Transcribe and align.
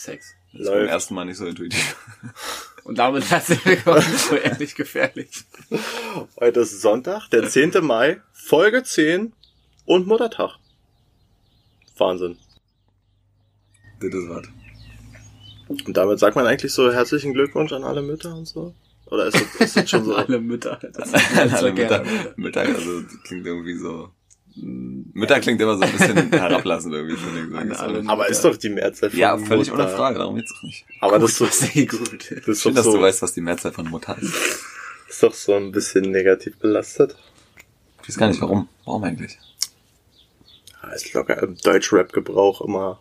Sex. 0.00 0.34
Das 0.52 0.62
ist 0.62 0.70
beim 0.70 0.86
ersten 0.86 1.14
Mal 1.14 1.24
nicht 1.26 1.36
so 1.36 1.46
intuitiv. 1.46 1.96
Und 2.84 2.98
damit 2.98 3.30
herzlich 3.30 3.64
willkommen 3.64 4.02
zu 4.16 4.36
Ehrlich 4.36 4.74
Gefährlich. 4.74 5.44
Heute 6.40 6.60
ist 6.60 6.80
Sonntag, 6.80 7.28
der 7.28 7.48
10. 7.48 7.84
Mai, 7.84 8.20
Folge 8.32 8.82
10 8.82 9.34
und 9.84 10.06
Muttertag. 10.06 10.56
Wahnsinn. 11.98 12.38
Das 14.00 14.14
ist 14.14 14.28
was. 14.28 14.46
Und 15.68 15.96
damit 15.96 16.18
sagt 16.18 16.34
man 16.34 16.46
eigentlich 16.46 16.72
so 16.72 16.90
herzlichen 16.90 17.34
Glückwunsch 17.34 17.72
an 17.72 17.84
alle 17.84 18.02
Mütter 18.02 18.34
und 18.34 18.46
so? 18.46 18.74
Oder 19.06 19.26
ist 19.26 19.34
das, 19.34 19.60
ist 19.60 19.76
das 19.76 19.90
schon 19.90 20.04
so? 20.04 20.14
Alle 20.16 20.40
Mütter. 20.40 20.80
Das 20.92 21.12
Alle 21.54 21.74
gerne. 21.74 22.04
Mütter, 22.04 22.34
Mütter, 22.36 22.60
also 22.60 23.02
das 23.02 23.22
klingt 23.24 23.46
irgendwie 23.46 23.76
so. 23.76 24.10
Mütter 24.56 25.40
klingt 25.40 25.60
immer 25.60 25.76
so 25.76 25.82
ein 25.82 25.92
bisschen 25.92 26.30
herablassend 26.32 26.94
irgendwie, 26.94 27.16
finde 27.16 27.72
ich. 27.72 27.78
Alle 27.78 28.08
Aber 28.08 28.28
ist 28.28 28.44
doch 28.44 28.56
die 28.56 28.68
Mehrzahl 28.68 29.10
von 29.10 29.18
Ja, 29.18 29.38
völlig 29.38 29.70
Mutter. 29.70 29.84
ohne 29.84 29.96
Frage, 29.96 30.18
darum 30.18 30.36
geht's 30.36 30.52
doch 30.54 30.62
nicht. 30.62 30.84
Aber 31.00 31.18
das 31.18 31.32
ist, 31.32 31.40
doch, 31.40 31.52
Sehr 31.52 31.86
gut. 31.86 32.30
das 32.30 32.48
ist 32.48 32.62
Schön, 32.62 32.74
dass 32.74 32.84
so, 32.84 32.92
du 32.96 33.00
weißt, 33.02 33.22
was 33.22 33.32
die 33.32 33.40
Mehrzahl 33.40 33.72
von 33.72 33.88
Mutter 33.88 34.16
ist. 34.20 34.34
ist 35.08 35.22
doch 35.22 35.34
so 35.34 35.54
ein 35.54 35.72
bisschen 35.72 36.10
negativ 36.10 36.56
belastet. 36.58 37.16
Ich 38.02 38.08
weiß 38.08 38.16
gar 38.18 38.28
nicht, 38.28 38.40
warum. 38.40 38.68
Warum 38.84 39.04
eigentlich? 39.04 39.38
Ja, 40.82 40.90
Ist 40.92 41.12
locker 41.12 41.42
im 41.42 41.56
Deutsch-Rap-Gebrauch 41.56 42.60
immer. 42.62 42.98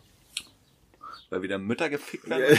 Weil 1.29 1.41
wieder 1.43 1.59
Mütter 1.59 1.89
gefickt 1.89 2.27
werden? 2.29 2.57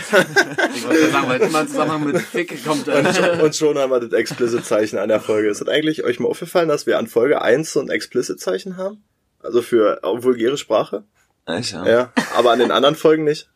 Ich 0.75 0.87
wollte 0.87 1.11
sagen, 1.11 1.29
weil 1.29 1.41
immer 1.41 1.61
im 1.63 1.69
Zusammenhang 1.69 2.05
mit 2.05 2.19
Fick 2.19 2.65
kommt. 2.65 2.87
Äh, 2.87 3.41
Und 3.43 3.57
schon 3.57 3.77
haben 3.79 3.91
wir 3.91 3.99
das 4.01 4.13
Explicit-Zeichen 4.13 4.99
an 4.99 5.09
der 5.09 5.21
Folge. 5.21 5.49
Ist 5.49 5.61
das 5.61 5.69
eigentlich 5.69 6.05
euch 6.05 6.21
mal 6.21 6.29
aufgefallen, 6.29 6.69
dass 6.69 6.87
wir 6.87 6.99
an 6.99 7.09
Folge 7.09 7.43
1 7.43 7.73
so 7.73 7.81
ein 7.81 7.89
Explicit-Zeichen 7.89 8.77
haben? 8.77 9.03
Also 9.43 9.61
für 9.63 10.01
äh, 10.05 10.23
vulgäre 10.23 10.57
Sprache? 10.57 11.05
Echt, 11.47 11.73
ja. 11.73 11.87
Ja. 11.87 12.13
Aber 12.37 12.53
an 12.53 12.61
den 12.61 12.71
anderen 12.71 12.95
Folgen 12.95 13.25
nicht? 13.25 13.51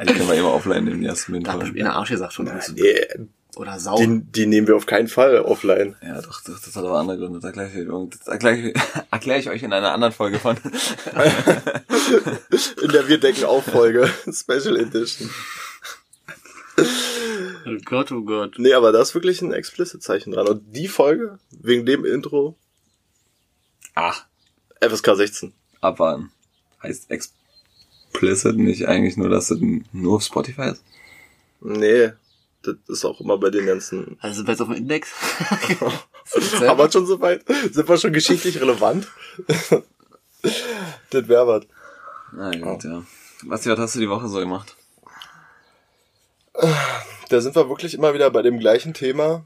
Die 0.00 0.12
können 0.12 0.28
wir 0.28 0.34
immer 0.34 0.52
offline 0.54 0.84
nehmen, 0.84 1.04
ersten 1.04 1.42
da 1.42 1.52
hat 1.52 1.60
Folgen. 1.60 1.76
in 1.76 1.84
der 1.84 1.94
Arsch 1.94 2.10
gesagt 2.10 2.32
schon. 2.32 2.50
Nee, 2.74 3.06
Oder 3.56 3.78
Sau. 3.78 3.96
die, 3.96 4.22
die 4.22 4.46
nehmen 4.46 4.66
wir 4.66 4.76
auf 4.76 4.86
keinen 4.86 5.08
Fall 5.08 5.38
offline. 5.40 5.94
Ja, 6.02 6.22
doch, 6.22 6.42
doch, 6.42 6.58
das 6.58 6.74
hat 6.74 6.84
aber 6.84 6.98
andere 6.98 7.18
Gründe. 7.18 7.38
Das 7.38 7.44
erkläre 7.54 7.68
ich, 7.68 8.14
das 8.18 8.26
erkläre 8.26 8.56
ich, 8.56 8.74
erkläre 9.10 9.38
ich 9.40 9.50
euch 9.50 9.62
in 9.62 9.74
einer 9.74 9.92
anderen 9.92 10.14
Folge 10.14 10.38
von. 10.38 10.56
In 12.82 12.88
der 12.92 13.08
Wir 13.08 13.18
decken 13.18 13.44
auf 13.44 13.64
Folge. 13.64 14.10
Special 14.32 14.78
Edition. 14.78 15.28
Oh 16.78 17.76
Gott, 17.84 18.10
oh 18.10 18.22
Gott. 18.22 18.54
Nee, 18.56 18.72
aber 18.72 18.90
da 18.92 19.02
ist 19.02 19.14
wirklich 19.14 19.42
ein 19.42 19.52
Explicit-Zeichen 19.52 20.32
dran. 20.32 20.48
Und 20.48 20.74
die 20.74 20.88
Folge, 20.88 21.38
wegen 21.50 21.84
dem 21.84 22.06
Intro, 22.06 22.56
Ach, 23.94 24.24
FSK 24.80 25.16
16. 25.16 25.52
abwarten. 25.82 26.32
Heißt 26.82 27.10
explicit 27.10 28.56
nicht 28.56 28.88
eigentlich 28.88 29.18
nur, 29.18 29.28
dass 29.28 29.48
das 29.48 29.58
nur 29.92 30.16
auf 30.16 30.22
Spotify 30.22 30.70
ist? 30.70 30.82
Nee, 31.60 32.12
das 32.62 32.76
ist 32.88 33.04
auch 33.04 33.20
immer 33.20 33.38
bei 33.38 33.50
den 33.50 33.66
ganzen... 33.66 34.16
Also 34.20 34.36
sind 34.36 34.46
wir 34.46 34.52
jetzt 34.52 34.60
auf 34.60 34.68
dem 34.68 34.76
Index? 34.76 35.10
Haben 36.60 36.78
wir 36.78 36.90
schon 36.90 37.06
soweit? 37.06 37.44
Sind 37.70 37.88
wir 37.88 37.98
schon 37.98 38.12
geschichtlich 38.12 38.60
relevant? 38.60 39.08
das 41.10 41.28
wäre 41.28 41.46
was. 41.46 41.64
Na 42.32 42.50
gut, 42.50 42.84
ja. 42.84 43.02
Basti, 43.44 43.70
was 43.70 43.78
hast 43.78 43.96
du 43.96 44.00
die 44.00 44.08
Woche 44.08 44.28
so 44.28 44.38
gemacht? 44.38 44.76
Da 47.28 47.40
sind 47.40 47.56
wir 47.56 47.68
wirklich 47.68 47.94
immer 47.94 48.14
wieder 48.14 48.30
bei 48.30 48.42
dem 48.42 48.58
gleichen 48.58 48.94
Thema. 48.94 49.44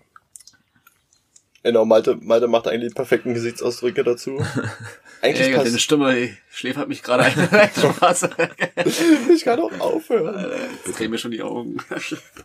Genau, 1.66 1.84
Malte, 1.84 2.14
Malte 2.22 2.46
macht 2.46 2.68
eigentlich 2.68 2.92
die 2.92 2.94
perfekten 2.94 3.34
Gesichtsausdrücke 3.34 4.04
dazu. 4.04 4.38
Eigentlich 5.20 5.48
Ey, 5.48 5.54
deine 5.54 5.80
Stimme 5.80 6.16
ey, 6.16 6.36
schläfert 6.52 6.88
mich 6.88 7.02
gerade 7.02 7.24
ein. 7.24 7.32
Spaß. 7.76 8.28
ich 9.34 9.42
kann 9.42 9.58
auch 9.58 9.80
aufhören. 9.80 10.48
Jetzt 10.86 10.96
drehen 10.96 11.10
mir 11.10 11.18
schon 11.18 11.32
die 11.32 11.42
Augen. 11.42 11.78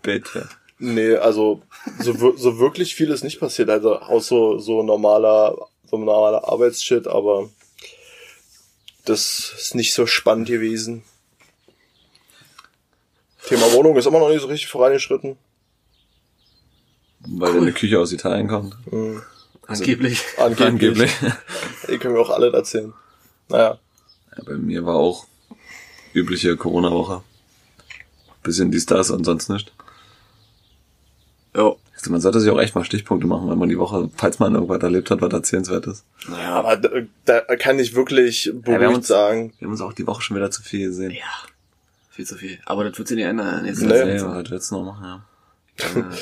Bitte. 0.01 0.49
Nee, 0.79 1.17
also 1.17 1.61
so, 1.99 2.35
so 2.35 2.57
wirklich 2.57 2.95
viel 2.95 3.11
ist 3.11 3.23
nicht 3.23 3.39
passiert. 3.39 3.69
Also 3.69 3.99
aus 3.99 4.25
so, 4.25 4.57
so 4.57 4.81
normaler, 4.81 5.55
so 5.85 5.99
normaler 5.99 6.47
Arbeitsshit, 6.47 7.05
aber 7.05 7.47
das 9.05 9.53
ist 9.55 9.75
nicht 9.75 9.93
so 9.93 10.07
spannend 10.07 10.47
gewesen. 10.47 11.03
Thema 13.45 13.71
Wohnung 13.73 13.95
ist 13.97 14.07
immer 14.07 14.17
noch 14.17 14.29
nicht 14.29 14.41
so 14.41 14.47
richtig 14.47 14.69
vorangeschritten. 14.69 15.37
Weil 17.27 17.53
deine 17.53 17.71
Küche 17.71 17.99
aus 17.99 18.11
Italien 18.11 18.47
kommt. 18.47 18.75
Mhm. 18.91 19.21
Angeblich. 19.67 20.21
Angeblich. 20.37 20.67
Angeblich. 20.67 21.11
Die 21.89 21.97
können 21.97 22.15
wir 22.15 22.21
auch 22.21 22.29
alle 22.31 22.51
erzählen. 22.51 22.93
Naja. 23.49 23.77
Ja, 24.35 24.43
bei 24.45 24.55
mir 24.55 24.85
war 24.85 24.95
auch 24.95 25.25
übliche 26.13 26.55
Corona-Woche. 26.57 27.21
Bisschen 28.43 28.71
dies, 28.71 28.85
das 28.87 29.11
und 29.11 29.23
sonst 29.23 29.49
nicht. 29.49 29.71
Jo. 31.55 31.77
Also 31.95 32.09
man 32.11 32.21
sollte 32.21 32.39
sich 32.39 32.49
auch 32.49 32.59
echt 32.59 32.73
mal 32.73 32.83
Stichpunkte 32.83 33.27
machen, 33.27 33.47
wenn 33.49 33.59
man 33.59 33.69
die 33.69 33.77
Woche, 33.77 34.09
falls 34.15 34.39
man 34.39 34.55
irgendwas 34.55 34.81
erlebt 34.81 35.11
hat, 35.11 35.21
was 35.21 35.31
erzählenswert 35.31 35.85
ist. 35.85 36.03
Naja, 36.27 36.53
Aber 36.55 36.75
da, 36.77 36.89
da 37.25 37.55
kann 37.57 37.77
ich 37.77 37.93
wirklich 37.93 38.45
wir 38.47 38.53
haben 38.53 38.79
beruhigt 38.79 38.97
uns- 38.97 39.07
sagen. 39.07 39.53
Wir 39.59 39.67
haben 39.67 39.73
uns 39.73 39.81
auch 39.81 39.93
die 39.93 40.07
Woche 40.07 40.21
schon 40.23 40.35
wieder 40.37 40.49
zu 40.49 40.63
viel 40.63 40.87
gesehen. 40.87 41.11
ja. 41.11 41.21
Viel 42.09 42.25
zu 42.25 42.35
viel. 42.35 42.59
Aber 42.65 42.83
das 42.83 42.97
wird 42.97 43.07
sich 43.07 43.15
nicht 43.17 43.25
ändern. 43.27 43.63
Nächste 43.63 43.85
Nee. 43.85 44.15
Nee, 44.19 44.49
willst 44.49 44.71
du 44.71 44.75
noch 44.75 44.83
machen, 44.99 45.03
ja. 45.05 46.03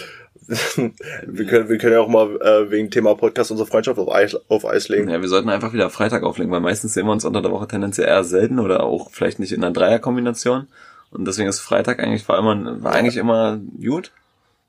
wir, 1.27 1.45
können, 1.45 1.69
wir 1.69 1.77
können 1.77 1.93
ja 1.93 1.99
auch 2.01 2.07
mal 2.07 2.35
äh, 2.41 2.71
wegen 2.71 2.89
Thema 2.89 3.15
Podcast 3.15 3.51
unsere 3.51 3.67
Freundschaft 3.69 3.99
auf 3.99 4.09
Eis, 4.11 4.35
auf 4.49 4.65
Eis 4.65 4.89
legen. 4.89 5.09
Ja, 5.09 5.21
wir 5.21 5.27
sollten 5.29 5.49
einfach 5.49 5.73
wieder 5.73 5.89
Freitag 5.89 6.23
auflegen, 6.23 6.51
weil 6.51 6.59
meistens 6.59 6.93
sehen 6.93 7.05
wir 7.05 7.11
uns 7.11 7.25
unter 7.25 7.41
der 7.41 7.51
Woche 7.51 7.67
tendenziell 7.67 8.07
eher 8.07 8.23
selten 8.23 8.59
oder 8.59 8.83
auch 8.83 9.11
vielleicht 9.11 9.39
nicht 9.39 9.51
in 9.51 9.63
einer 9.63 9.73
Dreierkombination. 9.73 10.67
Und 11.11 11.25
deswegen 11.25 11.49
ist 11.49 11.59
Freitag 11.59 11.99
eigentlich 11.99 12.27
war 12.27 12.39
immer, 12.39 12.83
war 12.83 12.93
eigentlich 12.93 13.17
immer 13.17 13.59
gut. 13.81 14.11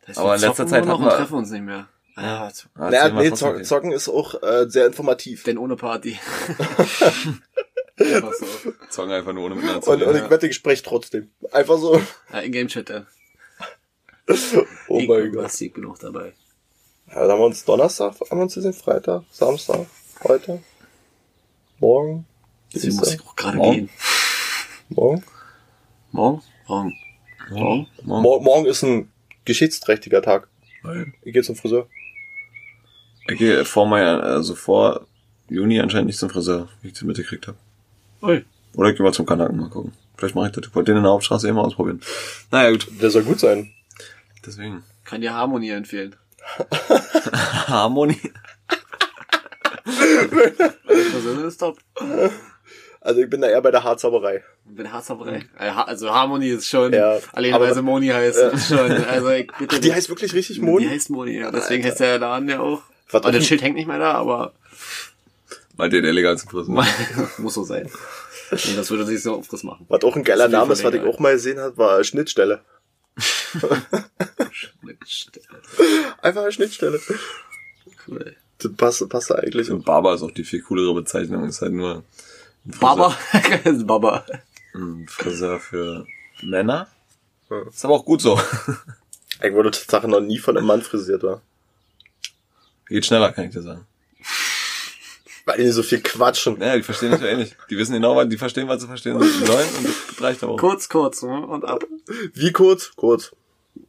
Das 0.00 0.10
heißt, 0.10 0.18
Aber 0.18 0.28
wir 0.30 0.34
in 0.36 0.40
letzter 0.42 0.66
Zeit 0.66 0.86
hatten 0.86 1.02
wir- 1.04 1.10
treffen 1.10 1.34
uns 1.38 1.50
nicht 1.50 1.64
mehr. 1.64 1.86
Ja, 2.16 2.48
Ah, 2.74 2.90
Naja, 2.90 3.08
nee, 3.10 3.30
Zocken. 3.32 3.64
Zocken 3.64 3.92
ist 3.92 4.08
auch 4.08 4.42
äh, 4.42 4.66
sehr 4.68 4.86
informativ. 4.86 5.42
denn 5.44 5.56
ohne 5.56 5.76
Party. 5.76 6.18
Einfach 7.98 8.32
so. 8.32 8.46
Zocken 8.88 9.12
einfach 9.12 9.32
nur 9.32 9.44
ohne 9.44 9.54
miteinander 9.56 9.86
Und, 9.88 10.02
und 10.02 10.16
ich 10.16 10.30
wette, 10.30 10.46
ich 10.46 10.54
spreche 10.56 10.82
trotzdem. 10.82 11.30
Einfach 11.52 11.76
so. 11.78 12.00
Ja, 12.32 12.38
In-Game-Chat 12.40 12.88
dann. 12.90 13.06
Oh 14.88 14.98
ich 14.98 15.08
mein 15.08 15.32
Gott. 15.32 15.60
Ich 15.60 15.72
bin 15.72 15.86
auch 15.86 15.98
dabei. 15.98 16.32
Ja, 17.08 17.20
dann 17.22 17.30
haben 17.32 17.38
wir 17.40 17.46
uns 17.46 17.64
Donnerstag, 17.64 18.14
haben 18.20 18.38
wir 18.38 18.42
uns 18.42 18.54
gesehen, 18.54 18.72
Freitag, 18.72 19.22
Samstag, 19.30 19.86
heute, 20.22 20.62
morgen, 21.80 22.24
Deswegen 22.72 22.96
muss 22.96 23.14
ich 23.14 23.20
auch 23.20 23.34
gerade 23.34 23.56
Morgen. 23.56 23.74
gehen. 23.76 23.90
morgen. 24.90 25.24
Morgen? 26.12 26.42
Morgen. 26.66 26.92
Morgen? 27.50 27.86
Morgen. 28.04 28.22
Mor 28.22 28.42
morgen 28.42 28.66
ist 28.66 28.82
ein 28.84 29.10
geschichtsträchtiger 29.44 30.22
Tag. 30.22 30.48
Ich 31.22 31.32
gehe 31.32 31.42
zum 31.42 31.56
Friseur. 31.56 31.88
Ich 33.28 33.38
gehe 33.38 33.64
vor 33.64 33.86
Mai, 33.86 34.02
also 34.04 34.54
vor 34.54 35.06
Juni 35.48 35.80
anscheinend 35.80 36.06
nicht 36.06 36.18
zum 36.18 36.30
Friseur, 36.30 36.68
wie 36.82 36.88
ich 36.88 36.94
das 36.94 37.02
mitgekriegt 37.02 37.48
habe. 37.48 37.58
Ui. 38.22 38.44
Oder 38.76 38.90
ich 38.90 38.96
gehe 38.96 39.04
mal 39.04 39.12
zum 39.12 39.26
Kanaken 39.26 39.56
mal 39.58 39.68
gucken. 39.68 39.92
Vielleicht 40.16 40.34
mache 40.36 40.46
ich 40.46 40.52
das. 40.52 40.66
Ich 40.68 40.74
wollte 40.74 40.92
den 40.92 40.98
in 40.98 41.02
der 41.02 41.12
Hauptstraße 41.12 41.48
immer 41.48 41.64
ausprobieren. 41.64 42.00
Naja, 42.52 42.70
gut. 42.70 42.86
Der 43.00 43.10
soll 43.10 43.24
gut 43.24 43.40
sein. 43.40 43.72
Deswegen. 44.46 44.82
Kann 45.04 45.20
dir 45.20 45.34
Harmonie 45.34 45.70
empfehlen. 45.70 46.16
Harmonie. 47.66 48.20
Das 49.84 51.24
ist 51.44 51.58
top. 51.58 51.78
Also 53.00 53.20
ich 53.22 53.30
bin 53.30 53.40
da 53.40 53.48
eher 53.48 53.62
bei 53.62 53.70
der 53.70 53.82
Haarzauberei. 53.82 54.44
Bin 54.64 54.92
Haarzauberei. 54.92 55.44
Äh, 55.58 55.68
Also 55.70 56.10
Harmonie 56.12 56.50
ist 56.50 56.68
schon, 56.68 56.92
Ja, 56.92 57.18
alleine 57.32 57.60
weil 57.60 57.74
sie 57.74 57.82
Moni 57.82 58.08
heißt, 58.08 58.38
ist 58.38 58.68
schon, 58.68 58.90
also 59.04 59.30
ich 59.30 59.50
bitte. 59.58 59.76
Ach, 59.76 59.80
die 59.80 59.92
heißt 59.92 60.08
wirklich 60.10 60.34
richtig 60.34 60.56
Die 60.56 60.62
Moni? 60.62 60.86
heißt 60.86 61.10
Moni, 61.10 61.38
ja. 61.38 61.50
Deswegen 61.50 61.84
heißt 61.84 62.00
der 62.00 62.18
Laden 62.18 62.48
ja 62.48 62.60
auch. 62.60 62.82
Was 63.10 63.22
Aber 63.22 63.32
das 63.32 63.46
Schild 63.46 63.62
hängt 63.62 63.76
nicht 63.76 63.88
mehr 63.88 63.98
da, 63.98 64.12
aber 64.12 64.52
Mal 65.76 65.88
den 65.88 66.04
illegalsten 66.04 66.50
Friseur. 66.50 66.84
muss 67.38 67.54
so 67.54 67.64
sein. 67.64 67.88
Nee, 68.50 68.76
das 68.76 68.90
würde 68.90 69.06
sich 69.06 69.22
so 69.22 69.36
Aufriss 69.36 69.62
machen. 69.62 69.86
Was 69.88 70.02
auch 70.04 70.14
ein 70.16 70.24
geiler 70.24 70.48
Name 70.48 70.72
ist, 70.74 70.84
was 70.84 70.92
ich 70.92 71.00
auch 71.02 71.18
mal 71.18 71.32
gesehen 71.32 71.58
habe, 71.58 71.76
war 71.78 72.04
Schnittstelle. 72.04 72.60
Einfach 76.22 76.42
eine 76.42 76.52
Schnittstelle. 76.52 77.00
Cool. 78.06 78.36
Das 78.58 78.72
passt, 78.74 79.08
passt 79.08 79.30
da 79.30 79.36
eigentlich. 79.36 79.70
Und 79.70 79.84
Barber 79.84 80.14
ist 80.14 80.22
auch 80.22 80.30
die 80.30 80.44
viel 80.44 80.62
coolere 80.62 80.94
Bezeichnung. 80.94 81.44
Ist 81.44 81.62
halt 81.62 81.72
nur 81.72 82.04
ein 82.66 82.72
Friseur, 82.72 82.80
Baba. 82.80 83.16
Baba. 83.84 84.26
ein 84.74 85.06
Friseur 85.08 85.58
für 85.60 86.06
Männer. 86.42 86.88
Ja. 87.48 87.62
Ist 87.62 87.84
aber 87.84 87.94
auch 87.94 88.04
gut 88.04 88.20
so. 88.20 88.40
Ich 89.42 89.52
wurde 89.52 89.70
Tatsache 89.70 90.06
noch 90.06 90.20
nie 90.20 90.38
von 90.38 90.56
einem 90.56 90.66
Mann 90.66 90.82
frisiert 90.82 91.22
war. 91.22 91.40
Geht 92.86 93.06
schneller, 93.06 93.32
kann 93.32 93.46
ich 93.46 93.52
dir 93.52 93.62
sagen. 93.62 93.86
Weil 95.46 95.56
die 95.58 95.68
so 95.70 95.82
viel 95.82 96.02
quatschen. 96.02 96.58
Naja, 96.58 96.76
die 96.76 96.82
verstehen 96.82 97.10
nicht 97.10 97.20
so 97.20 97.26
ähnlich. 97.26 97.56
Die 97.70 97.78
wissen 97.78 97.94
genau, 97.94 98.14
was 98.16 98.28
die 98.28 98.36
verstehen, 98.36 98.68
was 98.68 98.82
sie 98.82 98.86
verstehen 98.86 99.18
sollen 99.18 99.68
und 99.78 99.86
das 99.86 100.22
reicht 100.22 100.42
aber 100.42 100.52
auch. 100.52 100.58
Kurz, 100.58 100.88
kurz 100.88 101.22
ne? 101.22 101.46
und 101.46 101.64
ab. 101.64 101.84
Wie 102.34 102.52
kurz? 102.52 102.92
Kurz. 102.94 103.32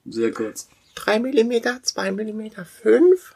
Sehr 0.06 0.32
kurz. 0.32 0.70
Drei 0.96 1.20
Millimeter, 1.20 1.80
zwei 1.84 2.12
Millimeter, 2.12 2.66
fünf? 2.66 3.36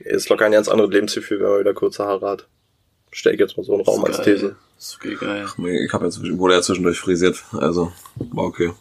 Nee, 0.00 0.10
ist 0.10 0.28
locker 0.28 0.46
ein 0.46 0.52
ganz 0.52 0.68
anderes 0.68 0.92
Lebensgefühl, 0.92 1.40
wenn 1.40 1.50
man 1.50 1.60
wieder 1.60 1.74
kurze 1.74 2.04
Haare 2.04 2.28
hat. 2.28 2.48
Stell 3.10 3.34
ich 3.34 3.40
jetzt 3.40 3.56
mal 3.56 3.64
so 3.64 3.74
einen 3.74 3.82
Raum 3.82 4.04
als 4.04 4.18
geil. 4.18 4.24
These. 4.24 4.56
ist 4.78 4.96
okay, 4.96 5.14
geil. 5.14 5.46
Ich 5.86 5.92
hab 5.92 6.02
ja 6.02 6.10
zwischen, 6.10 6.38
wurde 6.38 6.54
ja 6.54 6.62
zwischendurch 6.62 6.98
frisiert, 6.98 7.42
also 7.52 7.92
war 8.16 8.44
okay. 8.44 8.72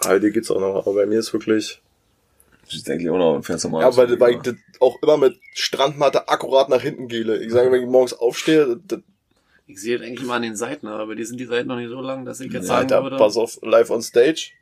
Aber 0.00 0.20
dir 0.20 0.30
geht's 0.30 0.50
auch 0.50 0.60
noch, 0.60 0.86
aber 0.86 0.94
bei 0.94 1.06
mir 1.06 1.18
ist 1.18 1.32
wirklich, 1.32 1.80
Sieht 2.68 2.90
eigentlich 2.90 3.08
auch 3.08 3.16
noch 3.16 3.42
fährst 3.42 3.64
du 3.64 3.70
mal. 3.70 3.80
ja, 3.80 3.96
weil, 3.96 4.20
weil 4.20 4.34
ich 4.34 4.42
das 4.42 4.54
auch 4.80 5.00
immer 5.02 5.16
mit 5.16 5.38
Strandmatte 5.54 6.28
akkurat 6.28 6.68
nach 6.68 6.82
hinten 6.82 7.08
gehle. 7.08 7.42
Ich 7.42 7.50
sage, 7.50 7.72
wenn 7.72 7.82
ich 7.82 7.88
morgens 7.88 8.12
aufstehe, 8.12 8.78
das, 8.86 9.00
Ich 9.70 9.80
sehe 9.82 9.98
das 9.98 10.06
eigentlich 10.06 10.22
immer 10.22 10.34
an 10.34 10.42
den 10.42 10.56
Seiten, 10.56 10.86
aber 10.86 11.06
bei 11.06 11.14
dir 11.14 11.26
sind 11.26 11.38
die 11.38 11.44
Seiten 11.44 11.68
noch 11.68 11.76
nicht 11.76 11.90
so 11.90 12.00
lang, 12.00 12.24
dass 12.24 12.40
ich 12.40 12.50
jetzt 12.52 12.64
Ja, 12.68 12.76
sagen 12.78 12.90
Alter, 12.92 13.02
würde. 13.04 13.16
pass 13.18 13.36
auf, 13.36 13.58
live 13.62 13.90
on 13.90 14.00
stage, 14.02 14.52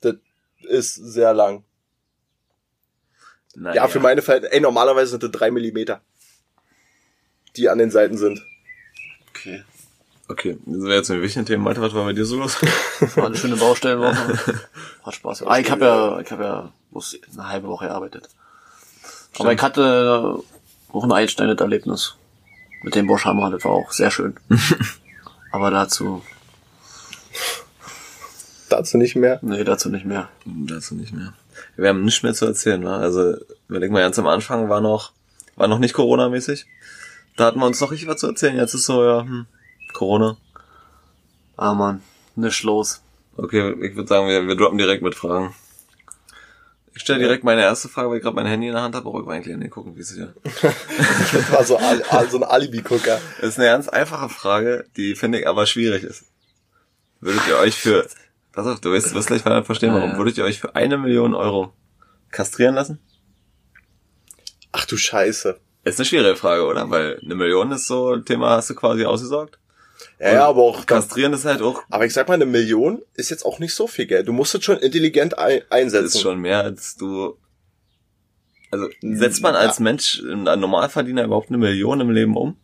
das 0.00 0.16
ist 0.62 0.94
sehr 0.94 1.34
lang. 1.34 1.64
naja. 3.54 3.82
Ja, 3.82 3.88
für 3.88 4.00
meine 4.00 4.22
Verhältnisse, 4.22 4.54
ey, 4.54 4.60
normalerweise 4.60 5.10
sind 5.12 5.22
das 5.22 5.30
drei 5.30 5.50
Millimeter, 5.50 6.00
die 7.56 7.68
an 7.68 7.76
den 7.78 7.90
Seiten 7.90 8.16
sind. 8.16 8.42
Okay. 9.30 9.62
Okay, 10.28 10.58
das 10.64 10.82
wäre 10.82 10.96
jetzt 10.96 11.10
ein 11.10 11.22
wichtiges 11.22 11.46
Thema. 11.46 11.64
Malte, 11.64 11.80
was 11.82 11.94
war 11.94 12.04
bei 12.04 12.12
dir 12.12 12.24
so 12.24 12.36
los? 12.38 12.56
War 13.16 13.26
eine 13.26 13.36
schöne 13.36 13.56
Baustellenwoche. 13.56 14.38
Hat 15.04 15.14
Spaß 15.14 15.38
gemacht. 15.40 15.54
Ah, 15.54 15.60
ich 15.60 15.70
habe 15.70 15.84
ja, 15.84 16.20
ich 16.20 16.30
habe 16.32 16.42
ja 16.42 16.72
bloß 16.90 17.18
eine 17.34 17.48
halbe 17.48 17.68
Woche 17.68 17.86
gearbeitet. 17.86 18.28
Aber 19.38 19.52
ich 19.52 19.62
hatte 19.62 20.40
auch 20.92 21.04
ein 21.04 21.12
einschneidendes 21.12 21.60
Erlebnis. 21.62 22.16
Mit 22.86 22.94
dem 22.94 23.08
Bosch 23.08 23.24
Hammer, 23.24 23.50
das 23.50 23.64
war 23.64 23.72
auch 23.72 23.90
sehr 23.90 24.12
schön. 24.12 24.36
Aber 25.50 25.72
dazu, 25.72 26.22
Dazu 28.68 28.96
nicht 28.96 29.16
mehr. 29.16 29.40
nee, 29.42 29.64
dazu 29.64 29.90
nicht 29.90 30.04
mehr. 30.04 30.28
Dazu 30.44 30.94
nicht 30.94 31.12
mehr. 31.12 31.34
Wir 31.74 31.88
haben 31.88 32.04
nichts 32.04 32.22
mehr 32.22 32.32
zu 32.32 32.46
erzählen, 32.46 32.84
wa? 32.84 32.98
Also, 32.98 33.34
überleg 33.68 33.90
mal, 33.90 34.02
ganz 34.02 34.20
am 34.20 34.28
Anfang 34.28 34.68
war 34.68 34.80
noch, 34.80 35.10
war 35.56 35.66
noch 35.66 35.80
nicht 35.80 35.94
Corona-mäßig. 35.94 36.66
Da 37.36 37.46
hatten 37.46 37.58
wir 37.58 37.66
uns 37.66 37.80
noch 37.80 37.90
richtig 37.90 38.06
was 38.06 38.20
zu 38.20 38.28
erzählen. 38.28 38.56
Jetzt 38.56 38.74
ist 38.74 38.84
so, 38.86 39.04
ja, 39.04 39.22
hm, 39.22 39.46
Corona. 39.92 40.36
Ah 41.56 41.74
man, 41.74 42.02
nicht 42.36 42.62
los. 42.62 43.02
Okay, 43.36 43.72
ich 43.82 43.96
würde 43.96 44.08
sagen, 44.08 44.28
wir, 44.28 44.46
wir 44.46 44.54
droppen 44.54 44.78
direkt 44.78 45.02
mit 45.02 45.16
Fragen. 45.16 45.56
Ich 46.96 47.02
stelle 47.02 47.18
direkt 47.18 47.44
meine 47.44 47.60
erste 47.60 47.90
Frage, 47.90 48.08
weil 48.08 48.16
ich 48.16 48.22
gerade 48.22 48.36
mein 48.36 48.46
Handy 48.46 48.68
in 48.68 48.72
der 48.72 48.80
Hand 48.80 48.94
habe, 48.94 49.06
aber 49.06 49.20
ich 49.20 49.28
eigentlich 49.28 49.52
in 49.52 49.60
den 49.60 49.68
gucken, 49.68 49.94
wie 49.96 50.00
es 50.00 50.14
hier. 50.14 50.32
Das 50.62 51.52
war 51.52 51.62
so, 51.62 51.78
ah, 51.78 52.24
so 52.24 52.38
ein 52.38 52.42
Alibi-Gucker. 52.42 53.20
Das 53.38 53.50
ist 53.50 53.58
eine 53.58 53.68
ganz 53.68 53.86
einfache 53.90 54.30
Frage, 54.30 54.86
die 54.96 55.14
finde 55.14 55.38
ich 55.38 55.46
aber 55.46 55.66
schwierig 55.66 56.04
ist. 56.04 56.24
Würdet 57.20 57.42
ihr 57.48 57.58
euch 57.58 57.74
für, 57.74 58.06
pass 58.52 58.66
auf, 58.66 58.80
du 58.80 58.92
wirst, 58.92 59.14
wirst 59.14 59.28
gleich 59.28 59.42
verstehen, 59.42 59.92
warum. 59.92 60.12
Ja. 60.12 60.16
Würdet 60.16 60.38
ihr 60.38 60.44
euch 60.44 60.58
für 60.58 60.74
eine 60.74 60.96
Million 60.96 61.34
Euro 61.34 61.74
kastrieren 62.30 62.74
lassen? 62.74 62.98
Ach 64.72 64.86
du 64.86 64.96
Scheiße. 64.96 65.60
Ist 65.84 66.00
eine 66.00 66.06
schwierige 66.06 66.36
Frage, 66.36 66.64
oder? 66.64 66.88
Weil 66.88 67.20
eine 67.22 67.34
Million 67.34 67.72
ist 67.72 67.88
so 67.88 68.14
ein 68.14 68.24
Thema, 68.24 68.56
hast 68.56 68.70
du 68.70 68.74
quasi 68.74 69.04
ausgesorgt. 69.04 69.58
Ja, 70.18 70.32
ja, 70.32 70.46
aber 70.46 70.62
auch, 70.62 70.86
Kastrieren 70.86 71.34
ist 71.34 71.44
halt 71.44 71.60
auch, 71.60 71.82
aber 71.90 72.06
ich 72.06 72.12
sag 72.14 72.26
mal, 72.28 72.34
eine 72.34 72.46
Million 72.46 73.02
ist 73.14 73.28
jetzt 73.30 73.44
auch 73.44 73.58
nicht 73.58 73.74
so 73.74 73.86
viel 73.86 74.06
Geld. 74.06 74.26
Du 74.26 74.32
musst 74.32 74.54
es 74.54 74.64
schon 74.64 74.78
intelligent 74.78 75.36
ein, 75.38 75.60
das 75.60 75.70
einsetzen. 75.70 76.06
ist 76.06 76.20
schon 76.22 76.40
mehr 76.40 76.60
als 76.60 76.96
du, 76.96 77.36
also 78.70 78.88
setzt 79.02 79.42
man 79.42 79.54
als 79.54 79.76
Ja. 79.78 79.82
Mensch, 79.84 80.22
ein 80.22 80.44
Normalverdiener 80.44 81.24
überhaupt 81.24 81.48
eine 81.50 81.58
Million 81.58 82.00
im 82.00 82.10
Leben 82.10 82.36
um? 82.36 82.56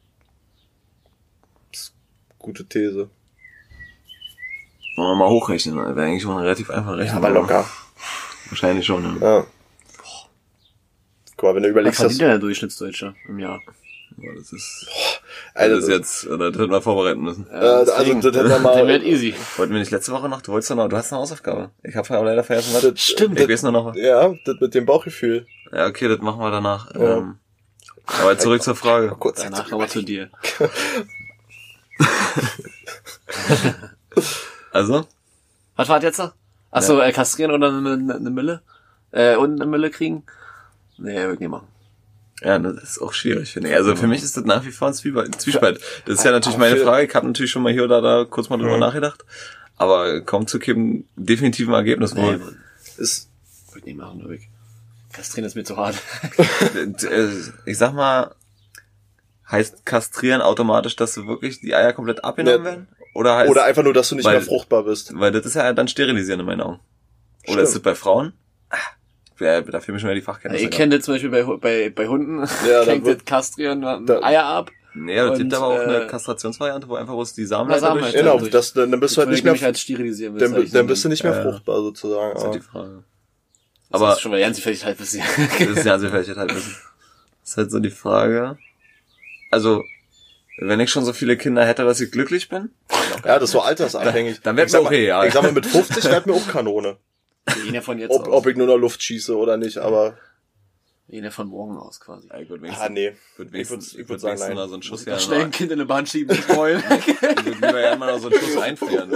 Gute 2.39 2.65
These. 2.67 3.09
Wollen 4.97 5.09
wir 5.11 5.15
mal 5.15 5.29
hochrechnen, 5.29 5.77
ne? 5.77 5.95
wäre 5.95 6.07
eigentlich 6.07 6.23
schon 6.23 6.37
relativ 6.37 6.71
einfach 6.71 6.91
Ja, 6.93 6.97
rechnen. 6.97 7.17
aber 7.19 7.31
locker. 7.31 7.67
Wahrscheinlich 8.49 8.85
schon, 8.87 9.21
ja. 9.21 9.39
Ja. 9.39 9.47
Guck 11.37 11.43
mal, 11.43 11.55
wenn 11.55 11.63
du 11.63 11.69
Was 11.69 11.73
überlegst, 11.73 12.01
verdient 12.01 12.21
dass, 12.21 12.29
der 12.29 12.39
Durchschnittsdeutsche 12.39 13.15
im 13.29 13.39
Jahr? 13.39 13.61
Aber 14.19 14.35
das 14.37 14.53
ist, 14.53 14.87
Alter, 15.55 15.77
das 15.77 15.85
ist 15.85 15.91
jetzt, 15.91 16.27
oder 16.27 16.51
das 16.51 16.61
hätten 16.61 16.73
wir 16.73 16.83
vorbereiten 16.83 17.21
müssen. 17.21 17.47
äh, 17.51 17.55
also, 17.55 17.93
das 17.93 18.07
hätten 18.07 18.23
wir 18.23 18.31
Der 18.33 18.45
wird 18.49 18.63
mal, 18.63 19.03
easy. 19.05 19.35
Wollten 19.57 19.73
wir 19.73 19.81
nicht 19.81 19.91
letzte 19.91 20.13
Woche 20.13 20.29
noch? 20.29 20.43
Du 20.43 20.53
wolltest 20.53 20.71
doch 20.71 20.77
noch, 20.77 20.89
du 20.89 20.97
hast 20.97 21.13
eine 21.13 21.21
Hausaufgabe. 21.21 21.71
Ich 21.83 21.97
habe 21.97 22.15
leider 22.15 22.45
vergessen, 22.45 22.75
was. 22.75 22.83
das, 22.83 23.01
Stimmt. 23.01 23.39
Ich 23.39 23.49
weiß 23.49 23.63
nur 23.65 23.73
noch. 23.73 23.95
ja, 23.95 24.33
das 24.45 24.57
mit 24.61 24.75
dem 24.75 24.87
Bauchgefühl. 24.87 25.47
Ja, 25.73 25.87
okay, 25.87 26.09
das 26.09 26.19
machen 26.21 26.41
wir 26.41 26.51
danach. 26.51 26.95
Ja. 26.95 27.19
Ähm, 27.19 27.37
aber 28.07 28.39
zurück 28.39 28.63
zur 28.63 28.75
Frage. 28.75 29.15
Kurz 29.19 29.43
Danach 29.43 29.69
kommen 29.69 29.83
wir 29.83 29.89
zu 29.89 30.03
dir. 30.03 30.31
Also, 34.73 35.07
Was 35.77 35.89
war 35.89 36.01
das 36.01 36.19
jetzt? 36.19 36.33
Achso, 36.71 36.99
äh, 37.01 37.13
kastrieren 37.13 37.51
oder 37.53 37.69
eine, 37.69 37.93
eine, 37.93 38.15
eine 38.15 38.31
Mille? 38.31 38.63
Äh, 39.11 39.37
und 39.37 39.61
eine 39.61 39.71
Mille 39.71 39.91
kriegen? 39.91 40.23
Nee, 40.97 41.17
würde 41.17 41.35
ich 41.35 41.41
nicht 41.41 41.51
machen. 41.51 41.69
Ja, 42.45 42.59
das 42.59 42.83
ist 42.83 42.99
auch 43.01 43.13
schwierig, 43.13 43.53
finde 43.53 43.69
ich. 43.71 43.75
Also 43.77 43.95
für 43.97 44.07
mich 44.07 44.23
ist 44.23 44.37
das 44.37 44.45
nach 44.45 44.65
wie 44.65 44.71
vor 44.73 44.89
ein 44.89 44.95
Zwiespalt. 44.95 45.81
Das 46.07 46.19
ist 46.19 46.25
ja 46.25 46.31
natürlich 46.33 46.59
meine 46.59 46.77
Frage. 46.77 47.07
Ich 47.07 47.15
habe 47.15 47.27
natürlich 47.27 47.51
schon 47.51 47.63
mal 47.63 47.73
hier 47.73 47.85
oder 47.85 48.01
da 48.03 48.25
kurz 48.25 48.49
mal 48.49 48.57
drüber 48.59 48.75
Mhm. 48.75 48.81
nachgedacht. 48.81 49.25
Aber 49.77 50.21
kaum 50.21 50.47
zu 50.47 50.59
keinem 50.59 51.05
definitiven 51.17 51.73
Ergebnis 51.75 52.15
Nee. 52.15 52.23
Mann. 52.37 52.57
Ist, 52.99 53.29
Würde 53.69 53.79
ich 53.81 53.85
nicht 53.87 53.97
machen, 53.97 54.19
nur 54.19 54.31
weg. 54.31 54.49
Kastrieren 55.13 55.47
ist 55.47 55.55
mir 55.57 55.65
zu 55.65 55.77
hart. 55.77 55.97
Äh, 57.05 57.29
ich 57.67 57.79
sag 57.79 57.93
mal, 57.95 58.35
heißt 59.51 59.85
kastrieren 59.85 60.41
automatisch, 60.41 60.97
dass 60.97 61.15
du 61.15 61.27
wirklich 61.27 61.61
die 61.61 61.75
Eier 61.75 61.93
komplett 61.93 62.25
abgenommen 62.25 62.59
Ne. 62.63 62.65
werden? 62.65 62.89
Oder 63.15 63.37
heißt, 63.37 63.51
oder 63.51 63.65
einfach 63.65 63.83
nur, 63.83 63.93
dass 63.93 64.09
du 64.09 64.15
nicht 64.15 64.25
weil- 64.25 64.37
mehr 64.39 64.43
fruchtbar 64.43 64.85
bist. 64.85 65.13
weil 65.15 65.33
das 65.33 65.45
ist 65.45 65.55
ja 65.55 65.73
dann 65.73 65.89
sterilisieren 65.89 66.41
in 66.41 66.47
meinen 66.47 66.61
Augen. 66.63 66.81
Oder 67.45 67.53
Stimmt. 67.53 67.63
ist 67.63 67.75
das 67.75 67.83
bei 67.83 67.95
Frauen? 67.95 68.33
Ah, 68.71 68.77
ja, 69.41 69.61
da 69.61 69.81
fehlen 69.81 69.95
mir 69.95 70.01
schon 70.01 70.09
wieder 70.11 70.15
die 70.17 70.23
Fachkenntnisse. 70.23 70.65
ich 70.65 70.71
kenne 70.71 70.97
das 70.97 71.05
zum 71.05 71.15
Beispiel 71.15 71.31
bei, 71.31 71.43
bei, 71.43 71.91
bei 71.91 72.07
Hunden. 72.09 72.41
Ja, 72.69 72.87
wird- 73.05 73.21
das 73.21 73.25
Kastrieren 73.25 73.83
da, 73.83 74.01
Eier 74.23 74.45
ab. 74.45 74.71
Nee, 74.95 75.17
es 75.17 75.39
gibt 75.39 75.55
aber 75.55 75.67
auch 75.69 75.79
eine 75.81 76.03
äh, 76.03 76.07
Kastrationsvariante, 76.07 76.87
wo 76.87 76.97
einfach 76.97 77.15
bloß 77.15 77.33
die 77.33 77.43
Na, 77.43 77.49
Samenleiter 77.49 77.81
Samen 77.81 78.01
durch. 78.03 78.15
halt. 78.15 78.25
Genau, 78.25 78.39
das, 78.39 78.73
dann, 78.75 78.91
dann 78.91 79.01
bist 79.01 79.17
du 79.17 79.21
halt 79.21 79.31
nicht 79.31 79.39
ich 79.39 79.45
mehr, 79.45 79.59
halt 79.59 79.79
sterilisieren 79.79 80.35
will. 80.35 80.41
dann, 80.51 80.71
dann 80.71 80.87
bist 80.87 81.03
du 81.05 81.09
nicht 81.09 81.25
mehr 81.25 81.35
Ja. 81.35 81.43
fruchtbar 81.43 81.77
sozusagen. 81.81 82.35
Das 82.35 82.43
ist 82.43 82.49
halt 82.49 82.57
die 82.57 82.67
Frage. 82.67 83.05
Aber 83.91 84.05
Aber 84.05 84.13
ist 84.15 84.21
schon 84.21 84.33
mal 84.33 84.41
ganz 84.41 84.59
vielleicht 84.61 84.85
halt 84.85 84.99
bisschen. 84.99 85.23
das 85.59 85.61
ist 85.79 85.87
ja, 85.87 85.93
also 85.93 86.09
vielleicht 86.11 86.37
halt 86.37 86.55
wissen. 86.55 86.77
Das 87.41 87.51
ist 87.51 87.57
halt 87.57 87.71
so 87.71 87.79
die 87.79 87.91
Frage. 87.91 88.59
Also, 89.51 89.83
wenn 90.59 90.79
ich 90.81 90.91
schon 90.91 91.05
so 91.07 91.13
viele 91.15 91.37
Kinder 91.39 91.65
hätte, 91.65 91.85
dass 91.85 92.01
ich 92.01 92.11
glücklich 92.13 92.49
bin, 92.51 92.71
Ja, 93.25 93.35
das 93.39 93.45
ist 93.45 93.51
so 93.53 93.61
altersabhängig. 93.63 94.41
Dann 94.43 94.57
wär 94.59 94.65
Ich 94.67 94.71
sag 94.73 94.81
mir 94.81 94.85
mal- 94.85 94.89
okay, 94.89 95.07
ja. 95.07 95.25
Ich 95.25 95.33
sag 95.33 95.43
mal, 95.43 95.53
mit 95.53 95.65
50 95.67 96.05
wäre 96.05 96.23
mir 96.27 96.35
auch 96.35 96.49
Kanone. 96.49 96.97
Jeder 97.65 97.83
von 97.83 97.99
jetzt 97.99 98.11
Ob, 98.13 98.23
aus. 98.29 98.33
ob 98.35 98.47
ich 98.47 98.57
nur 98.57 98.67
noch 98.67 98.77
Luft 98.77 99.03
schieße 99.03 99.37
oder 99.37 99.57
nicht, 99.57 99.79
aber, 99.79 100.17
Jeder 101.09 101.31
von 101.31 101.49
morgen 101.49 101.77
aus 101.77 102.01
quasi. 102.01 102.29
ja, 102.29 102.43
gut, 102.45 102.61
ah, 102.81 102.89
nee. 102.89 103.15
Würd 103.37 103.49
Ich 103.49 103.53
wenigstens, 103.53 103.91
würd- 103.91 103.95
ich 103.95 104.01
ich 104.03 104.09
würd 104.09 104.21
sagen, 104.21 104.39
nein. 104.41 104.55
mal 104.55 104.69
so 104.69 104.75
einen 104.75 104.83
Schuss 104.83 105.05
ja, 105.05 105.19
Schnell 105.19 105.43
ein 105.43 105.51
Kind 105.51 105.71
in 105.73 105.79
eine 105.81 105.87
Bahn 105.87 106.07
schieben, 106.07 106.35
ich 106.39 106.49
würd 106.49 107.45
lieber 107.61 107.81
ja 107.81 107.97
mal 107.97 108.13
noch 108.13 108.21
so 108.21 108.29
einen 108.29 108.41
Schuss 108.41 108.57
einfrieren. 108.63 109.11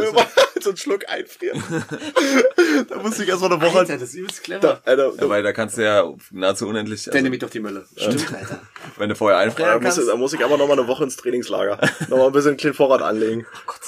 so 0.60 0.70
einen 0.70 0.76
Schluck 0.76 1.08
einfrieren. 1.08 1.62
da 2.88 2.96
musste 2.98 3.22
ich 3.22 3.28
erstmal 3.28 3.52
eine 3.52 3.62
Woche. 3.62 3.78
Alter, 3.78 3.94
das 3.98 4.08
ist 4.10 4.14
übelst 4.16 4.40
Da, 4.40 4.42
clever. 4.42 4.80
Alter, 4.84 5.12
Ja, 5.18 5.28
weil 5.28 5.42
da 5.44 5.52
kannst 5.52 5.78
du 5.78 5.82
ja 5.84 6.12
nahezu 6.32 6.66
unendlich, 6.66 7.04
Dann 7.04 7.14
also, 7.14 7.22
nehme 7.22 7.36
ich 7.36 7.40
doch 7.40 7.50
die 7.50 7.60
Mülle. 7.60 7.86
Stimmt, 7.96 8.34
Alter. 8.34 8.60
wenn 8.98 9.08
du 9.08 9.14
vorher 9.14 9.38
da, 9.38 9.44
einfrieren 9.44 9.82
muss, 9.82 9.94
kannst. 9.94 10.08
da 10.10 10.16
muss 10.16 10.32
ich 10.32 10.44
aber 10.44 10.58
noch 10.58 10.66
mal 10.66 10.78
eine 10.78 10.88
Woche 10.88 11.04
ins 11.04 11.16
Trainingslager. 11.16 11.78
noch 12.08 12.18
mal 12.18 12.26
ein 12.26 12.32
bisschen 12.32 12.56
kleinen 12.56 12.74
Vorrat 12.74 13.00
anlegen. 13.02 13.46
Oh 13.46 13.60
Gott, 13.66 13.80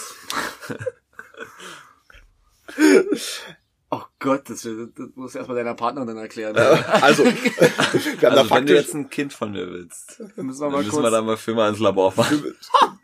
das, 4.20 4.62
das, 4.62 4.62
das 4.62 5.06
musst 5.14 5.34
du 5.34 5.38
erstmal 5.38 5.56
deiner 5.56 5.74
Partnerin 5.74 6.08
dann 6.08 6.16
erklären. 6.16 6.56
Also, 6.56 7.24
wir 7.24 7.32
haben 7.32 8.20
da 8.20 8.28
Also 8.28 8.50
wenn 8.54 8.66
du 8.66 8.74
jetzt 8.74 8.94
ein 8.94 9.10
Kind 9.10 9.32
von 9.32 9.52
mir 9.52 9.70
willst, 9.70 10.20
Dann 10.36 10.46
müssen 10.46 10.60
wir 10.60 10.64
dann 10.66 10.72
mal 10.72 10.78
müssen 10.78 10.92
wir 10.96 11.00
kurz 11.02 11.12
da 11.12 11.22
mal 11.22 11.36
für 11.36 11.54
mal 11.54 11.68
ins 11.70 11.78
Labor 11.78 12.12
fahren. 12.12 12.54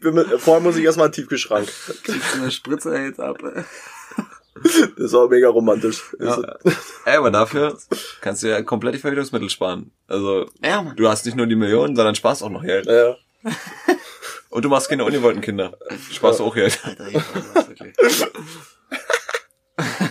wir, 0.01 0.39
vorher 0.39 0.63
muss 0.63 0.77
ich 0.77 0.85
erstmal 0.85 1.07
einen 1.07 1.13
Tiefkühlschrank. 1.15 1.69
eine 2.35 2.51
Spritze 2.51 2.97
jetzt 2.97 3.21
ab. 3.21 3.39
Das 4.97 5.07
ist 5.07 5.15
auch 5.15 5.29
mega 5.29 5.49
romantisch. 5.49 6.15
Ja. 6.21 6.41
Ey, 7.05 7.17
aber 7.17 7.33
dafür 7.33 7.77
kannst 8.21 8.45
du 8.45 8.49
ja 8.49 8.63
komplett 8.63 8.95
die 8.95 8.99
Verhütungsmittel 9.01 9.51
sparen. 9.51 9.91
Also, 10.07 10.49
Ja, 10.63 10.93
du 10.95 11.09
hast 11.09 11.27
nicht 11.27 11.37
nur 11.37 11.49
die 11.49 11.57
Millionen, 11.57 11.97
sondern 11.97 12.15
sparst 12.15 12.41
auch 12.43 12.51
noch 12.51 12.63
Geld. 12.63 12.87
Ja. 12.87 13.17
Und 14.51 14.65
du 14.65 14.69
machst 14.69 14.89
keine 14.89 15.05
ungewollten 15.05 15.43
Kinder. 15.43 15.77
Sparst 16.13 16.41
auch 16.41 16.55
Geld. 16.55 16.79
Alter, 16.85 17.07
wirklich. 17.13 17.97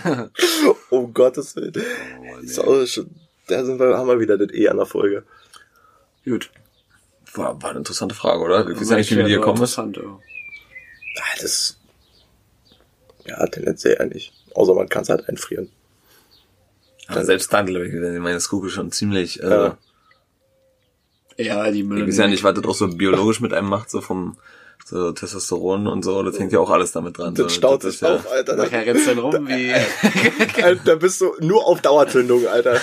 Um 0.90 1.12
Gottes 1.14 1.56
Willen. 1.56 1.72
Ist 2.42 2.58
auch 2.58 2.86
schon, 2.86 3.10
da 3.48 3.64
sind 3.64 3.78
wir, 3.78 3.96
haben 3.96 4.08
wir 4.08 4.20
wieder 4.20 4.38
das 4.38 4.52
E 4.52 4.68
an 4.68 4.76
der 4.76 4.86
Folge. 4.86 5.24
Gut. 6.24 6.50
War, 7.34 7.60
war 7.62 7.70
eine 7.70 7.78
interessante 7.80 8.14
Frage, 8.14 8.40
oder? 8.42 8.68
Ich 8.68 8.80
weiß 8.80 8.90
ja 8.90 8.96
nicht, 8.96 9.10
wie 9.10 9.16
wir 9.16 9.26
hier 9.26 9.40
kommen. 9.40 9.56
Interessant, 9.56 9.96
ja. 9.96 10.02
Ah, 10.04 11.36
Das, 11.40 11.78
ja, 13.26 13.46
tendenziell 13.46 13.96
ja 13.98 14.06
nicht. 14.06 14.32
Außer 14.54 14.74
man 14.74 14.88
kann 14.88 15.02
es 15.02 15.08
halt 15.08 15.28
einfrieren. 15.28 15.70
Aber 17.08 17.24
selbst 17.24 17.52
dann, 17.52 17.66
glaube 17.66 17.86
ich, 17.86 17.92
wenn 17.92 18.18
meine 18.18 18.40
Skugel 18.40 18.70
schon 18.70 18.90
ziemlich, 18.92 19.42
also, 19.42 19.54
Ja. 19.54 19.78
Ja, 21.36 21.70
die 21.72 21.82
Mülle. 21.82 22.02
ich 22.02 22.08
weiß 22.08 22.18
ja 22.18 22.28
nicht, 22.28 22.44
was 22.44 22.54
das 22.54 22.64
auch 22.64 22.74
so 22.74 22.86
biologisch 22.88 23.40
mit 23.40 23.52
einem 23.52 23.68
macht, 23.68 23.90
so 23.90 24.00
vom, 24.00 24.36
so 24.84 25.12
Testosteron 25.12 25.86
und 25.86 26.04
so, 26.04 26.22
das 26.22 26.38
hängt 26.38 26.52
ja 26.52 26.60
auch 26.60 26.70
alles 26.70 26.92
damit 26.92 27.18
dran. 27.18 27.34
Das 27.34 27.44
so. 27.44 27.48
staut 27.48 27.82
sich 27.82 28.00
ja, 28.00 28.16
auf, 28.16 28.30
Alter. 28.30 28.56
Nachher 28.56 28.84
rennst 28.86 29.06
du 29.06 29.14
dann 29.14 29.18
rum 29.18 29.48
wie... 29.48 29.72
Alter, 30.62 30.82
da 30.84 30.94
bist 30.96 31.20
du 31.22 31.34
nur 31.40 31.66
auf 31.66 31.80
Dauerzündung, 31.80 32.46
Alter. 32.46 32.80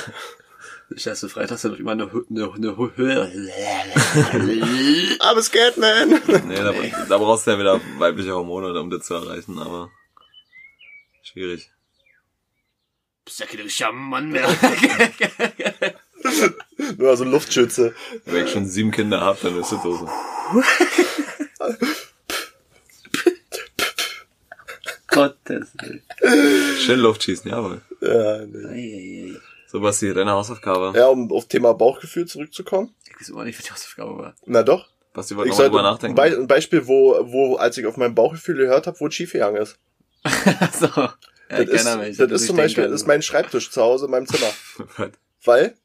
Ich 0.94 1.04
dachte, 1.04 1.30
Freitag 1.30 1.56
ist 1.56 1.64
ja 1.64 1.70
noch 1.70 1.80
immer 1.80 1.92
eine, 1.92 2.04
eine, 2.04 2.54
eine 2.54 2.72
Hö- 2.72 2.98
Höhe. 2.98 3.32
I'm 5.22 5.38
a 5.38 5.42
Scatman. 5.42 6.22
Nee, 6.48 6.56
da, 6.56 6.74
da 7.08 7.18
brauchst 7.18 7.48
du 7.48 7.52
ja 7.52 7.60
wieder 7.60 7.80
weibliche 7.98 8.34
Hormone, 8.34 8.78
um 8.78 8.90
das 8.90 9.06
zu 9.06 9.14
erreichen, 9.14 9.58
aber 9.58 9.90
schwierig. 11.22 11.72
Säckeliger 13.30 13.92
Mann, 13.94 14.34
der. 14.34 14.50
Nur 16.98 17.16
so 17.16 17.24
Luftschütze. 17.24 17.96
Wenn 18.26 18.46
ich 18.46 18.52
schon 18.52 18.66
sieben 18.66 18.92
Kinder 18.92 19.22
hab, 19.22 19.40
dann 19.42 19.58
ist 19.60 19.72
das 19.72 19.82
so. 19.82 20.10
Gottes 25.08 25.70
Willen. 25.82 26.02
Schön 26.80 27.00
Luft 27.00 27.24
schießen, 27.24 27.52
jawohl. 27.52 27.82
Ja, 28.02 28.46
nee. 28.46 29.34
So, 29.68 29.80
Basti, 29.82 30.14
deine 30.14 30.32
Hausaufgabe. 30.32 30.98
ja, 30.98 31.08
um 31.08 31.32
auf 31.32 31.48
Thema 31.48 31.74
Bauchgefühl 31.74 32.26
zurückzukommen. 32.26 32.94
Ich 33.10 33.20
weiß 33.20 33.30
immer 33.30 33.44
nicht, 33.44 33.58
was 33.58 33.66
die 33.66 33.72
Hausaufgabe 33.72 34.18
war. 34.18 34.36
Na 34.46 34.64
doch. 34.64 34.88
Basti 35.14 35.36
wollte 35.36 35.48
Ich 35.50 35.52
noch 35.52 35.58
sollte 35.58 35.72
drüber 35.72 35.82
ein, 35.82 35.94
nachdenken. 35.94 36.16
Be 36.16 36.24
ein 36.24 36.48
Beispiel, 36.48 36.88
wo, 36.88 37.18
wo, 37.32 37.56
als 37.58 37.78
ich 37.78 37.86
auf 37.86 37.98
mein 37.98 38.16
Bauchgefühl 38.16 38.56
gehört 38.56 38.88
habe, 38.88 39.00
wo 39.00 39.08
es 39.08 39.14
schief 39.14 39.34
gegangen 39.34 39.58
ist. 39.58 39.78
so. 40.80 40.88
Ja, 40.88 41.14
Das 41.50 41.60
ich 41.62 41.70
ist, 41.70 41.98
mich. 41.98 42.18
das 42.18 42.32
ist 42.32 42.48
zum 42.48 42.56
Beispiel, 42.56 42.86
das 42.86 43.02
ist 43.02 43.08
mein 43.08 43.22
Schreibtisch 43.22 43.70
zu 43.72 43.82
Hause 43.82 44.06
in 44.06 44.12
meinem 44.12 44.28
Zimmer. 44.28 44.52
Weil, 45.44 45.76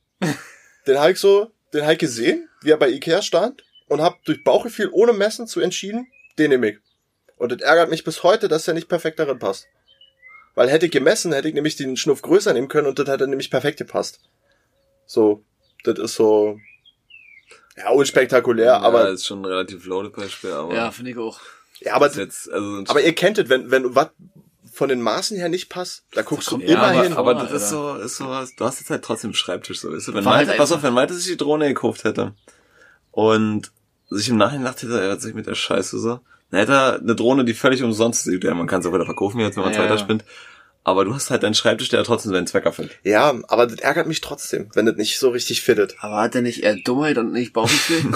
den 0.86 0.98
habe 0.98 1.12
ich 1.12 1.18
so, 1.18 1.50
den 1.74 1.82
habe 1.82 1.94
ich 1.94 1.98
gesehen, 1.98 2.48
wie 2.62 2.70
er 2.70 2.76
bei 2.76 2.88
Ikea 2.90 3.22
stand 3.22 3.64
und 3.88 4.00
habe 4.00 4.16
durch 4.24 4.42
Bauchgefühl 4.44 4.90
ohne 4.92 5.12
Messen 5.12 5.46
zu 5.46 5.60
entschieden, 5.60 6.08
den 6.38 6.50
nehme 6.50 6.70
ich. 6.70 6.78
Und 7.36 7.52
das 7.52 7.60
ärgert 7.60 7.90
mich 7.90 8.04
bis 8.04 8.22
heute, 8.22 8.48
dass 8.48 8.66
er 8.66 8.74
nicht 8.74 8.88
perfekt 8.88 9.18
darin 9.18 9.38
passt. 9.38 9.66
Weil 10.54 10.70
hätte 10.70 10.86
ich 10.86 10.92
gemessen, 10.92 11.32
hätte 11.32 11.48
ich 11.48 11.54
nämlich 11.54 11.76
den 11.76 11.96
Schnuff 11.96 12.22
größer 12.22 12.52
nehmen 12.52 12.68
können 12.68 12.86
und 12.86 12.98
das 12.98 13.08
hätte 13.08 13.28
nämlich 13.28 13.50
perfekt 13.50 13.78
gepasst. 13.78 14.20
So, 15.04 15.44
das 15.84 15.98
ist 15.98 16.14
so, 16.14 16.58
ja, 17.76 17.90
unspektakulär, 17.90 18.66
ja, 18.66 18.80
aber, 18.80 19.10
ist 19.10 19.26
schon 19.26 19.42
ein 19.42 19.44
relativ 19.44 19.84
loaded 19.84 20.14
Beispiel, 20.14 20.50
aber 20.50 20.74
Ja, 20.74 20.90
finde 20.90 21.10
ich 21.10 21.18
auch. 21.18 21.40
ja, 21.80 21.94
aber, 21.94 22.06
ist 22.06 22.16
jetzt, 22.16 22.50
also 22.50 22.84
aber 22.88 23.02
ihr 23.02 23.14
kennt 23.14 23.38
es, 23.38 23.50
wenn, 23.50 23.70
wenn 23.70 23.94
was 23.94 24.08
von 24.72 24.88
den 24.88 25.02
Maßen 25.02 25.36
her 25.36 25.48
nicht 25.48 25.68
passt, 25.68 26.04
da 26.12 26.22
guckst 26.22 26.50
du 26.50 26.56
immer 26.56 26.70
ja, 26.70 26.82
aber, 26.82 27.02
hin. 27.02 27.12
aber 27.12 27.34
das 27.34 27.52
ist 27.52 27.70
so, 27.70 27.94
ist 27.96 28.16
so, 28.16 28.24
du 28.24 28.64
hast 28.64 28.80
jetzt 28.80 28.90
halt 28.90 29.04
trotzdem 29.04 29.28
einen 29.28 29.34
Schreibtisch 29.34 29.80
so, 29.80 29.92
weißt 29.92 30.08
du? 30.08 30.14
Wenn 30.14 30.24
halt 30.24 30.46
Malte, 30.46 30.58
pass 30.58 30.72
auf, 30.72 30.82
wenn 30.82 30.94
Malte 30.94 31.14
sich 31.14 31.26
die 31.26 31.36
Drohne 31.36 31.68
gekauft 31.68 32.04
hätte 32.04 32.34
und 33.10 33.72
sich 34.10 34.28
im 34.28 34.36
Nachhinein 34.36 34.64
dachte, 34.64 34.86
er 35.00 35.12
hat 35.12 35.20
sich 35.20 35.34
mit 35.34 35.46
der 35.46 35.54
Scheiße 35.54 35.98
so, 35.98 36.20
dann 36.50 36.60
hätte 36.60 36.72
er 36.72 37.00
eine 37.00 37.14
Drohne, 37.14 37.44
die 37.44 37.54
völlig 37.54 37.82
umsonst 37.82 38.26
ist. 38.26 38.44
Ja, 38.44 38.54
man 38.54 38.66
kann 38.66 38.80
es 38.80 38.86
auch 38.86 38.92
wieder 38.94 39.04
verkaufen 39.04 39.40
jetzt, 39.40 39.56
wenn 39.56 39.64
man 39.64 39.72
Ja, 39.72 39.80
weiter 39.80 39.94
ja. 39.94 39.98
spinnt. 39.98 40.24
Aber 40.84 41.04
du 41.04 41.12
hast 41.12 41.30
halt 41.30 41.42
deinen 41.42 41.54
Schreibtisch, 41.54 41.88
der 41.88 42.04
trotzdem 42.04 42.30
seinen 42.30 42.46
Zweck 42.46 42.64
erfüllt. 42.64 42.96
Ja, 43.02 43.34
aber 43.48 43.66
das 43.66 43.80
ärgert 43.80 44.06
mich 44.06 44.20
trotzdem, 44.20 44.70
wenn 44.74 44.86
das 44.86 44.94
nicht 44.94 45.18
so 45.18 45.30
richtig 45.30 45.62
fittet. 45.62 45.96
Aber 45.98 46.18
hat 46.18 46.36
er 46.36 46.42
nicht 46.42 46.62
eher 46.62 46.76
Dummheit 46.76 47.18
und 47.18 47.32
nicht 47.32 47.52
Bauchgefühl? 47.52 48.12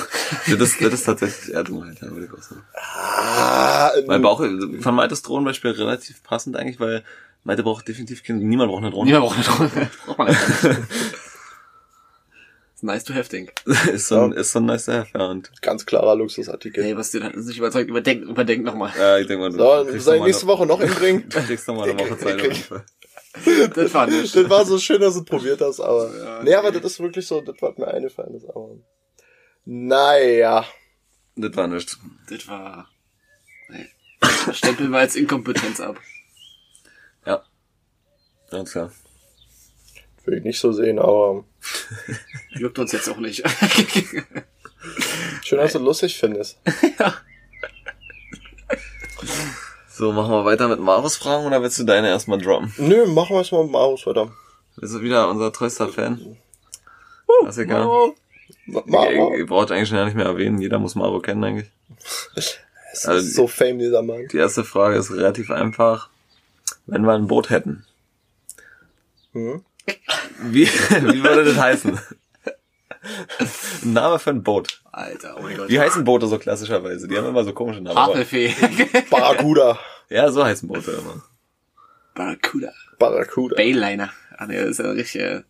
Das 0.47 0.61
ist, 0.61 0.81
das 0.81 0.95
ist 0.95 1.03
tatsächlich 1.05 1.53
eher 1.53 1.65
Dummheit, 1.65 1.97
ja, 2.01 2.09
würde 2.13 2.27
ich 2.27 2.33
auch 2.33 2.41
sagen. 2.43 2.63
Ah, 2.75 3.91
Weil 4.07 4.21
Bauch, 4.21 4.39
von 4.39 4.95
Maltes 4.95 5.23
Drohnenbeispiel 5.23 5.73
relativ 5.73 6.23
passend 6.23 6.57
eigentlich, 6.57 6.79
weil 6.79 7.03
Malte 7.43 7.65
braucht 7.65 7.89
definitiv 7.89 8.23
keine, 8.23 8.39
niemand 8.39 8.71
braucht 8.71 8.83
eine 8.83 8.93
Drohne. 8.93 9.11
Niemand 9.11 9.25
braucht 9.27 9.37
eine 9.37 9.71
Drohne. 9.71 9.91
Braucht 10.07 10.19
man 10.19 10.29
einfach 10.29 10.69
nicht. 10.69 10.81
Nice 12.83 13.05
to 13.05 13.15
have, 13.15 13.29
think. 13.29 13.53
ist 13.93 14.09
so 14.09 14.21
ein, 14.23 14.33
ist 14.33 14.53
so 14.53 14.59
ein 14.59 14.65
nice 14.67 14.87
to 14.87 14.93
have, 14.93 15.09
ja, 15.17 15.27
und, 15.27 15.51
ganz 15.63 15.85
klarer 15.87 16.15
Luxusartikel. 16.17 16.83
Hey, 16.83 16.97
was 16.97 17.11
dir 17.11 17.23
uns 17.25 17.47
nicht 17.47 17.59
überzeugt, 17.59 17.91
überdenk, 17.91 18.23
überdenk 18.25 18.65
nochmal. 18.65 18.93
ja, 18.99 19.19
ich 19.19 19.27
denke 19.27 19.43
mal, 19.43 19.51
du 19.51 19.59
So, 19.59 19.91
kriegst 19.91 20.07
noch 20.07 20.25
nächste 20.25 20.45
eine- 20.45 20.53
Woche 20.53 20.67
noch 20.67 20.81
hinbringen? 20.81 21.29
Du 21.29 21.41
kriegst 21.43 21.69
noch 21.69 21.77
mal 21.77 21.91
eine 21.91 21.99
Woche 21.99 22.19
Zeit. 22.19 22.71
Das 23.77 23.95
war 23.95 24.09
nicht. 24.09 24.35
das 24.35 24.51
war 24.51 24.67
so 24.67 24.77
schön, 24.77 25.01
dass 25.01 25.15
du 25.15 25.21
es 25.21 25.25
probiert 25.25 25.61
hast, 25.61 25.79
aber. 25.79 26.11
Ja, 26.19 26.43
nee, 26.43 26.53
aber 26.55 26.73
das 26.73 26.85
ist 26.85 27.01
wirklich 27.01 27.25
so, 27.29 27.41
das 27.41 27.55
was 27.61 27.79
mir 27.79 27.87
eingefallen 27.87 28.35
ist, 28.35 28.45
aber. 28.49 28.77
Naja. 29.65 30.65
Das 31.37 31.55
war 31.57 31.69
nichts. 31.69 31.97
Das 32.29 32.49
war. 32.49 32.89
Nee. 33.69 33.87
Stempeln 34.53 34.91
wir 34.91 34.99
als 34.99 35.15
Inkompetenz 35.15 35.79
ab. 35.79 35.97
Ja. 37.25 37.45
Ganz 38.51 38.73
klar. 38.73 38.91
Will 40.25 40.39
ich 40.39 40.45
nicht 40.45 40.61
so 40.61 40.73
sehen, 40.73 40.99
aber. 40.99 41.45
Juckt 42.51 42.79
uns 42.79 42.93
jetzt 42.93 43.09
auch 43.09 43.19
nicht. 43.19 43.43
Schön, 45.45 45.59
dass 45.59 45.73
du 45.73 45.79
lustig 45.79 46.17
findest. 46.19 46.59
So, 49.93 50.13
machen 50.13 50.31
wir 50.31 50.47
weiter 50.47 50.67
mit 50.67 50.81
Marus 50.81 51.17
Fragen 51.19 51.45
oder 51.45 51.61
willst 51.61 51.79
du 51.79 51.85
deine 51.85 52.09
erstmal 52.09 52.39
droppen? 52.39 52.73
Nö, 52.79 53.05
machen 53.07 53.37
wir 53.37 53.43
es 53.43 53.53
mal 53.53 53.65
mit 53.65 53.73
Marus 53.73 54.07
weiter. 54.07 54.33
Bist 54.77 54.95
du 54.95 55.03
wieder 55.03 55.29
unser 55.29 55.53
treuster 55.53 55.89
Fan? 55.89 56.39
Das 57.43 57.59
ist 57.59 57.65
egal. 57.65 58.15
Ma 58.65 58.83
Ma 58.87 59.11
Ihr, 59.11 59.47
braucht 59.47 59.71
eigentlich 59.71 59.91
schon 59.91 59.99
gar 59.99 60.07
nicht 60.07 60.17
mehr 60.17 60.25
erwähnen. 60.25 60.59
Jeder 60.59 60.79
muss 60.79 60.95
Maro 60.95 61.21
kennen 61.21 61.45
eigentlich. 61.45 61.71
es 62.35 63.05
also 63.05 63.27
ist 63.27 63.35
so 63.35 63.47
fame, 63.47 63.79
dieser 63.79 64.01
Mann. 64.01 64.27
Die 64.33 64.39
erste 64.39 64.65
Frage 64.65 64.97
ist 64.97 65.11
relativ 65.11 65.51
einfach. 65.51 66.09
Wenn 66.87 67.03
wir 67.03 67.13
ein 67.13 67.27
Boot 67.27 67.51
hätten, 67.51 67.85
Hm? 69.33 69.63
Wie, 70.43 70.67
wie 70.67 71.23
würde 71.23 71.45
das 71.45 71.57
heißen? 71.59 71.99
Ein 73.83 73.93
Name 73.93 74.19
für 74.19 74.31
ein 74.31 74.43
Boot. 74.43 74.83
Alter, 74.93 75.37
oh 75.39 75.43
mein 75.43 75.57
Gott. 75.57 75.69
Wie 75.69 75.81
heißen 75.81 76.05
Boote 76.05 76.27
so 76.27 76.39
klassischerweise? 76.39 77.09
Die 77.09 77.17
haben 77.17 77.27
immer 77.27 77.45
so 77.45 77.53
komische 77.53 77.81
Namen. 77.81 77.97
Havelfee. 77.99 78.55
Barracuda. 79.11 79.79
Ja, 80.09 80.31
so 80.31 80.45
heißen 80.45 80.69
Boote 80.69 80.91
immer. 80.91 81.23
Barracuda. 82.15 82.73
Barracuda. 82.99 83.57
Bayliner. 83.57 84.11
Ah, 84.37 84.47
nee, 84.47 84.57
das 84.61 84.71
ist 84.71 84.79
ja 84.81 84.91
richtig. 84.91 85.21
äh, 85.23 85.43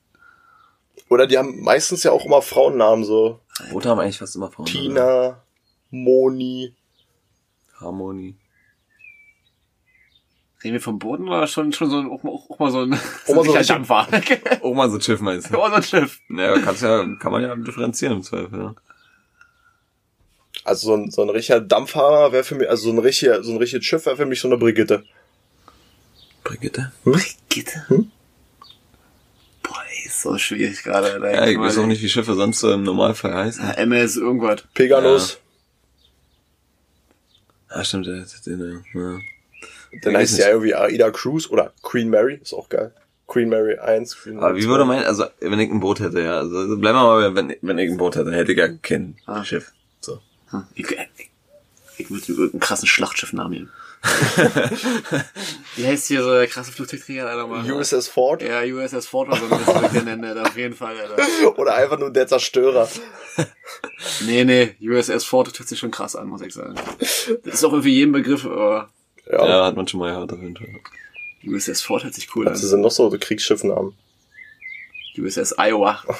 Oder 1.09 1.27
die 1.27 1.39
haben 1.39 1.61
meistens 1.63 2.03
ja 2.05 2.13
auch 2.13 2.25
immer 2.25 2.43
Frauennamen, 2.43 3.05
so 3.05 3.41
Boote 3.73 3.89
haben 3.89 3.99
eigentlich 4.01 4.19
fast 4.19 4.37
immer 4.37 4.51
Frauen. 4.51 4.67
Tina, 4.67 5.43
Moni. 5.91 6.75
Harmonie. 7.81 8.37
Reden 10.63 10.75
wir 10.75 10.81
vom 10.81 10.99
Boden 10.99 11.27
oder 11.29 11.47
schon, 11.47 11.73
schon 11.73 11.89
so 11.91 11.99
ein, 11.99 12.11
auch, 12.11 12.23
mal- 12.23 12.33
auch 12.33 12.59
mal 12.59 12.71
so 12.71 12.81
ein, 12.83 12.93
Auch 12.95 12.99
mal 12.99 13.45
so 13.45 13.53
richtiger 13.53 13.59
richtig- 13.61 13.69
Dampfer? 13.89 14.61
Oh, 14.63 14.75
mal 14.75 14.91
so 14.91 14.97
ein 14.97 15.01
Schiff 15.01 15.21
meinst 15.21 15.51
du? 15.51 15.57
oh, 15.59 15.69
so 15.69 15.75
ein 15.75 15.83
Schiff. 15.83 16.21
Naja, 16.29 16.59
kannst 16.61 16.83
ja, 16.83 17.07
kann 17.19 17.33
man 17.33 17.43
ja 17.43 17.55
differenzieren 17.57 18.17
im 18.17 18.23
Zweifel, 18.23 18.59
ja. 18.59 18.75
Also 20.65 20.89
so 20.89 20.95
ein, 20.95 21.11
so 21.11 21.23
ein 21.23 21.31
richtiger 21.31 21.61
Dampfhammer 21.61 22.33
wäre 22.33 22.45
für 22.45 22.55
mich, 22.57 22.69
also 22.69 22.85
so 22.85 22.91
ein 22.93 22.99
richtiger, 22.99 23.43
so 23.43 23.53
ein 23.53 23.57
richtiges 23.59 23.87
Schiff 23.87 24.05
wäre 24.05 24.17
für 24.17 24.27
mich 24.27 24.41
so 24.41 24.49
eine 24.49 24.59
Brigitte. 24.59 25.05
Brigitte? 26.45 26.93
Brigitte. 27.05 27.89
Hm? 27.89 28.11
Boah, 29.63 29.83
ey, 29.91 30.07
ist 30.07 30.21
so 30.21 30.37
schwierig 30.37 30.83
gerade. 30.83 31.13
Alter. 31.15 31.33
Ja, 31.35 31.47
ich 31.47 31.59
weiß 31.59 31.79
auch 31.79 31.87
nicht, 31.87 32.03
wie 32.03 32.09
Schiffe 32.11 32.35
sonst 32.35 32.61
so 32.61 32.71
im 32.73 32.83
Normalfall 32.83 33.33
heißen. 33.35 33.65
Ja, 33.65 33.71
MS 33.73 34.17
irgendwas. 34.17 34.63
Pegasus. 34.75 35.39
Ah, 37.69 37.83
stimmt, 37.85 38.07
der, 38.07 38.27
der, 38.47 38.57
der, 38.57 38.83
ja. 39.93 39.99
Dann 40.03 40.17
heißt 40.17 40.39
ja 40.39 40.49
irgendwie 40.49 40.75
Aida 40.75 41.11
Cruise 41.11 41.49
oder 41.49 41.73
Queen 41.83 42.09
Mary, 42.11 42.39
ist 42.43 42.53
auch 42.53 42.69
geil. 42.69 42.93
Queen 43.27 43.49
Mary 43.49 43.79
1, 43.79 44.17
Queen 44.23 44.39
Aber 44.39 44.49
Mary 44.49 44.59
wie 44.59 44.65
2. 44.65 44.69
würde 44.71 44.85
mein, 44.85 45.05
also, 45.05 45.25
wenn 45.41 45.61
ich 45.61 45.71
ein 45.71 45.79
Boot 45.81 46.01
hätte, 46.01 46.21
ja, 46.21 46.39
also, 46.39 46.57
also 46.59 46.77
bleiben 46.79 46.99
wir 46.99 47.05
mal, 47.05 47.35
wenn, 47.37 47.55
wenn 47.63 47.79
ich 47.79 47.91
ein 47.91 47.97
Boot 47.97 48.17
hätte, 48.17 48.33
hätte 48.33 48.53
ich 48.53 48.59
ja 48.59 48.69
kein 48.69 49.17
Ah. 49.27 49.45
Schiff. 49.45 49.73
So. 50.01 50.19
Hm, 50.51 50.65
Ich, 50.75 50.91
ich, 50.91 51.31
ich 51.99 52.11
würde 52.11 52.25
irgendeinen 52.29 52.61
krassen 52.61 52.89
Schlachtschiffnamen 52.89 53.53
nehmen. 53.53 53.71
Wie 55.77 55.87
heißt 55.87 56.07
hier 56.09 56.23
so 56.23 56.33
der 56.33 56.47
krasse 56.47 56.73
Flugzeugträger, 56.73 57.29
Alter, 57.29 57.47
mal? 57.47 57.71
USS 57.71 58.09
Ford 58.09 58.43
Ja, 58.43 58.63
USS 58.63 59.07
Ford 59.07 59.29
oder 59.29 59.37
so, 59.37 59.47
das 59.49 59.93
wir 59.93 60.03
nennen, 60.03 60.25
Alter, 60.25 60.43
auf 60.43 60.57
jeden 60.57 60.75
Fall, 60.75 60.97
Alter. 60.99 61.59
oder 61.59 61.75
einfach 61.75 61.99
nur 61.99 62.11
der 62.11 62.27
Zerstörer. 62.27 62.89
Nee, 64.27 64.45
nee, 64.45 64.75
USS 64.81 65.25
Ford 65.25 65.49
das 65.49 65.59
hört 65.59 65.69
sich 65.69 65.79
schon 65.79 65.91
krass 65.91 66.17
an, 66.17 66.29
muss 66.29 66.41
ich 66.43 66.55
sagen. 66.55 66.75
Das 66.99 67.55
ist 67.55 67.65
auch 67.65 67.73
irgendwie 67.73 67.95
jedem 67.95 68.13
Begriff, 68.13 68.45
aber 68.47 68.89
Ja. 69.31 69.47
Ja, 69.49 69.65
hat 69.67 69.77
man 69.77 69.87
schon 69.87 70.01
mal 70.01 70.13
gehört, 70.13 70.33
auf 70.33 70.41
jeden 70.41 70.57
Fall. 70.57 70.69
USS 71.45 71.83
Ford 71.83 72.05
hört 72.05 72.15
sich 72.15 72.35
cool 72.35 72.49
an. 72.49 72.57
sind 72.57 72.81
noch 72.81 72.91
so 72.91 73.11
Kriegsschiffnamen? 73.11 73.95
USS 75.19 75.55
Iowa. 75.59 76.03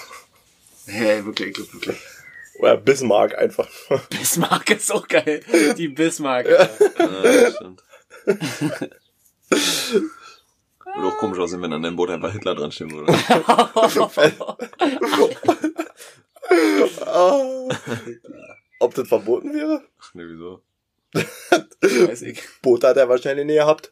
Hey, 0.87 1.25
wirklich, 1.25 1.57
wirklich, 1.57 1.75
wirklich. 1.75 1.99
Oder 2.59 2.77
Bismarck 2.77 3.39
einfach. 3.39 3.69
Bismarck 4.11 4.71
ist 4.71 4.91
auch 4.93 5.07
geil. 5.07 5.41
Die 5.79 5.87
Bismarck. 5.89 6.49
Ja, 6.49 6.69
das 6.99 7.55
stimmt. 7.55 7.83
Würde 9.51 11.07
auch 11.07 11.19
komisch 11.19 11.39
aussehen, 11.39 11.63
wenn 11.63 11.73
an 11.73 11.83
deinem 11.83 11.95
Boot 11.95 12.11
einfach 12.11 12.33
Hitler 12.33 12.57
dran 12.57 12.73
stehen 12.73 12.91
würde. 12.91 13.13
Ah. 17.07 17.69
Ob 18.81 18.95
das 18.95 19.07
verboten 19.07 19.55
wäre? 19.55 19.85
Ach, 20.01 20.15
nee, 20.15 20.25
wieso? 20.27 20.63
Weiß 21.83 22.23
ich. 22.23 22.43
Boot 22.63 22.85
hat 22.85 22.97
er 22.97 23.09
wahrscheinlich 23.09 23.47
nie 23.47 23.55
gehabt. 23.55 23.91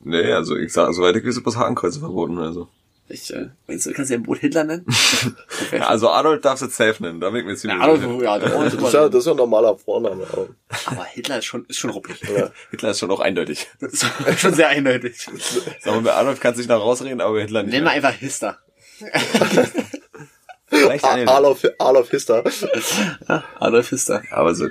Nee, 0.00 0.32
also 0.32 0.56
ich 0.56 0.72
sag, 0.72 0.92
soweit 0.94 1.16
ich 1.16 1.24
weiß, 1.26 1.36
ist 1.38 1.46
das 1.46 1.56
Hakenkreuze 1.56 1.98
verboten, 2.00 2.38
also. 2.38 2.68
Ich, 3.10 3.32
äh, 3.32 3.48
meinst 3.66 3.86
du, 3.86 3.92
kannst 3.94 4.10
du 4.10 4.14
ja 4.14 4.20
ein 4.20 4.22
Boot 4.22 4.38
Hitler 4.38 4.64
nennen? 4.64 4.84
Ja, 5.72 5.86
also 5.88 6.10
Adolf 6.10 6.42
darfst 6.42 6.62
du 6.62 6.68
safe 6.68 7.02
nennen, 7.02 7.20
da 7.20 7.30
bin 7.30 7.40
ich 7.40 7.46
mir 7.46 7.56
ziemlich 7.56 7.78
Ja, 7.78 7.84
Adolf, 7.84 8.02
sicher. 8.02 8.22
ja, 8.22 8.38
Das 8.38 8.74
ist 8.74 8.92
ja, 8.92 9.08
das 9.08 9.18
ist 9.20 9.26
ja 9.26 9.32
ein 9.32 9.36
normaler 9.38 9.76
Vorname. 9.78 10.26
aber- 10.30 10.48
aber 10.86 11.04
Hitler 11.04 11.38
ist 11.38 11.46
schon, 11.46 11.64
ist 11.66 11.78
schon 11.78 11.90
ruppig. 11.90 12.20
Ja. 12.36 12.50
Hitler 12.70 12.90
ist 12.90 12.98
schon 12.98 13.10
auch 13.10 13.20
eindeutig. 13.20 13.66
Das 13.80 13.92
ist 13.94 14.06
schon 14.40 14.52
sehr 14.54 14.68
eindeutig. 14.68 15.26
Sag 15.80 15.94
mal, 15.94 16.02
bei 16.02 16.12
Adolf 16.12 16.38
kannst 16.40 16.58
du 16.58 16.62
dich 16.62 16.68
noch 16.68 16.80
rausreden, 16.82 17.20
aber 17.22 17.40
Hitler 17.40 17.62
nicht. 17.62 17.72
Nenn 17.72 17.84
mal 17.84 17.90
einfach 17.90 18.12
Hister. 18.12 18.58
Adolf, 20.70 21.64
Adolf 21.78 22.10
Hister. 22.10 22.44
Adolf 23.58 23.88
Hister. 23.88 24.22
Aber 24.30 24.54
so 24.54 24.68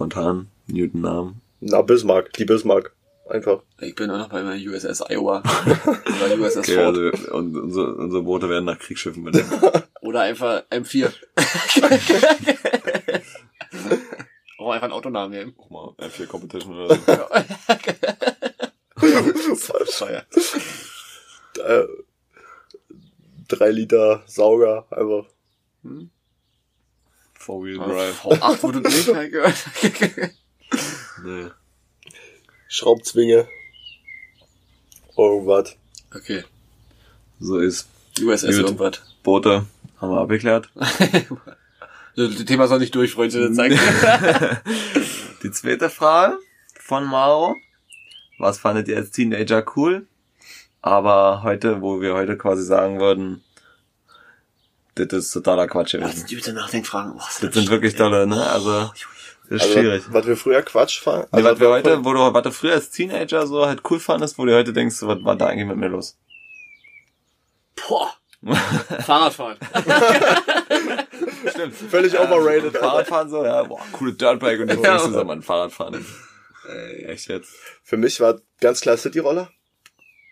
spontan 0.00 0.48
Newton-Namen. 0.66 1.42
Na, 1.60 1.82
Bismarck. 1.82 2.32
Die 2.32 2.46
Bismarck. 2.46 2.92
Einfach. 3.28 3.60
Ich 3.80 3.94
bin 3.94 4.10
auch 4.10 4.16
noch 4.16 4.28
bei 4.30 4.42
meiner 4.42 4.58
USS 4.58 5.02
Iowa. 5.10 5.42
Oder 6.24 6.38
USS 6.40 6.56
Okay, 6.56 6.74
Ford. 6.74 6.96
also 6.96 7.34
und, 7.36 7.54
unsere, 7.54 7.94
unsere 7.96 8.22
Boote 8.22 8.48
werden 8.48 8.64
nach 8.64 8.78
Kriegsschiffen 8.78 9.22
benannt. 9.22 9.46
Oder 10.00 10.22
einfach 10.22 10.62
M4. 10.70 11.12
Oh, 14.58 14.70
einfach 14.72 14.84
einen 14.84 14.94
Autonamen 14.94 15.32
nehmen. 15.32 15.54
Guck 15.54 15.70
mal, 15.70 15.88
F4 15.98 16.26
Competition 16.26 16.74
oder 16.78 16.94
so. 16.94 17.02
Voll. 19.56 20.22
Äh, 21.62 21.84
drei 23.48 23.70
Liter 23.70 24.22
Sauger. 24.26 24.86
Einfach. 24.90 25.26
Four-Wheel 27.50 27.78
Drive. 27.78 28.24
V8 28.24 28.62
wurde 28.62 28.80
nicht 28.88 29.12
mehr 29.12 29.28
gehört. 29.28 29.56
Nee. 31.24 31.46
Schraubzwinge. 32.68 33.48
Irgendwas. 35.18 35.76
Okay. 36.14 36.44
So 37.40 37.58
ist. 37.58 37.88
USS 38.22 38.42
Gut. 38.42 38.54
irgendwas. 38.54 39.02
Boote 39.24 39.66
haben 40.00 40.10
wir 40.12 40.20
abgeklärt. 40.20 40.70
Das 42.16 42.44
Thema 42.44 42.66
soll 42.66 42.80
nicht 42.80 42.94
durch, 42.94 43.12
Freunde. 43.12 43.52
Zeigen. 43.52 43.78
Die 45.42 45.50
zweite 45.52 45.88
Frage 45.88 46.38
von 46.78 47.04
Maro. 47.04 47.54
Was 48.38 48.58
fandet 48.58 48.88
ihr 48.88 48.96
als 48.96 49.12
Teenager 49.12 49.64
cool? 49.76 50.06
Aber 50.82 51.44
heute, 51.44 51.80
wo 51.80 52.00
wir 52.00 52.14
heute 52.14 52.36
quasi 52.36 52.64
sagen 52.64 52.98
würden, 52.98 53.44
das 54.94 55.12
ist 55.12 55.32
totaler 55.32 55.66
Quatsch 55.68 55.94
Das 55.94 56.26
gewesen. 56.26 56.42
sind 56.42 56.54
Nachdenkfragen. 56.54 57.12
Oh, 57.16 57.18
Das 57.40 57.54
sind 57.54 57.70
wirklich 57.70 57.94
tolle, 57.96 58.26
ne? 58.26 58.44
Also, 58.50 58.70
das 58.80 58.92
ist 59.48 59.62
Also, 59.62 59.72
schwierig. 59.74 60.04
Was, 60.08 60.26
wir 60.26 60.36
früher 60.36 60.62
Quatsch 60.62 61.00
fanden. 61.00 61.28
Nee, 61.32 61.44
was 61.44 61.58
wir 61.60 61.68
heute, 61.68 62.04
wo 62.04 62.12
du, 62.12 62.18
was 62.32 62.42
du 62.42 62.50
früher 62.52 62.74
als 62.74 62.90
Teenager 62.90 63.46
so 63.46 63.66
halt 63.66 63.82
cool 63.90 64.00
fandest, 64.00 64.38
wo 64.38 64.44
du 64.44 64.54
heute 64.54 64.72
denkst, 64.72 64.96
was 65.02 65.24
war 65.24 65.36
da 65.36 65.46
eigentlich 65.46 65.68
mit 65.68 65.76
mir 65.76 65.88
los? 65.88 66.16
Boah. 67.88 68.12
Fahrradfahren. 69.04 69.58
Stimmt. 71.50 71.74
Völlig 71.74 72.18
overrated. 72.18 72.64
Alter. 72.76 72.78
Fahrradfahren 72.80 73.28
so, 73.30 73.44
ja, 73.44 73.62
boah, 73.64 73.80
coole 73.92 74.12
Dirtbike 74.14 74.60
und 74.60 74.68
jetzt 74.68 74.82
Ja. 74.82 74.90
denkst 74.96 75.04
du 75.06 75.12
so, 75.12 75.24
man, 75.24 75.42
Fahrradfahren. 75.42 76.04
Echt 77.06 77.28
jetzt? 77.28 77.52
Für 77.82 77.96
mich 77.96 78.20
war 78.20 78.40
ganz 78.60 78.80
klar 78.80 78.96
Cityroller. 78.96 79.50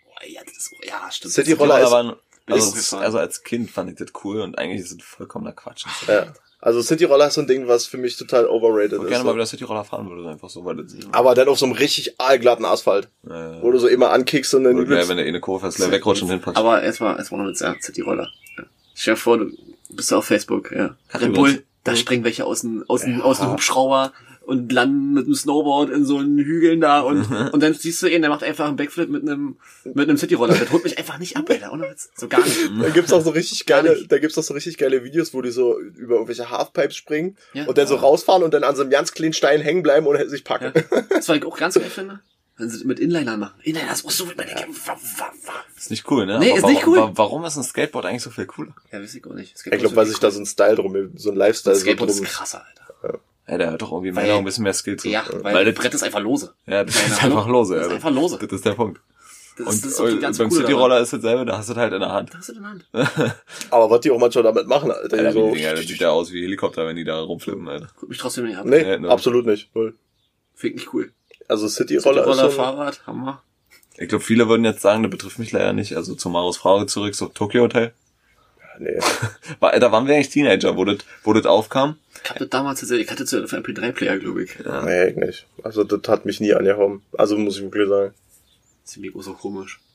Boah, 0.05 0.25
ja, 0.27 0.41
das 0.43 0.57
ist, 0.57 0.71
ja, 0.83 1.11
stimmt. 1.11 1.33
Cityroller 1.33 1.81
ist- 1.81 1.91
waren, 1.91 2.07
Bin 2.07 2.15
ich 2.15 2.21
auch 2.21 2.28
also, 2.49 2.97
also 2.97 3.17
als 3.17 3.43
Kind 3.43 3.69
fand 3.71 3.89
ich 3.91 3.97
das 3.97 4.09
cool 4.23 4.41
und 4.41 4.57
eigentlich 4.57 4.81
ist 4.81 4.91
es 4.91 5.03
vollkommener 5.03 5.53
Quatsch. 5.53 5.85
Ja. 6.07 6.27
Also 6.61 6.81
Cityroller 6.81 7.27
ist 7.27 7.35
so 7.35 7.41
ein 7.41 7.47
Ding, 7.47 7.67
was 7.69 7.85
für 7.85 7.97
mich 7.97 8.17
total 8.17 8.45
overrated 8.45 8.93
Ich 8.97 9.03
ist. 9.03 9.07
gerne 9.09 9.23
mal 9.23 9.33
wieder 9.33 9.45
Cityroller 9.45 9.85
fahren 9.85 10.09
würde, 10.09 10.27
einfach 10.29 10.49
so, 10.49 10.65
weil 10.65 10.75
das, 10.75 10.93
Aber 11.13 11.33
dann 11.33 11.47
auf 11.47 11.57
so 11.57 11.65
einem 11.65 11.75
richtig 11.75 12.19
aalglatten 12.19 12.65
Asphalt, 12.65 13.07
äh, 13.25 13.29
wo 13.61 13.71
du 13.71 13.79
so 13.79 13.87
immer 13.87 14.11
ankickst 14.11 14.53
und 14.55 14.65
dann 14.65 14.75
oder 14.75 14.83
übelst- 14.83 15.07
wenn 15.07 15.17
der 15.17 15.25
eine 15.25 15.39
Kurve 15.39 15.61
fährst, 15.61 15.77
gleich 15.77 15.91
wegrutschen 15.91 16.25
und 16.27 16.31
hinpackst. 16.31 16.57
Aber 16.57 16.81
erstmal, 16.81 17.17
erstmal 17.17 17.41
noch 17.41 17.47
mit 17.47 17.59
ja, 17.61 17.75
City-Roller. 17.79 18.27
Ja. 18.57 18.63
Stell 18.93 19.13
dir 19.13 19.19
vor, 19.19 19.37
du 19.37 19.51
bist 19.91 20.13
auf 20.13 20.25
Facebook, 20.25 20.71
ja. 20.73 20.97
Red 21.13 21.33
Bull, 21.33 21.63
da 21.85 21.95
springen 21.95 22.25
welche 22.25 22.45
aus 22.45 22.59
dem, 22.61 22.83
aus 22.89 23.01
dem, 23.03 23.21
aus 23.21 23.39
dem 23.39 23.51
Hubschrauber 23.51 24.11
und 24.49 24.71
landen 24.71 25.13
mit 25.13 25.27
dem 25.27 25.33
Snowboard 25.35 25.89
in 25.91 26.05
so 26.05 26.17
einen 26.17 26.37
Hügeln 26.37 26.81
da 26.81 26.99
und, 26.99 27.23
und 27.53 27.63
dann 27.63 27.73
siehst 27.73 28.01
du 28.03 28.07
ihn, 28.07 28.21
der 28.21 28.29
macht 28.29 28.43
einfach 28.43 28.67
einen 28.67 28.75
Backflip 28.75 29.09
mit 29.09 29.21
einem, 29.21 29.57
mit 29.85 30.09
einem 30.09 30.17
Cityroller. 30.17 30.55
Der 30.55 30.69
holt 30.71 30.83
mich 30.83 30.97
einfach 30.97 31.17
nicht 31.19 31.37
ab, 31.37 31.49
Alter, 31.49 31.71
ohne 31.71 31.89
Witz. 31.89 32.09
So 32.17 32.27
gar 32.27 32.43
nicht. 32.43 32.57
Da 32.81 32.89
gibt's 32.89 33.13
auch 33.13 33.23
so 33.23 33.29
richtig 33.29 33.65
geile, 33.65 34.05
da 34.07 34.17
gibt's 34.17 34.37
auch 34.37 34.43
so 34.43 34.53
richtig 34.53 34.77
geile 34.77 35.03
Videos, 35.03 35.33
wo 35.33 35.41
die 35.41 35.51
so 35.51 35.79
über 35.79 36.15
irgendwelche 36.15 36.49
Halfpipes 36.49 36.95
springen 36.95 37.37
Ja. 37.53 37.65
und 37.65 37.77
dann 37.77 37.87
so 37.87 37.95
rausfahren 37.95 38.43
und 38.43 38.53
dann 38.53 38.63
an 38.65 38.75
so 38.75 38.81
einem 38.81 38.91
ganz 38.91 39.13
kleinen 39.13 39.33
Stein 39.33 39.61
hängen 39.61 39.83
bleiben 39.83 40.05
und 40.07 40.29
sich 40.29 40.43
packen. 40.43 40.73
Das, 41.09 41.29
was 41.29 41.37
ich 41.37 41.45
auch 41.45 41.57
ganz 41.57 41.75
geil 41.75 41.83
finde, 41.89 42.19
wenn 42.57 42.69
sie 42.69 42.83
mit 42.85 42.99
Inlinern 42.99 43.39
machen. 43.39 43.59
Inliner, 43.63 43.87
das 43.89 44.03
musst 44.03 44.19
du 44.19 44.25
mit 44.25 44.35
meiner 44.37 44.51
ja. 44.51 44.65
Ist 45.77 45.91
nicht 45.91 46.09
cool, 46.11 46.25
ne? 46.25 46.39
Nee, 46.39 46.49
Aber 46.51 46.57
ist 46.59 46.65
nicht 46.65 46.81
warum, 46.81 46.93
cool. 46.93 46.97
wa- 46.99 47.11
Warum 47.15 47.45
ist 47.45 47.55
ein 47.57 47.63
Skateboard 47.63 48.05
eigentlich 48.05 48.23
so 48.23 48.29
viel 48.31 48.45
cooler? 48.45 48.73
Ja, 48.91 49.01
weiß 49.01 49.15
ich 49.15 49.25
auch 49.25 49.33
nicht. 49.33 49.55
Ich 49.55 49.79
glaube, 49.79 49.95
weil 49.95 50.05
sich 50.07 50.19
da 50.19 50.29
so 50.31 50.39
ein 50.39 50.45
Style 50.45 50.75
drum, 50.75 51.11
so 51.15 51.31
ein 51.31 51.37
Lifestyle 51.37 51.75
so 51.75 51.81
Skateboard 51.81 52.09
drum. 52.11 52.23
ist 52.23 52.29
krasser, 52.31 52.65
Alter. 52.65 52.88
Ja, 53.49 53.57
der 53.57 53.71
hat 53.71 53.81
doch 53.81 53.91
irgendwie 53.91 54.15
Weil- 54.15 54.27
noch 54.29 54.37
ein 54.39 54.45
bisschen 54.45 54.63
mehr 54.63 54.73
Skill 54.73 54.97
zu. 54.97 55.07
Ja, 55.09 55.23
weil, 55.41 55.53
weil 55.53 55.65
das 55.65 55.75
Brett 55.75 55.93
ist 55.93 56.03
einfach 56.03 56.19
lose. 56.19 56.53
ja, 56.67 56.83
das 56.83 56.95
ist 56.95 57.17
Ja, 57.21 57.25
einfach 57.25 57.47
lose, 57.47 57.73
Das 57.75 57.83
ist 57.85 57.89
ja. 57.89 57.95
einfach 57.95 58.11
lose. 58.11 58.37
Das 58.39 58.51
ist 58.51 58.65
der 58.65 58.73
Punkt. 58.73 59.01
Das, 59.57 59.67
Und 59.67 59.73
ist- 59.73 59.83
das 59.85 59.91
ist 59.91 59.99
die 59.99 60.25
äh, 60.25 60.31
beim 60.37 60.51
Cityroller 60.51 60.99
ist 61.01 61.11
dasselbe, 61.11 61.45
da 61.45 61.57
hast 61.57 61.67
du 61.69 61.73
das 61.73 61.81
halt 61.81 61.93
in 61.93 61.99
der 61.99 62.11
Hand. 62.13 62.33
Da 62.33 62.37
hast 62.37 62.49
du 62.49 62.53
den 62.53 62.65
Hand. 62.65 62.85
Aber 63.71 63.89
was 63.89 63.99
die 64.01 64.11
auch 64.11 64.17
manchmal 64.19 64.43
damit 64.43 64.67
machen, 64.67 64.89
Alter. 64.91 65.17
Alter, 65.17 65.33
so, 65.33 65.51
Dinger, 65.53 65.73
das 65.73 65.85
sieht 65.85 65.99
ja 65.99 66.11
aus 66.11 66.31
wie 66.31 66.41
Helikopter, 66.43 66.85
wenn 66.87 66.95
die 66.95 67.03
da 67.03 67.19
rumflippen, 67.19 67.67
Alter. 67.67 67.87
Guck 67.99 68.07
mich 68.09 68.17
trotzdem 68.17 68.45
nicht 68.45 68.57
ab. 68.57 68.65
nee, 68.65 68.83
Nee, 68.83 68.99
ne. 68.99 69.09
absolut 69.09 69.45
nicht. 69.45 69.73
Null. 69.75 69.95
Ich 70.61 70.73
nicht 70.73 70.93
cool. 70.93 71.11
Also 71.47 71.67
Cityroller 71.67 72.23
Roller, 72.23 72.45
ist 72.47 72.53
schon, 72.53 72.63
Fahrrad, 72.63 73.05
Hammer. 73.07 73.41
Ich 73.97 74.07
glaube, 74.07 74.23
viele 74.23 74.47
würden 74.47 74.63
jetzt 74.63 74.81
sagen, 74.81 75.03
das 75.03 75.09
betrifft 75.11 75.39
mich 75.39 75.51
leider 75.51 75.73
nicht. 75.73 75.97
Also 75.97 76.15
zu 76.15 76.29
Maros 76.29 76.55
Frage 76.57 76.85
zurück, 76.85 77.15
so 77.15 77.25
Tokyo 77.27 77.63
Hotel. 77.63 77.93
Nee. 78.79 78.99
Da 79.59 79.91
waren 79.91 80.07
wir 80.07 80.15
eigentlich 80.15 80.29
Teenager, 80.29 80.77
wo 80.77 80.85
das, 80.85 80.97
wo 81.23 81.33
das 81.33 81.45
aufkam. 81.45 81.97
Ich 82.23 82.29
hatte 82.29 82.47
damals 82.47 82.79
tatsächlich, 82.79 83.05
ich 83.07 83.11
hatte 83.11 83.25
zu 83.25 83.37
einem 83.37 83.45
MP3-Player, 83.45 84.17
glaube 84.19 84.43
ich. 84.43 84.57
Ja. 84.63 84.83
Nee, 84.83 85.09
ich 85.09 85.15
nicht. 85.15 85.47
Also 85.63 85.83
das 85.83 86.01
hat 86.07 86.25
mich 86.25 86.39
nie 86.39 86.53
angehauen. 86.53 87.01
Also 87.17 87.37
muss 87.37 87.57
ich 87.57 87.63
wirklich 87.63 87.87
sagen. 87.87 88.13
Ziemlich 88.83 89.13
so 89.19 89.33
komisch. 89.33 89.79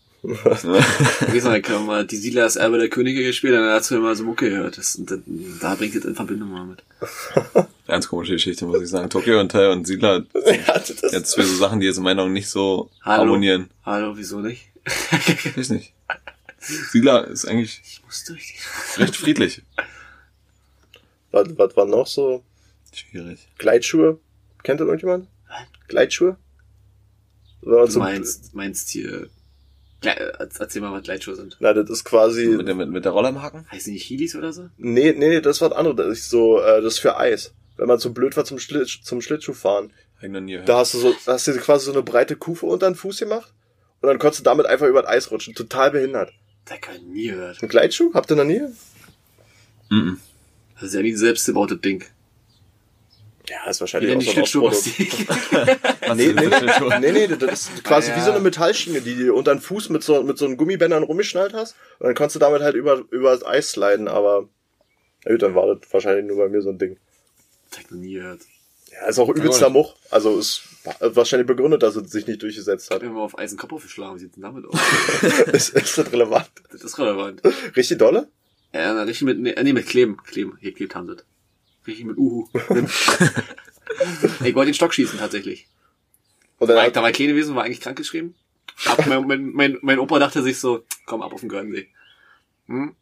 Ich 1.34 1.44
noch, 1.44 1.54
ich 1.54 1.68
habe 1.68 1.84
mal 1.84 2.06
die 2.06 2.16
Siedler 2.16 2.44
das 2.44 2.56
Erbe 2.56 2.78
der 2.78 2.88
Könige 2.88 3.22
gespielt, 3.22 3.54
dann 3.54 3.68
hast 3.70 3.90
du 3.90 3.96
immer 3.96 4.14
so 4.14 4.24
Mucke 4.24 4.48
gehört. 4.48 4.78
Das, 4.78 4.96
und 4.96 5.10
dann, 5.10 5.22
da 5.60 5.74
bringt 5.74 5.94
das 5.94 6.04
in 6.04 6.14
Verbindung 6.14 6.50
mal 6.50 6.64
mit. 6.64 6.82
Ganz 7.86 8.08
komische 8.08 8.32
Geschichte, 8.32 8.64
muss 8.64 8.80
ich 8.80 8.88
sagen. 8.88 9.10
Tokyo 9.10 9.38
Hotel 9.38 9.70
und 9.70 9.86
Siedler, 9.86 10.24
ja, 10.34 10.74
das 10.74 11.12
jetzt 11.12 11.34
für 11.34 11.42
so 11.42 11.54
Sachen, 11.56 11.80
die 11.80 11.86
jetzt 11.86 11.98
in 11.98 12.04
meiner 12.04 12.22
Meinung 12.22 12.32
nicht 12.32 12.48
so 12.48 12.88
Hallo? 13.02 13.22
harmonieren. 13.22 13.68
Hallo, 13.84 14.14
wieso 14.16 14.40
nicht? 14.40 14.68
Weiß 15.56 15.68
nicht. 15.70 15.92
Siedler 16.92 17.26
ist 17.28 17.44
eigentlich 17.46 17.80
Ich 17.84 18.02
muss 18.04 18.24
durch 18.24 18.54
recht 18.96 19.16
friedlich. 19.16 19.62
was, 21.30 21.48
was 21.58 21.76
war 21.76 21.86
noch 21.86 22.06
so? 22.06 22.42
Schwierig. 22.92 23.46
Gleitschuhe? 23.58 24.18
Kennt 24.62 24.80
das 24.80 24.86
irgendjemand? 24.86 25.28
Was? 25.48 25.66
Gleitschuhe? 25.88 26.36
Die. 27.62 27.66
so- 27.66 27.86
Du 27.86 27.98
meinst, 27.98 28.54
meinst 28.54 28.88
hier, 28.90 29.28
äh, 30.04 30.32
erzähl 30.58 30.80
mal, 30.82 30.92
was 30.92 31.02
Gleitschuhe 31.02 31.34
sind. 31.34 31.56
Na, 31.60 31.72
das 31.72 31.90
ist 31.90 32.04
quasi, 32.04 32.46
Mit 32.46 32.68
der, 32.68 32.74
mit, 32.74 32.90
mit 32.90 33.04
der 33.04 33.12
Rolle 33.12 33.30
im 33.30 33.42
Haken? 33.42 33.66
Heißen 33.70 33.86
die 33.86 33.94
nicht 33.94 34.08
Heelys 34.08 34.36
oder 34.36 34.52
so? 34.52 34.68
nee, 34.76 35.12
nee, 35.12 35.28
nee, 35.28 35.40
das 35.40 35.56
ist 35.56 35.60
was 35.62 35.72
anderes. 35.72 35.96
Das 35.96 36.06
ist 36.18 36.30
so, 36.30 36.60
äh, 36.60 36.80
das 36.82 36.94
ist 36.94 36.98
für 37.00 37.16
Eis. 37.16 37.52
Wenn 37.76 37.88
man 37.88 37.98
zu 37.98 38.14
blöd 38.14 38.36
war 38.36 38.44
zum, 38.44 38.58
Schlitz, 38.58 39.00
zum 39.02 39.20
Schlittschuhfahren. 39.20 39.92
Da 40.64 40.78
hast 40.78 40.94
du 40.94 40.98
so, 40.98 41.14
da 41.26 41.32
hast 41.34 41.46
du 41.48 41.52
quasi 41.58 41.86
so 41.86 41.92
eine 41.92 42.02
breite 42.02 42.36
Kufe 42.36 42.64
unter 42.66 42.88
den 42.88 42.94
Fuß 42.94 43.18
gemacht. 43.18 43.52
Und 44.00 44.08
dann 44.08 44.18
konntest 44.18 44.40
du 44.40 44.44
damit 44.44 44.64
einfach 44.66 44.86
über 44.86 45.02
das 45.02 45.10
Eis 45.10 45.30
rutschen. 45.30 45.54
Total 45.54 45.90
behindert. 45.90 46.32
Da 46.66 46.76
kann 46.78 46.96
ich 46.96 47.02
nie 47.02 47.26
gehört. 47.28 47.62
Ein 47.62 47.68
Gleitschuh? 47.68 48.12
Habt 48.14 48.30
ihr 48.30 48.36
noch 48.36 48.44
nie? 48.44 48.62
Mhm. 49.90 50.18
Das 50.74 50.84
ist 50.84 50.94
ja 50.94 51.02
wie 51.02 51.12
ein 51.12 51.16
selbstgebautes 51.16 51.80
Ding. 51.80 52.04
Ja, 53.48 53.68
ist 53.68 53.78
Wie 53.78 53.80
wahrscheinlich 53.82 54.38
auch 54.40 54.46
so 54.46 54.66
ein. 54.68 54.72
Was 56.06 56.16
Nee, 56.16 56.32
nee? 56.32 57.00
Nee, 57.00 57.12
nee, 57.12 57.36
das 57.36 57.68
ist 57.68 57.84
quasi 57.84 58.10
Ah, 58.10 58.14
wie 58.14 58.18
ja. 58.20 58.24
so 58.24 58.30
eine 58.30 58.40
Metallschiene, 58.40 59.02
die 59.02 59.16
du 59.16 59.34
unter 59.34 59.54
den 59.54 59.60
Fuß 59.60 59.90
mit 59.90 60.02
so, 60.02 60.22
mit 60.22 60.38
so 60.38 60.46
einem 60.46 60.56
Gummibändern 60.56 61.02
rumgeschnallt 61.02 61.52
hast. 61.52 61.74
Und 61.98 62.06
dann 62.06 62.14
konntest 62.14 62.36
du 62.36 62.40
damit 62.40 62.62
halt 62.62 62.74
über, 62.74 63.04
über 63.10 63.32
das 63.32 63.44
Eis 63.44 63.72
sliden, 63.72 64.08
aber, 64.08 64.48
na 65.24 65.32
gut, 65.32 65.42
dann 65.42 65.54
war 65.54 65.74
das 65.74 65.92
wahrscheinlich 65.92 66.24
nur 66.24 66.38
bei 66.38 66.48
mir 66.48 66.62
so 66.62 66.70
ein 66.70 66.78
Ding. 66.78 66.96
Das 67.68 67.80
hab 67.80 67.84
ich 67.84 67.90
noch 67.90 67.98
nie 67.98 68.14
gehört. 68.14 68.40
Ja, 68.90 69.06
ist 69.08 69.18
auch 69.18 69.28
übelster 69.28 69.68
Much. 69.68 69.94
Also 70.10 70.38
ist 70.38 70.62
wahrscheinlich 71.00 71.46
begründet, 71.46 71.82
dass 71.82 71.96
es 71.96 72.10
sich 72.10 72.26
nicht 72.26 72.42
durchgesetzt 72.42 72.86
Ich 72.86 72.90
hat. 72.94 73.02
hab 73.02 73.08
mir 73.08 73.14
mal 73.14 73.22
auf 73.22 73.38
Eis 73.38 73.50
einen 73.50 73.58
Kopf 73.58 73.72
aufgeschlagen. 73.72 74.16
Wie 74.16 74.20
sieht's 74.20 74.34
denn 74.34 74.42
damit 74.42 74.66
aus? 74.66 74.78
ist, 75.52 75.70
ist 75.70 75.98
das 75.98 76.12
relevant? 76.12 76.50
Das 76.70 76.82
ist 76.82 76.98
relevant. 76.98 77.42
Richtig 77.76 77.98
dolle? 77.98 78.28
Ja, 78.72 78.92
na, 78.92 79.02
richtig 79.02 79.22
mit, 79.22 79.38
nee, 79.38 79.54
nee, 79.62 79.72
mit 79.72 79.86
Kleben. 79.86 80.16
Kleben. 80.24 80.56
Hier 80.60 80.74
klebt 80.74 80.94
haben 80.94 81.06
sie 81.06 81.16
das. 81.16 81.24
Richtig 81.86 82.06
mit 82.06 82.16
Uhu. 82.16 82.48
ich 84.44 84.54
wollte 84.54 84.70
den 84.70 84.74
Stock 84.74 84.92
schießen, 84.94 85.18
tatsächlich. 85.18 85.68
Und 86.58 86.68
War 86.68 86.76
dann 86.76 86.86
ich 86.86 86.92
da 86.92 87.00
mal 87.00 87.12
klein 87.12 87.28
gewesen, 87.28 87.54
war 87.54 87.64
eigentlich 87.64 87.80
krank 87.80 87.96
geschrieben. 87.96 88.34
Mein, 89.06 89.26
mein, 89.26 89.52
mein, 89.52 89.78
mein 89.82 89.98
Opa 89.98 90.18
dachte 90.18 90.42
sich 90.42 90.58
so, 90.58 90.84
komm 91.06 91.22
ab 91.22 91.32
auf 91.32 91.40
den 91.40 91.48
Guernsey. 91.48 91.88
Hm? 92.66 92.96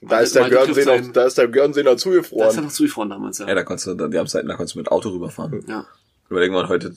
da 0.00 0.20
ist 0.20 0.34
der 0.34 0.48
Görnsee 0.48 0.84
noch, 0.84 1.12
da 1.12 1.24
ist 1.24 1.38
der 1.38 1.48
Görnsee 1.48 1.82
noch 1.82 1.90
Da 1.90 1.96
ist 1.96 2.04
er 2.06 2.10
zugefroren. 2.12 2.64
noch 2.64 2.72
zugefroren 2.72 3.10
damals, 3.10 3.38
ja. 3.38 3.48
Ja, 3.48 3.54
da 3.54 3.64
konntest 3.64 3.86
du, 3.88 4.08
die 4.08 4.18
Amtszeiten, 4.18 4.48
da 4.48 4.54
konntest 4.54 4.74
du 4.74 4.78
mit 4.78 4.88
Auto 4.88 5.10
rüberfahren. 5.10 5.64
ja. 5.68 5.86
Überlegen 6.30 6.52
wir 6.54 6.62
mal 6.62 6.68
heute, 6.68 6.94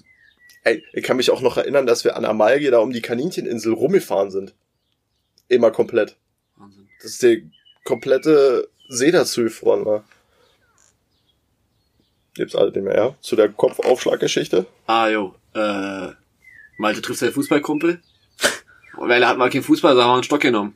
Ey, 0.63 0.83
ich 0.93 1.03
kann 1.03 1.17
mich 1.17 1.31
auch 1.31 1.41
noch 1.41 1.57
erinnern, 1.57 1.85
dass 1.85 2.03
wir 2.03 2.15
an 2.15 2.25
Amalje 2.25 2.69
da 2.71 2.79
um 2.79 2.91
die 2.91 3.01
Kanincheninsel 3.01 3.73
rumgefahren 3.73 4.29
sind. 4.29 4.53
Immer 5.47 5.71
komplett. 5.71 6.17
Wahnsinn. 6.55 6.87
Das 7.01 7.11
ist 7.11 7.23
der 7.23 7.37
komplette 7.83 8.69
See 8.89 9.11
dazu 9.11 9.43
gefroren 9.43 9.85
war. 9.85 10.03
Gibt's 12.33 12.55
alle 12.55 12.71
nicht 12.71 12.83
mehr, 12.83 12.95
ja? 12.95 13.15
Zu 13.21 13.35
der 13.35 13.49
Kopfaufschlaggeschichte. 13.49 14.65
Ah, 14.85 15.07
jo. 15.07 15.35
Äh, 15.53 16.09
Malte 16.77 17.01
trifft 17.01 17.19
seinen 17.19 17.33
Fußballkumpel. 17.33 18.01
Und 18.97 19.09
weil 19.09 19.21
er 19.21 19.29
hat 19.29 19.37
mal 19.37 19.49
keinen 19.49 19.63
Fußball, 19.63 19.95
da 19.95 20.03
haben 20.03 20.09
wir 20.09 20.13
einen 20.15 20.23
Stock 20.23 20.41
genommen. 20.41 20.75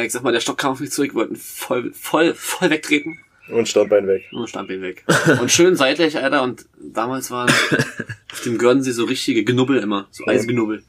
Ich 0.00 0.12
sag 0.12 0.22
mal, 0.22 0.32
der 0.32 0.40
Stock 0.40 0.58
kam 0.58 0.72
auf 0.72 0.80
mich 0.80 0.92
zurück, 0.92 1.14
wollten 1.14 1.36
voll, 1.36 1.92
voll, 1.92 2.34
voll 2.34 2.70
wegtreten. 2.70 3.18
Und 3.48 3.68
Standbein 3.68 4.06
weg. 4.06 4.24
Und 4.32 4.48
Standbein 4.48 4.82
weg. 4.82 5.04
Und 5.40 5.50
schön 5.50 5.76
seitlich, 5.76 6.16
Alter. 6.16 6.42
Und 6.42 6.64
damals 6.78 7.30
waren 7.30 7.48
auf 7.50 8.40
dem 8.44 8.56
Guernsey 8.58 8.92
so 8.92 9.04
richtige 9.04 9.44
Genubbel 9.44 9.78
immer. 9.78 10.06
So 10.10 10.26
Eisgenubbel. 10.26 10.82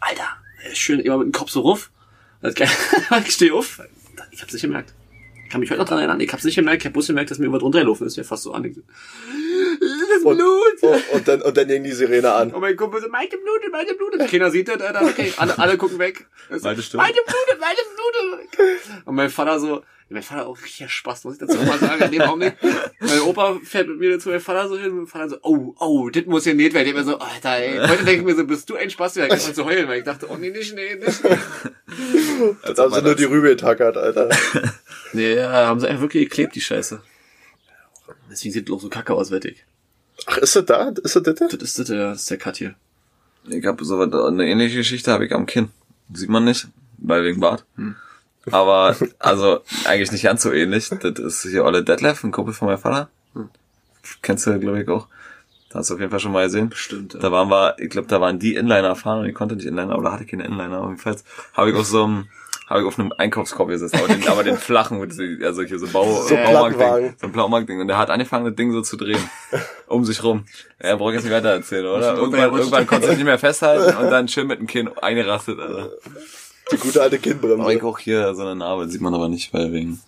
Alter, 0.00 0.28
schön 0.72 1.00
immer 1.00 1.18
mit 1.18 1.26
dem 1.26 1.32
Kopf 1.32 1.50
so 1.50 1.60
ruf. 1.60 1.90
ich 2.42 3.32
stehe 3.32 3.52
auf. 3.54 3.80
Ich 4.30 4.42
hab's 4.42 4.52
nicht 4.52 4.62
gemerkt. 4.62 4.94
Ich 5.44 5.50
kann 5.50 5.60
mich 5.60 5.70
heute 5.70 5.80
noch 5.80 5.88
dran 5.88 5.98
erinnern. 5.98 6.20
Ich 6.20 6.32
hab's 6.32 6.44
nicht 6.44 6.54
gemerkt. 6.56 6.82
Ich 6.82 6.86
hab 6.86 6.92
bloß 6.92 7.06
gemerkt, 7.08 7.30
dass 7.30 7.38
mir 7.38 7.46
über 7.46 7.58
drunter 7.58 7.80
gelaufen 7.80 8.06
ist. 8.06 8.16
Mir 8.16 8.24
fast 8.24 8.42
so 8.42 8.52
an. 8.52 8.62
Das 8.64 10.22
Und, 10.22 10.36
Blut. 10.38 10.82
und, 10.82 11.08
und 11.12 11.28
dann, 11.28 11.42
und 11.42 11.56
dann 11.56 11.68
ging 11.68 11.84
die 11.84 11.92
Sirene 11.92 12.32
an. 12.32 12.50
Und 12.52 12.60
mein 12.60 12.76
Kumpel 12.76 13.00
so, 13.00 13.08
meine 13.08 13.28
Blute, 13.28 13.70
meine 13.70 13.94
Blute. 13.94 14.18
Keiner 14.26 14.50
sieht 14.50 14.68
das, 14.68 14.80
Alter. 14.80 15.02
Okay, 15.02 15.32
alle, 15.36 15.58
alle 15.58 15.76
gucken 15.76 15.98
weg. 15.98 16.26
So, 16.50 16.58
Meine 16.62 16.82
Stimme. 16.82 17.02
Meine 17.02 17.14
Blute, 17.14 17.60
meine 17.60 17.78
Blute. 17.94 18.80
Und 19.04 19.14
mein 19.14 19.30
Vater 19.30 19.60
so, 19.60 19.82
mein 20.08 20.22
Vater 20.22 20.46
auch 20.46 20.56
richtig 20.62 20.88
Spaß, 20.90 21.24
muss 21.24 21.34
ich 21.34 21.40
dazu 21.40 21.56
mal 21.58 21.78
sagen, 21.78 22.02
in 22.04 22.12
dem 22.12 22.22
Augenblick. 22.22 22.54
Mein 23.00 23.20
Opa 23.22 23.58
fährt 23.64 23.88
mit 23.88 23.98
mir 23.98 24.18
zu 24.20 24.28
meinem 24.28 24.40
Vater 24.40 24.68
so 24.68 24.78
hin 24.78 24.90
und 24.92 24.96
mein 24.98 25.06
Vater 25.06 25.30
so, 25.30 25.36
oh, 25.42 25.74
oh, 25.80 26.08
das 26.10 26.24
muss 26.26 26.44
hier 26.44 26.54
nicht 26.54 26.74
werden. 26.74 26.86
Ich 26.88 26.94
mir 26.94 27.02
so, 27.04 27.18
Alter, 27.18 27.56
ey. 27.56 27.78
Heute 27.88 28.04
denke 28.04 28.20
ich 28.20 28.24
mir 28.24 28.36
so, 28.36 28.44
bist 28.46 28.70
du 28.70 28.76
ein 28.76 28.88
Spaß, 28.88 29.16
ich 29.16 29.28
kann 29.28 29.38
zu 29.40 29.64
heulen, 29.64 29.88
weil 29.88 29.98
ich 29.98 30.04
dachte, 30.04 30.28
oh 30.30 30.36
nee, 30.36 30.50
nicht, 30.50 30.74
nee, 30.74 30.94
nicht. 30.94 31.24
Da 31.24 32.82
haben 32.82 32.92
sie 32.94 33.02
nur 33.02 33.14
die 33.16 33.24
Rübe 33.24 33.48
getackert, 33.48 33.96
Alter. 33.96 34.28
Nee, 35.12 35.34
ja, 35.36 35.50
haben 35.66 35.80
sie 35.80 35.88
einfach 35.88 36.02
wirklich 36.02 36.28
geklebt, 36.28 36.54
die 36.54 36.60
Scheiße. 36.60 37.00
Deswegen 38.30 38.52
sieht 38.52 38.68
es 38.68 38.74
auch 38.74 38.80
so 38.80 38.88
kacke 38.88 39.14
aus, 39.14 39.30
wette 39.30 39.48
ich. 39.48 39.64
Ach, 40.26 40.38
ist 40.38 40.54
das 40.56 40.64
da? 40.66 40.88
Ist 41.02 41.16
das 41.16 41.22
das? 41.22 41.34
Das 41.38 41.52
ist, 41.62 41.78
das, 41.78 41.86
das 41.88 42.20
ist 42.20 42.30
der 42.30 42.38
Cut 42.38 42.56
hier. 42.56 42.74
Ich 43.48 43.64
habe 43.66 43.84
so 43.84 43.98
was- 43.98 44.12
eine 44.12 44.46
ähnliche 44.46 44.78
Geschichte 44.78 45.10
habe 45.12 45.26
ich 45.26 45.32
am 45.32 45.46
Kinn. 45.46 45.70
Sieht 46.12 46.28
man 46.28 46.44
nicht, 46.44 46.68
weil 46.98 47.24
wegen 47.24 47.40
Bart. 47.40 47.64
Aber 48.50 48.96
also 49.18 49.60
eigentlich 49.84 50.12
nicht 50.12 50.24
ganz 50.24 50.42
so 50.42 50.52
ähnlich. 50.52 50.88
Das 50.88 51.18
ist 51.18 51.42
hier 51.42 51.64
Olle 51.64 51.82
Detlef, 51.82 52.22
ein 52.22 52.32
Kumpel 52.32 52.54
von 52.54 52.68
meinem 52.68 52.78
Vater. 52.78 53.08
Kennst 54.22 54.46
du, 54.46 54.58
glaube 54.58 54.82
ich, 54.82 54.88
auch. 54.88 55.08
Da 55.70 55.80
hast 55.80 55.90
du 55.90 55.94
auf 55.94 56.00
jeden 56.00 56.10
Fall 56.10 56.20
schon 56.20 56.32
mal 56.32 56.44
gesehen. 56.44 56.68
Bestimmt, 56.68 57.14
ja. 57.14 57.20
Da 57.20 57.32
waren 57.32 57.50
wir, 57.50 57.74
ich 57.78 57.90
glaube, 57.90 58.06
da 58.06 58.20
waren 58.20 58.38
die 58.38 58.54
Inliner 58.54 58.94
fahren 58.94 59.20
und 59.20 59.26
ich 59.26 59.34
konnte 59.34 59.56
nicht 59.56 59.66
Inliner, 59.66 59.98
oder 59.98 60.12
hatte 60.12 60.24
keine 60.24 60.44
Inliner. 60.44 60.78
Aber 60.78 60.86
jedenfalls 60.86 61.24
habe 61.54 61.70
ich 61.70 61.76
auf 61.76 61.86
so 61.86 62.04
einem, 62.04 62.28
habe 62.68 62.80
ich 62.80 62.86
auf 62.86 62.98
einem 62.98 63.12
Einkaufskorb 63.18 63.68
gesessen, 63.68 63.98
aber 63.98 64.06
den, 64.06 64.28
aber 64.28 64.44
den 64.44 64.58
flachen, 64.58 65.00
also 65.42 65.62
hier 65.62 65.78
so 65.78 65.88
Bau, 65.88 66.22
So 66.22 66.36
Baumarktding, 66.36 67.14
so 67.20 67.26
ein 67.26 67.32
Baumarktding. 67.32 67.80
Und 67.80 67.88
der 67.88 67.98
hat 67.98 68.10
angefangen, 68.10 68.44
das 68.44 68.54
Ding 68.54 68.70
so 68.72 68.80
zu 68.80 68.96
drehen. 68.96 69.18
um 69.86 70.04
sich 70.04 70.22
rum. 70.22 70.44
Ja, 70.82 70.96
brauche 70.96 71.10
ich 71.10 71.16
jetzt 71.16 71.24
nicht 71.24 71.34
weiter 71.34 71.50
erzählen, 71.50 71.86
oder? 71.86 72.14
Irgendwann, 72.14 72.54
irgendwann 72.54 72.86
konnte 72.86 73.08
ich 73.08 73.16
nicht 73.16 73.24
mehr 73.24 73.38
festhalten 73.38 73.96
und 73.96 74.10
dann 74.10 74.28
schön 74.28 74.46
mit 74.46 74.60
dem 74.60 74.66
Kinn 74.66 74.88
eingerastet, 74.98 75.58
Alter. 75.58 75.90
Die 76.72 76.76
gute 76.78 77.00
alte 77.02 77.16
Aber 77.16 77.24
ich 77.26 77.40
Kindbremse. 77.40 77.84
auch 77.84 77.98
hier 77.98 78.34
so 78.34 78.42
eine 78.42 78.56
Narbe, 78.56 78.88
sieht 78.88 79.00
man 79.00 79.14
aber 79.14 79.28
nicht, 79.28 79.52
weil 79.54 79.72
wegen 79.72 80.00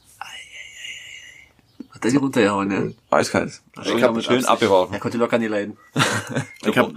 Hat 1.90 2.02
der 2.02 2.10
die 2.10 2.16
runtergehauen, 2.16 2.70
ja? 2.70 3.16
eiskalt. 3.16 3.60
Ich 3.84 3.94
Ich 3.94 4.02
hab 4.02 4.20
schön 4.22 4.44
abgeworfen. 4.44 4.94
Er 4.94 5.00
konnte 5.00 5.18
locker 5.18 5.38
nie 5.38 5.46
leiden. 5.46 5.76
Ich 6.64 6.76
hab, 6.76 6.90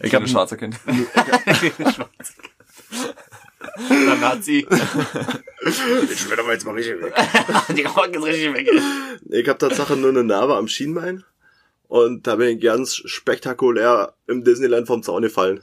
ich 0.00 0.14
hab 0.14 0.22
ein 0.22 0.28
schwarzer 0.28 0.56
Kind. 0.56 0.78
Der 3.88 4.14
Nazi. 4.16 4.66
Ich 6.10 6.30
will 6.30 6.38
aber 6.38 6.52
jetzt 6.52 6.64
mal 6.66 6.74
richtig 6.74 7.00
weg. 7.02 7.14
Die 7.76 7.82
Rock 7.82 8.14
ist 8.14 8.24
richtig 8.24 8.54
weg. 8.54 8.68
Ich 9.30 9.48
habe 9.48 9.58
Tatsache 9.58 9.96
nur 9.96 10.10
eine 10.10 10.24
Narbe 10.24 10.56
am 10.56 10.68
Schienbein. 10.68 11.24
Und 11.88 12.26
da 12.26 12.36
bin 12.36 12.56
ich 12.56 12.62
ganz 12.64 12.96
spektakulär 12.96 14.14
im 14.26 14.44
Disneyland 14.44 14.86
vom 14.86 15.02
Zaun 15.02 15.22
gefallen. 15.22 15.62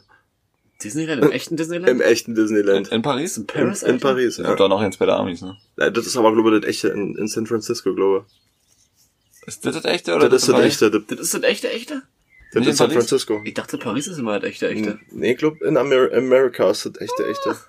Disneyland? 0.84 1.24
Im 1.24 1.32
echten 1.32 1.56
Disneyland? 1.58 1.90
Im 1.90 2.02
echten 2.02 2.32
In, 2.32 2.36
Disneyland. 2.36 2.88
in 2.90 3.02
Paris? 3.02 3.38
in 3.38 3.48
Paris? 3.48 3.84
In, 3.84 3.90
in? 3.96 4.00
Paris, 4.00 4.38
ja. 4.38 4.50
Und 4.52 4.60
doch 4.60 4.68
noch 4.70 4.82
eins 4.82 4.98
bei 4.98 5.06
der 5.06 5.16
Amis, 5.18 5.42
ne? 5.42 5.58
Ja, 5.78 5.90
Das 5.90 6.06
ist 6.06 6.18
aber, 6.18 6.34
glaube 6.34 6.56
ich, 6.56 6.62
das 6.62 6.70
echte 6.70 6.90
in, 6.90 7.16
in 7.18 7.28
San 7.28 7.46
Francisco, 7.48 7.94
glaube 7.96 8.26
Ist 9.46 9.66
das 9.66 9.76
das 9.76 9.86
echte 9.86 10.12
ich. 10.12 10.18
oder 10.18 10.30
Das 10.30 10.44
ist 10.44 10.50
in 10.50 10.56
das 10.56 10.66
echte. 10.66 10.92
Das, 10.92 11.02
Das 11.08 11.20
ist 11.20 11.34
das 11.34 11.44
echte, 11.44 11.72
echte? 11.72 12.02
das 12.54 12.60
Nicht 12.60 12.66
in 12.68 12.72
ist 12.72 12.78
San 12.78 12.88
Paris? 12.90 13.08
Francisco. 13.08 13.42
Ich 13.46 13.54
dachte, 13.54 13.78
Paris 13.78 14.08
ist 14.08 14.18
immer 14.18 14.40
das 14.40 14.50
echte, 14.50 14.68
echte. 14.70 15.00
Nee, 15.12 15.32
ich 15.34 15.38
glaube, 15.38 15.64
in 15.66 15.78
Amer 15.78 16.10
America 16.14 16.70
ist 16.70 16.86
das 16.86 17.00
echte, 17.00 17.28
echte. 17.28 17.56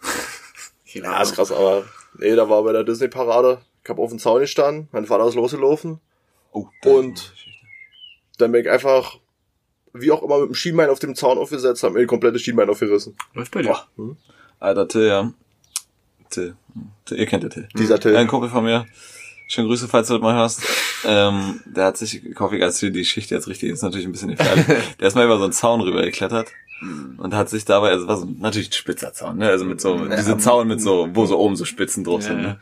Ja, 0.95 1.23
ist 1.23 1.35
krass, 1.35 1.51
aber 1.51 1.87
nee, 2.19 2.35
da 2.37 2.51
war 2.51 2.63
bei 2.65 2.73
der 2.73 2.85
Disney-Parade. 2.85 3.63
Ich 3.83 3.89
hab 3.89 3.99
auf 3.99 4.11
dem 4.11 4.19
Zaun 4.19 4.41
gestanden, 4.41 4.89
mein 4.93 5.07
Vater 5.07 5.27
ist 5.27 5.35
losgelaufen. 5.37 6.01
Oh, 6.53 6.67
Und- 6.85 7.33
Dann 8.37 8.53
bin 8.53 8.61
ich 8.61 8.71
einfach, 8.71 9.19
wie 9.93 10.11
auch 10.11 10.23
immer, 10.23 10.41
mit 10.41 10.49
dem 10.51 10.55
Schienbein 10.55 10.91
auf 10.91 10.99
dem 10.99 11.15
Zaun 11.15 11.39
aufgesetzt, 11.39 11.83
hab 11.83 11.93
mir 11.93 12.01
die 12.01 12.07
komplette 12.07 12.39
Schienbein 12.39 12.69
aufgerissen. 12.69 13.17
Läuft 13.35 13.53
bei 13.53 13.63
dir. 13.63 13.77
Alter, 14.61 14.89
Till, 14.89 15.07
ja. 15.07 15.33
Till. 16.31 16.57
Till 17.05 17.19
ihr 17.19 17.27
kennt 17.27 17.43
den 17.45 17.51
Till. 17.51 17.69
Dieser 17.77 18.01
Till. 18.01 18.17
Ein 18.17 18.29
Kumpel 18.29 18.49
von 18.49 18.65
mir. 18.65 18.87
Schöne 19.49 19.69
Grüße, 19.69 19.89
falls 19.89 20.09
du 20.09 20.15
das 20.15 20.23
mal 20.23 20.35
hörst. 20.35 20.63
Ähm, 21.05 21.61
der 21.67 21.87
hat 21.87 21.99
sich, 21.99 22.25
ich 22.25 22.41
hoffe, 22.41 22.57
ich 22.57 22.63
erzähle 22.63 22.93
die 22.93 23.01
Geschichte 23.01 23.35
jetzt 23.35 23.49
richtig, 23.49 23.71
ist 23.71 23.83
natürlich 23.83 24.07
ein 24.07 24.13
bisschen 24.13 24.31
gefährlich. 24.31 24.65
der 25.01 25.09
ist 25.09 25.15
mal 25.15 25.27
über 25.27 25.37
so 25.37 25.45
einen 25.45 25.53
Zaun 25.53 25.81
rüber 25.81 26.03
geklettert 26.03 26.49
und 27.19 27.35
hat 27.35 27.49
sich 27.49 27.65
dabei, 27.65 27.91
also 27.91 28.09
war 28.09 28.17
so 28.17 28.27
natürlich 28.39 28.71
ein 28.71 28.73
spitzer 28.73 29.13
Zaun, 29.13 29.39
ne? 29.39 29.49
Also 29.49 29.65
mit 29.65 29.81
so, 29.81 30.07
diese 30.07 30.39
Zaun 30.39 30.69
mit 30.69 30.81
so, 30.81 31.09
wo 31.13 31.27
so 31.27 31.39
oben 31.39 31.55
so 31.55 31.65
Spitzen 31.65 32.03
drauf 32.03 32.23
sind, 32.23 32.39
Ja, 32.39 32.43
ne? 32.43 32.61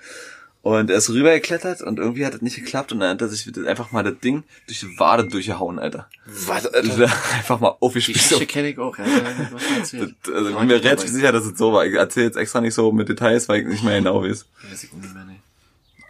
Und 0.63 0.91
er 0.91 0.97
ist 0.99 1.09
rübergeklettert 1.09 1.81
und 1.81 1.99
irgendwie 1.99 2.27
hat 2.27 2.35
das 2.35 2.43
nicht 2.43 2.57
geklappt 2.57 2.93
und 2.93 3.01
dann 3.01 3.11
hat 3.11 3.23
er 3.23 3.29
sich 3.29 3.51
einfach 3.67 3.93
mal 3.93 4.03
das 4.03 4.19
Ding 4.19 4.43
durch 4.67 4.81
die 4.81 4.99
Wade 4.99 5.27
durchgehauen, 5.27 5.79
Alter. 5.79 6.07
Was, 6.27 6.65
Das 6.65 6.75
Alter? 6.75 7.05
einfach 7.35 7.61
mal 7.61 7.71
Die 7.71 7.83
aufgespielt. 7.83 8.19
Geschichte 8.19 8.47
kenne 8.47 8.69
ich 8.69 8.79
auch, 8.79 8.97
ja. 8.99 9.05
was. 9.53 9.91
Das- 9.93 10.35
Also 10.35 10.51
ich 10.51 10.57
bin 10.57 10.67
mir 10.67 10.85
relativ 10.85 11.09
sicher, 11.09 11.33
dass 11.33 11.47
es 11.47 11.57
so 11.57 11.73
war. 11.73 11.87
Ich 11.87 11.95
erzähle 11.95 12.27
jetzt 12.27 12.37
extra 12.37 12.61
nicht 12.61 12.75
so 12.75 12.93
mit 12.93 13.09
Details, 13.09 13.49
weil 13.49 13.63
ich 13.63 13.69
nicht 13.69 13.83
mehr 13.85 13.97
genau 13.99 14.23
weiß. 14.23 14.45
Weiß 14.71 14.85
ich 14.85 14.93
nicht 14.93 15.15
mehr, 15.15 15.25
nee. 15.25 15.41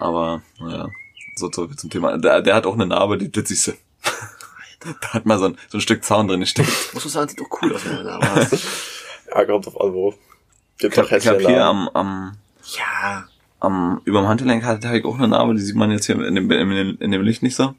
Aber, 0.01 0.43
naja, 0.59 0.89
so 1.37 1.49
zurück 1.49 1.79
zum 1.79 1.89
Thema. 1.91 2.19
Der, 2.19 2.43
der 2.43 2.55
hat 2.57 2.67
auch 2.67 2.75
eine 2.75 2.87
Narbe, 2.87 3.19
die 3.19 3.31
siehste. 3.47 3.77
da 5.01 5.09
hat 5.13 5.27
mal 5.27 5.39
so 5.39 5.45
ein, 5.45 5.59
so 5.69 5.79
ein 5.79 5.81
Stück 5.81 6.03
Zaun 6.05 6.27
drin 6.27 6.41
gesteckt. 6.41 6.73
Muss 6.93 7.05
man 7.05 7.13
sagen, 7.13 7.29
sieht 7.29 7.39
doch 7.41 7.63
cool 7.63 7.73
aus, 7.77 7.85
wenn 7.85 7.95
man 7.95 8.05
da 8.05 8.21
war. 8.21 8.49
Ja, 9.33 9.45
kommt 9.45 9.65
drauf 9.65 9.81
an, 9.81 9.93
wo. 9.93 10.13
Gibt 10.79 10.99
Ich 10.99 11.13
ich 11.13 11.29
hab 11.29 11.39
hier 11.39 11.65
am, 11.65 11.89
am, 11.91 12.37
Ja. 12.77 13.29
Am, 13.61 14.01
überm 14.05 14.27
Handgelenk 14.29 14.65
hatte 14.65 14.97
ich 14.97 15.05
auch 15.05 15.19
eine 15.19 15.29
Narbe, 15.29 15.55
die 15.55 15.61
sieht 15.63 15.77
man 15.77 15.91
jetzt 15.91 16.07
hier 16.07 16.17
in 16.23 16.35
dem, 16.35 16.51
in 16.51 16.71
dem, 16.71 16.97
in 17.01 17.11
dem 17.11 17.23
Licht 17.23 17.43
nicht 17.43 17.57
so. 17.57 17.75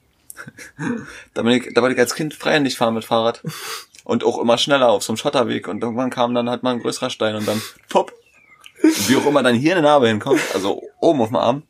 da, 1.34 1.42
bin 1.44 1.52
ich, 1.54 1.74
da 1.74 1.82
wollte 1.82 1.96
ich 1.96 2.00
als 2.00 2.16
Kind 2.16 2.34
freihändig 2.34 2.78
fahren 2.78 2.94
mit 2.94 3.06
Fahrrad. 3.06 3.42
Und 4.04 4.24
auch 4.24 4.40
immer 4.40 4.58
schneller 4.58 4.90
auf 4.90 5.04
so 5.04 5.12
einem 5.14 5.18
Schotterweg. 5.18 5.68
Und 5.68 5.84
irgendwann 5.84 6.10
kam 6.10 6.34
dann 6.34 6.50
halt 6.50 6.64
mal 6.64 6.72
ein 6.74 6.82
größerer 6.82 7.10
Stein 7.12 7.36
und 7.36 7.48
dann, 7.48 7.62
pop. 7.90 8.12
Wie 9.08 9.16
auch 9.16 9.28
immer 9.28 9.44
dann 9.44 9.54
hier 9.54 9.74
eine 9.74 9.84
Narbe 9.84 10.08
hinkommt, 10.08 10.42
also 10.56 10.82
oben 11.00 11.22
auf 11.22 11.28
dem 11.28 11.36
Arm, 11.36 11.62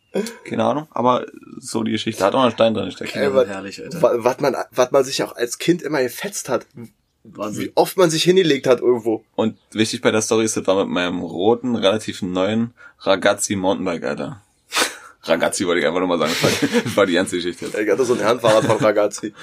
keine 0.46 0.64
Ahnung, 0.64 0.88
aber 0.92 1.26
so 1.60 1.84
die 1.84 1.92
Geschichte, 1.92 2.24
hat 2.24 2.34
auch 2.34 2.38
noch 2.40 2.46
ein 2.46 2.52
Stein 2.54 2.74
drin 2.74 2.86
gesteckt. 2.86 3.14
Ey, 3.18 3.24
Ja, 3.24 3.34
was, 3.36 3.50
herrlich, 3.50 3.84
Alter. 3.84 4.02
wa- 4.02 4.14
was 4.16 4.40
man, 4.40 4.56
was 4.72 4.92
man 4.92 5.04
sich 5.04 5.22
auch 5.22 5.36
als 5.36 5.58
Kind 5.58 5.82
immer 5.82 6.02
gefetzt 6.02 6.48
hat. 6.48 6.66
Wahnsinn. 7.24 7.66
Wie 7.66 7.72
oft 7.76 7.98
man 7.98 8.10
sich 8.10 8.24
hingelegt 8.24 8.68
hat 8.68 8.82
irgendwo. 8.82 9.24
Und 9.36 9.58
wichtig 9.72 10.02
bei 10.02 10.12
der 10.12 10.22
Story 10.22 10.46
ist, 10.46 10.58
das 10.58 10.66
war 10.66 10.84
mit 10.84 10.94
meinem 10.94 11.22
roten, 11.22 11.76
relativ 11.76 12.22
neuen 12.22 12.74
Ragazzi 13.00 13.56
Mountainbike, 13.56 14.04
Alter. 14.04 14.42
Ragazzi 15.24 15.68
wollte 15.68 15.82
ich 15.82 15.88
einfach 15.88 16.00
nur 16.00 16.08
mal 16.08 16.18
sagen, 16.18 16.34
das 16.42 16.96
war, 16.96 17.06
das 17.06 17.10
die 17.10 17.14
ganze 17.14 17.36
Geschichte. 17.36 17.66
jetzt. 17.66 17.78
Ich 17.78 17.90
hatte 17.90 18.06
so 18.06 18.14
ein 18.14 18.20
Herrenfahrrad 18.20 18.66
von 18.66 18.78
Ragazzi. 18.78 19.34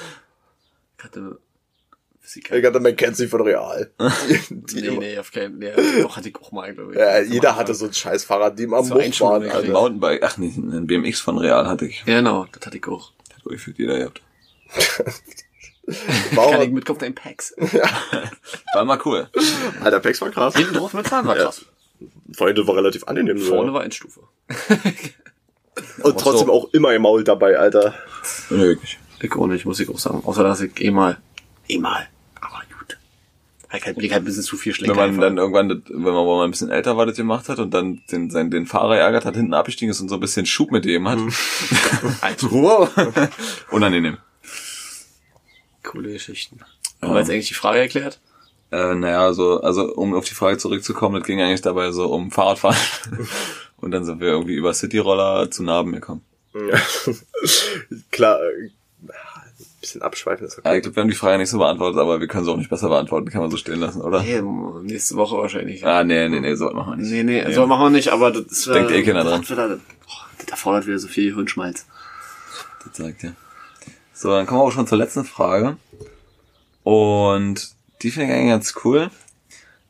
Ich 0.99 1.05
hatte, 1.05 1.39
ich 2.35 2.65
hatte 2.65 2.81
McKenzie 2.81 3.29
von 3.29 3.43
Real. 3.43 3.91
Die, 4.51 4.75
die 4.75 4.81
Nee, 4.81 4.87
immer, 4.89 4.99
nee, 5.01 5.19
auf 5.19 5.31
keinen, 5.31 5.59
nee, 5.59 5.71
doch 6.03 6.17
hatte 6.17 6.29
ich 6.29 6.37
auch 6.37 6.51
mal, 6.53 6.75
glaube 6.75 6.93
ich. 6.93 6.99
Ja, 6.99 7.21
jeder 7.21 7.57
hatte 7.57 7.75
so 7.75 7.87
ein 7.87 7.95
scheiß 7.95 8.25
Fahrrad, 8.25 8.59
die 8.59 8.65
immer 8.65 8.79
am 8.79 8.93
Einschulung 8.93 9.47
waren. 9.47 9.65
Ein. 9.65 9.73
Mountainbike, 9.73 10.23
ach 10.25 10.37
nee, 10.37 10.53
ein 10.57 10.87
BMX 10.87 11.21
von 11.21 11.39
Real 11.39 11.67
hatte 11.69 11.87
ich. 11.87 12.01
Ja, 12.07 12.19
genau, 12.19 12.47
das 12.53 12.67
hatte 12.67 12.77
ich 12.77 12.87
auch. 12.89 13.13
Hat 13.35 13.47
wohl 13.47 13.53
gefühlt 13.53 13.79
jeder 13.79 13.99
gehabt. 13.99 14.21
Warum? 16.33 16.53
Kann 16.53 16.63
ich 16.63 16.71
mitkaufen 16.71 17.05
in 17.07 17.15
Packs. 17.15 17.55
War 18.75 18.83
immer 18.83 18.99
cool. 19.07 19.29
Alter, 19.83 20.01
Pex 20.01 20.21
war 20.21 20.31
krass. 20.31 20.55
Hinten 20.55 20.75
drauf 20.75 20.93
mitfahren 20.93 21.27
war 21.27 21.35
krass. 21.37 21.65
Vor 22.33 22.47
allem, 22.47 22.57
das 22.57 22.67
war 22.67 22.77
relativ 22.77 23.05
angenehm. 23.09 23.39
So. 23.39 23.47
Vorne 23.55 23.73
war 23.73 23.85
Endstufe. 23.85 24.21
Und 26.03 26.19
trotzdem 26.21 26.51
auch 26.51 26.73
immer 26.73 26.93
im 26.95 27.03
Maul 27.03 27.25
dabei, 27.25 27.59
Alter. 27.59 27.95
Nee, 28.51 28.59
wirklich. 28.59 28.99
Ich 29.21 29.33
auch 29.33 29.47
nicht, 29.47 29.65
muss 29.65 29.81
ich 29.81 29.89
auch 29.89 29.99
sagen. 29.99 30.23
Außer, 30.25 30.43
dass 30.43 30.61
ich 30.61 30.79
eh 30.81 30.91
mal, 30.91 31.17
eh 31.69 31.79
mal, 31.79 32.07
aber 32.41 32.63
gut. 32.79 32.99
Ich 33.73 33.85
halt, 33.85 33.99
ich 33.99 34.13
halt 34.13 34.23
ein 34.23 34.25
bisschen 34.25 34.43
zu 34.43 34.57
viel 34.57 34.75
schlecht. 34.75 34.91
Wenn 34.91 34.97
man 35.17 35.21
dann 35.21 35.39
irgendwann, 35.39 35.69
das- 35.69 35.79
wenn 35.89 36.01
man 36.15 36.27
man 36.27 36.45
ein 36.45 36.51
bisschen 36.51 36.71
älter 36.71 36.97
war, 36.97 37.07
das 37.07 37.17
gemacht 37.17 37.49
hat 37.49 37.59
und 37.61 37.73
dann 37.73 38.03
den, 38.11 38.31
sein, 38.31 38.51
den 38.51 38.67
Fahrer 38.67 38.97
ärgert 38.99 39.25
hat, 39.25 39.37
hinten 39.37 39.55
abgestiegen 39.55 39.91
ist 39.91 40.01
und 40.01 40.09
so 40.09 40.15
ein 40.17 40.21
bisschen 40.21 40.47
Schub 40.47 40.71
mit 40.71 40.85
dem 40.85 41.09
hat. 41.09 41.19
wow. 42.51 42.89
Unangenehm. 43.71 44.19
Coole 45.89 46.13
Geschichten. 46.13 46.59
Ja. 46.61 46.67
Haben 47.09 47.15
wir 47.15 47.21
jetzt 47.21 47.31
eigentlich 47.31 47.49
die 47.49 47.55
Frage 47.55 47.79
erklärt? 47.81 48.21
Äh, 48.71 48.95
naja, 48.95 49.33
so, 49.33 49.61
also 49.61 49.95
um 49.95 50.15
auf 50.15 50.27
die 50.27 50.35
Frage 50.35 50.59
zurückzukommen, 50.59 51.17
das 51.17 51.27
ging 51.27 51.41
eigentlich 51.41 51.63
dabei 51.63 51.91
so 51.91 52.13
um 52.13 52.31
Fahrradfahren. 52.31 52.77
Und 53.79 53.93
dann 53.93 54.05
sind 54.05 54.21
wir 54.21 54.29
irgendwie 54.29 54.55
über 54.55 54.75
Cityroller 54.75 55.51
zu 55.51 55.63
Narben 55.63 55.93
gekommen. 55.93 56.23
Ja. 56.55 56.79
Klar, 58.11 58.41
äh, 58.43 58.71
bisschen 59.81 60.03
abschweifen 60.03 60.47
ist 60.47 60.57
Ja, 60.57 60.63
okay. 60.65 60.77
ich 60.79 60.83
glaube, 60.83 60.97
wir 60.97 61.01
haben 61.03 61.11
die 61.11 61.17
Frage 61.17 61.39
nicht 61.39 61.51
so 61.51 61.59
beantwortet, 61.59 62.01
aber 62.01 62.21
wir 62.21 62.27
können 62.27 62.45
sie 62.45 62.51
auch 62.51 62.57
nicht 62.57 62.69
besser 62.71 62.89
beantworten. 62.89 63.31
Kann 63.31 63.41
man 63.43 63.51
so 63.51 63.57
stehen 63.57 63.81
lassen, 63.81 64.03
oder? 64.03 64.23
Nee, 64.23 64.43
nächste 64.83 65.15
Woche 65.17 65.37
wahrscheinlich. 65.37 65.87
Ah, 65.87 66.03
nee, 66.05 66.29
nee, 66.29 66.41
nee, 66.41 66.55
so 66.55 66.71
machen 66.71 66.93
wir 66.93 66.97
nicht. 66.97 67.11
Nee, 67.13 67.23
nee, 67.23 67.53
so 67.53 67.67
machen 67.67 67.85
wir 67.87 67.91
nicht, 67.91 68.09
aber 68.09 68.33
das 68.33 68.65
Denkt 68.65 68.91
eh 68.91 69.03
keiner 69.05 69.25
dran. 69.25 69.45
Das, 69.49 69.57
halt- 69.57 69.81
oh, 70.09 70.13
das 70.39 70.49
erfordert 70.49 70.87
wieder 70.87 70.99
so 70.99 71.09
viel 71.09 71.33
Hirnschmalz. 71.35 71.87
Das 72.85 72.97
sagt 72.97 73.23
ja. 73.23 73.33
So, 74.19 74.31
dann 74.31 74.47
kommen 74.47 74.59
wir 74.59 74.65
auch 74.65 74.73
schon 74.73 74.89
zur 74.89 74.99
letzten 74.99 75.25
Frage. 75.25 75.77
Und 76.83 77.71
die 78.03 78.11
finde 78.11 78.33
ich 78.33 78.35
eigentlich 78.35 78.51
ganz 78.51 78.75
cool, 78.83 79.11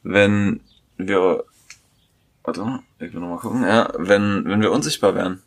wenn 0.02 0.60
wir, 0.98 1.44
warte 2.44 2.60
mal, 2.60 2.80
ich 2.98 3.14
will 3.14 3.20
noch 3.20 3.30
mal 3.30 3.38
gucken, 3.38 3.62
ja, 3.62 3.90
wenn, 3.96 4.44
wenn 4.44 4.60
wir 4.60 4.70
unsichtbar 4.70 5.14
wären. 5.14 5.42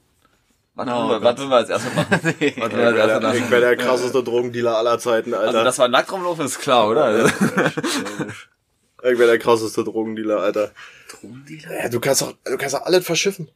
Was, 0.73 0.87
Oh 0.87 1.09
wollen 1.09 1.21
wir, 1.21 1.23
was 1.23 1.37
wir 1.37 1.55
als 1.55 1.69
erstes 1.69 1.93
machen? 1.93 2.07
Was 2.11 2.23
wollen 2.23 2.39
wir 2.39 2.47
Ich 2.47 2.63
als 2.63 2.73
wäre 2.73 2.97
erstes 2.97 3.19
der, 3.19 3.33
ich 3.35 3.39
machen? 3.41 3.51
wär 3.51 3.59
der 3.59 3.77
krasseste 3.77 4.23
Drogendealer 4.23 4.75
aller 4.75 4.97
Zeiten, 4.97 5.35
Alter. 5.35 5.47
Also, 5.49 5.63
das 5.63 5.77
war 5.77 5.87
nackt 5.87 6.11
rumlaufen, 6.11 6.45
ist 6.47 6.57
klar, 6.57 6.89
oder? 6.89 7.25
ich 7.27 7.33
wäre 9.03 9.27
der 9.27 9.37
krasseste 9.37 9.83
Drogendealer, 9.83 10.39
Alter. 10.39 10.71
Drogendealer? 11.07 11.83
Ja, 11.83 11.89
du 11.89 11.99
kannst 11.99 12.23
doch, 12.23 12.33
du 12.45 12.57
kannst 12.57 12.73
doch 12.73 12.81
alles 12.81 13.05
verschiffen. 13.05 13.47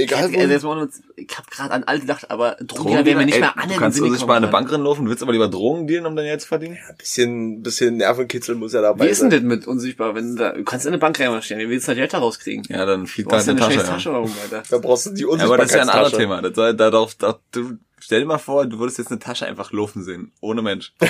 Ich 0.00 0.04
Egal 0.04 0.30
also 0.52 0.68
mal 0.68 0.76
nur- 0.76 0.88
ich 1.16 1.26
hab 1.36 1.50
gerade 1.50 1.72
an 1.72 1.82
alle 1.84 1.98
gedacht, 1.98 2.30
aber 2.30 2.56
Drogendealer 2.64 3.04
wäre 3.04 3.18
mir 3.18 3.24
nicht 3.26 3.34
Ey, 3.34 3.40
mehr 3.40 3.52
Du 3.54 3.60
an 3.62 3.68
den 3.68 3.78
kannst 3.78 3.96
Sinn 3.98 4.04
unsichtbar 4.06 4.36
in 4.36 4.44
eine 4.44 4.46
gekommen. 4.46 4.64
Bank 4.66 4.72
reinlaufen, 4.72 5.04
du 5.04 5.10
willst 5.10 5.22
aber 5.24 5.32
lieber 5.32 5.48
Drogen 5.48 5.88
dealen, 5.88 6.06
um 6.06 6.14
dein 6.14 6.24
Geld 6.26 6.40
zu 6.40 6.46
verdienen? 6.46 6.78
Ein 6.88 6.96
bisschen, 6.96 7.62
bisschen 7.64 7.96
Nervenkitzel 7.96 8.54
muss 8.54 8.72
ja 8.74 8.80
dabei 8.80 9.06
Wie 9.06 9.08
ist 9.10 9.20
denn 9.22 9.30
sein. 9.32 9.40
das 9.40 9.48
mit 9.48 9.66
unsichtbar, 9.66 10.14
wenn 10.14 10.36
da, 10.36 10.52
du 10.52 10.62
kannst 10.62 10.86
in 10.86 10.92
eine 10.92 10.98
Bank 10.98 11.18
reinmarschieren, 11.18 11.60
wie 11.64 11.68
willst 11.68 11.88
du 11.88 11.90
das 11.92 11.96
Geld 11.98 12.14
da 12.14 12.18
rauskriegen? 12.18 12.64
Ja, 12.68 12.86
dann 12.86 13.08
fliegt 13.08 13.26
Du 13.26 13.34
da 13.36 13.42
ja 13.42 13.50
in 13.50 13.50
eine 13.50 13.60
Tasche. 13.60 13.84
Tasche 13.84 14.10
rum, 14.10 14.32
Alter. 14.42 14.62
Da 14.70 14.78
brauchst 14.78 15.06
du 15.06 15.10
die 15.10 15.22
Ja, 15.22 15.28
aber 15.44 15.56
das 15.58 15.66
ist 15.70 15.74
ja 15.74 15.82
ein 15.82 15.88
anderes 15.88 16.12
Unsichtbarkeitstasche. 16.12 16.16
Thema. 16.16 16.42
Das 16.42 16.54
soll, 16.54 16.74
da 16.74 16.90
darf, 16.90 17.14
da, 17.16 17.38
du, 17.50 17.78
stell 17.98 18.20
dir 18.20 18.26
mal 18.26 18.38
vor, 18.38 18.66
du 18.66 18.78
würdest 18.78 18.98
jetzt 18.98 19.10
eine 19.10 19.18
Tasche 19.18 19.46
einfach 19.46 19.72
laufen 19.72 20.04
sehen, 20.04 20.30
ohne 20.40 20.62
Mensch. 20.62 20.92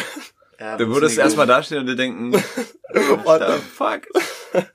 Ja, 0.61 0.77
Du 0.77 0.88
würdest 0.88 1.16
erstmal 1.16 1.46
dastehen 1.46 1.83
und 1.83 1.87
dir 1.87 1.94
denken, 1.94 2.33
what 3.22 3.40
the 3.46 3.62
fuck? 3.77 4.01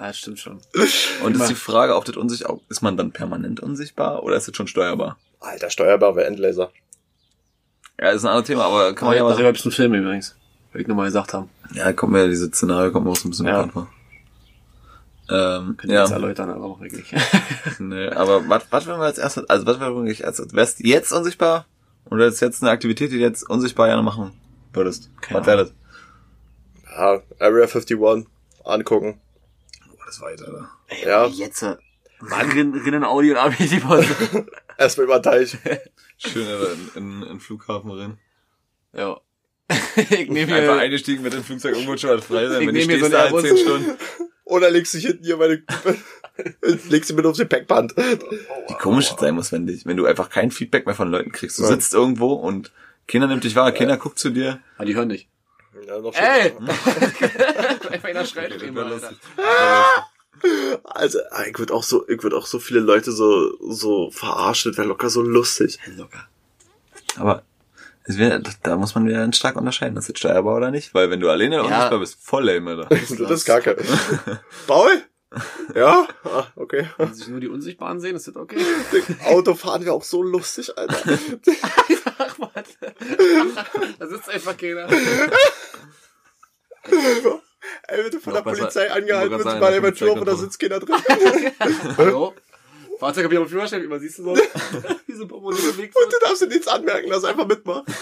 Ja, 0.00 0.06
das 0.06 0.18
stimmt 0.18 0.38
schon. 0.38 0.60
Und 1.22 1.36
ist 1.36 1.50
die 1.50 1.54
Frage, 1.54 1.94
ob 1.94 2.06
das 2.06 2.16
unsichtbar, 2.16 2.58
ist 2.70 2.80
man 2.80 2.96
dann 2.96 3.12
permanent 3.12 3.60
unsichtbar 3.60 4.22
oder 4.22 4.36
ist 4.36 4.48
das 4.48 4.56
schon 4.56 4.66
steuerbar? 4.66 5.18
Alter, 5.40 5.68
steuerbar 5.68 6.16
wäre 6.16 6.26
Endlaser. 6.26 6.70
Ja, 8.00 8.08
ist 8.10 8.24
ein 8.24 8.28
anderes 8.28 8.46
Thema, 8.46 8.64
aber 8.64 8.94
kann 8.94 9.08
Oh, 9.08 9.10
man 9.10 9.16
ja 9.16 9.18
ja, 9.18 9.24
mal 9.24 9.34
darüber 9.34 9.52
gibt's 9.52 9.66
einen 9.66 9.72
Film 9.72 9.92
übrigens. 9.92 10.36
Will 10.72 10.80
ich 10.80 10.88
nochmal 10.88 11.04
gesagt 11.06 11.34
haben. 11.34 11.50
Ja, 11.74 11.92
kommt 11.92 12.14
mir 12.14 12.28
diese 12.28 12.46
Szenario 12.48 12.90
kommt 12.92 13.04
mir 13.04 13.12
auch 13.12 13.16
so 13.16 13.28
ein 13.28 13.30
bisschen 13.30 13.46
Ja. 13.46 13.56
bekannt 13.56 13.72
vor. 13.74 13.88
Ähm, 15.28 15.76
Können 15.76 15.92
wir 15.92 16.00
jetzt 16.00 16.10
ja, 16.10 16.16
erläutern, 16.16 16.50
aber 16.50 16.64
auch 16.64 16.80
wirklich. 16.80 17.12
nee, 17.78 18.08
aber 18.08 18.48
was, 18.48 18.64
was 18.70 18.86
wenn 18.86 18.96
wir 18.98 19.04
als 19.04 19.18
erstes, 19.18 19.48
also 19.50 19.66
was 19.66 19.78
wäre 19.80 19.94
wirklich 19.94 20.24
als, 20.26 20.42
wärst 20.54 20.80
du 20.80 20.84
jetzt 20.86 21.12
unsichtbar 21.12 21.66
oder 22.06 22.26
ist 22.26 22.40
jetzt 22.40 22.62
eine 22.62 22.70
Aktivität, 22.72 23.12
die 23.12 23.16
du 23.18 23.22
jetzt 23.22 23.48
unsichtbar 23.48 23.88
gerne 23.88 24.02
machen 24.02 24.32
würdest? 24.72 25.10
Keine 25.20 25.40
was 25.40 25.46
wäre 25.46 25.56
das? 25.58 25.74
Ja, 26.96 27.20
Area 27.38 27.64
51 27.66 27.98
angucken. 28.64 29.20
Das 30.18 30.20
jetzt, 30.32 30.42
Alter. 30.42 30.70
Ey, 30.88 31.06
Ja. 31.06 31.26
Jetzt, 31.26 31.62
äh, 31.62 31.76
Rinnen, 32.20 32.74
Rinnen 32.74 33.04
Audi 33.04 33.30
und 33.30 33.36
AB 33.38 33.56
die 33.58 33.78
Posse. 33.78 34.46
Erstmal 34.78 35.04
über 35.04 35.20
den 35.20 35.22
Teich. 35.22 35.56
Schön 36.18 36.46
in, 36.96 37.22
in, 37.22 37.22
in 37.22 37.40
Flughafen 37.40 37.90
rein. 37.92 38.18
ja. 38.92 39.20
ich 39.96 40.28
nehme 40.28 40.52
Einfach 40.52 40.74
mir, 40.74 40.80
eingestiegen 40.80 41.22
mit 41.22 41.32
dem 41.32 41.44
Flugzeug 41.44 41.74
irgendwo 41.76 41.96
schon 41.96 42.10
was 42.10 42.24
frei 42.24 42.48
sein, 42.48 42.60
Ich 42.62 42.66
wenn 42.66 42.74
du 42.74 42.80
mir 42.86 42.96
stehst 42.98 43.04
so 43.04 43.08
da 43.08 43.18
halt 43.20 43.26
Airbus. 43.32 43.42
10 43.42 43.56
Stunden. 43.56 43.90
Oder 44.44 44.68
legst 44.68 44.94
dich 44.94 45.06
hinten 45.06 45.22
hier 45.24 45.36
meine, 45.36 45.62
legst 46.88 47.06
sie 47.06 47.14
mit 47.14 47.24
aufs 47.24 47.38
Gepäckband. 47.38 47.96
Wie 47.96 48.74
komisch 48.80 49.12
es 49.12 49.16
sein 49.20 49.36
muss, 49.36 49.52
wenn 49.52 49.68
dich, 49.68 49.86
wenn 49.86 49.96
du 49.96 50.06
einfach 50.06 50.28
kein 50.28 50.50
Feedback 50.50 50.86
mehr 50.86 50.96
von 50.96 51.08
Leuten 51.08 51.30
kriegst. 51.30 51.56
Du 51.60 51.62
Ja. 51.62 51.68
sitzt 51.68 51.94
irgendwo 51.94 52.32
und 52.32 52.72
keiner 53.06 53.28
nimmt 53.28 53.44
dich 53.44 53.54
wahr, 53.54 53.70
keiner 53.70 53.96
guckt 53.96 54.18
zu 54.18 54.30
dir. 54.30 54.58
ah, 54.76 54.84
die 54.84 54.96
hören 54.96 55.06
nicht. 55.06 55.28
Ja, 55.90 55.98
noch 55.98 56.14
Ey! 56.14 56.52
Einfach 57.90 58.12
Das 58.12 58.62
immer, 58.62 58.86
wär 58.86 58.92
Alter. 58.92 59.12
Also, 60.84 61.18
ah, 61.32 61.42
ich 61.50 61.58
würde 61.58 61.74
auch 61.74 61.82
so, 61.82 62.08
ich 62.08 62.22
würde 62.22 62.36
auch 62.36 62.46
so 62.46 62.60
viele 62.60 62.78
Leute 62.78 63.10
so, 63.10 63.56
so 63.72 64.10
verarschen, 64.12 64.70
das 64.70 64.78
wäre 64.78 64.86
locker 64.86 65.10
so 65.10 65.20
lustig. 65.20 65.80
Locker. 65.96 66.28
Aber 67.16 67.42
es 68.04 68.18
wär, 68.18 68.40
da 68.62 68.76
muss 68.76 68.94
man 68.94 69.06
wieder 69.06 69.30
stark 69.32 69.56
unterscheiden, 69.56 69.98
ist 69.98 70.08
das 70.08 70.16
steuerbar 70.16 70.56
oder 70.56 70.70
nicht? 70.70 70.94
Weil 70.94 71.10
wenn 71.10 71.18
du 71.18 71.28
alleine 71.28 71.60
unsichtbar 71.60 71.98
bist, 71.98 72.18
voll 72.22 72.44
lame, 72.44 72.70
Alter. 72.70 72.88
Das 72.88 73.10
ist 73.10 73.44
kacke. 73.44 73.76
Paul? 74.68 75.02
Ja? 75.74 76.08
Ah, 76.24 76.46
okay. 76.54 76.88
Wenn 76.98 77.14
sich 77.14 77.28
nur 77.28 77.40
die 77.40 77.48
Unsichtbaren 77.48 78.00
sehen, 78.00 78.14
ist 78.14 78.28
das 78.28 78.36
okay? 78.36 78.58
Autofahren 79.26 79.84
wäre 79.84 79.94
auch 79.94 80.04
so 80.04 80.22
lustig, 80.22 80.76
Alter. 80.78 80.96
Ach, 82.18 82.38
warte. 82.38 82.94
Da 83.98 84.06
sitzt 84.06 84.28
einfach 84.28 84.56
keiner. 84.56 84.88
Ey, 87.88 88.04
wenn 88.04 88.10
du 88.10 88.20
von 88.20 88.32
Noch 88.34 88.42
der 88.42 88.50
besser- 88.50 88.62
Polizei 88.62 88.90
angehalten 88.90 89.26
ich 89.26 89.32
wollte 89.32 89.44
wirst, 89.44 89.44
gerade 89.44 89.60
mal 89.60 89.76
über 89.76 89.94
Tür 89.94 90.12
auf 90.12 90.20
und 90.20 90.26
da 90.26 90.36
sitzt 90.36 90.58
keiner 90.58 90.80
drin. 90.80 90.94
Hallo? 91.98 92.34
Fahrzeugpapier 92.98 93.40
und 93.40 93.48
Führerschein, 93.48 93.82
wie 93.82 93.86
man 93.86 94.00
siehst 94.00 94.18
du 94.18 94.24
so? 94.24 94.34
Wie 94.36 95.12
so 95.14 95.22
ein 95.24 95.28
bewegt 95.28 95.96
Und 95.96 96.02
wird. 96.02 96.12
du 96.12 96.18
darfst 96.20 96.42
dir 96.42 96.46
nichts 96.48 96.68
anmerken, 96.68 97.08
lass 97.08 97.24
einfach 97.24 97.46
mitmachen. 97.46 97.84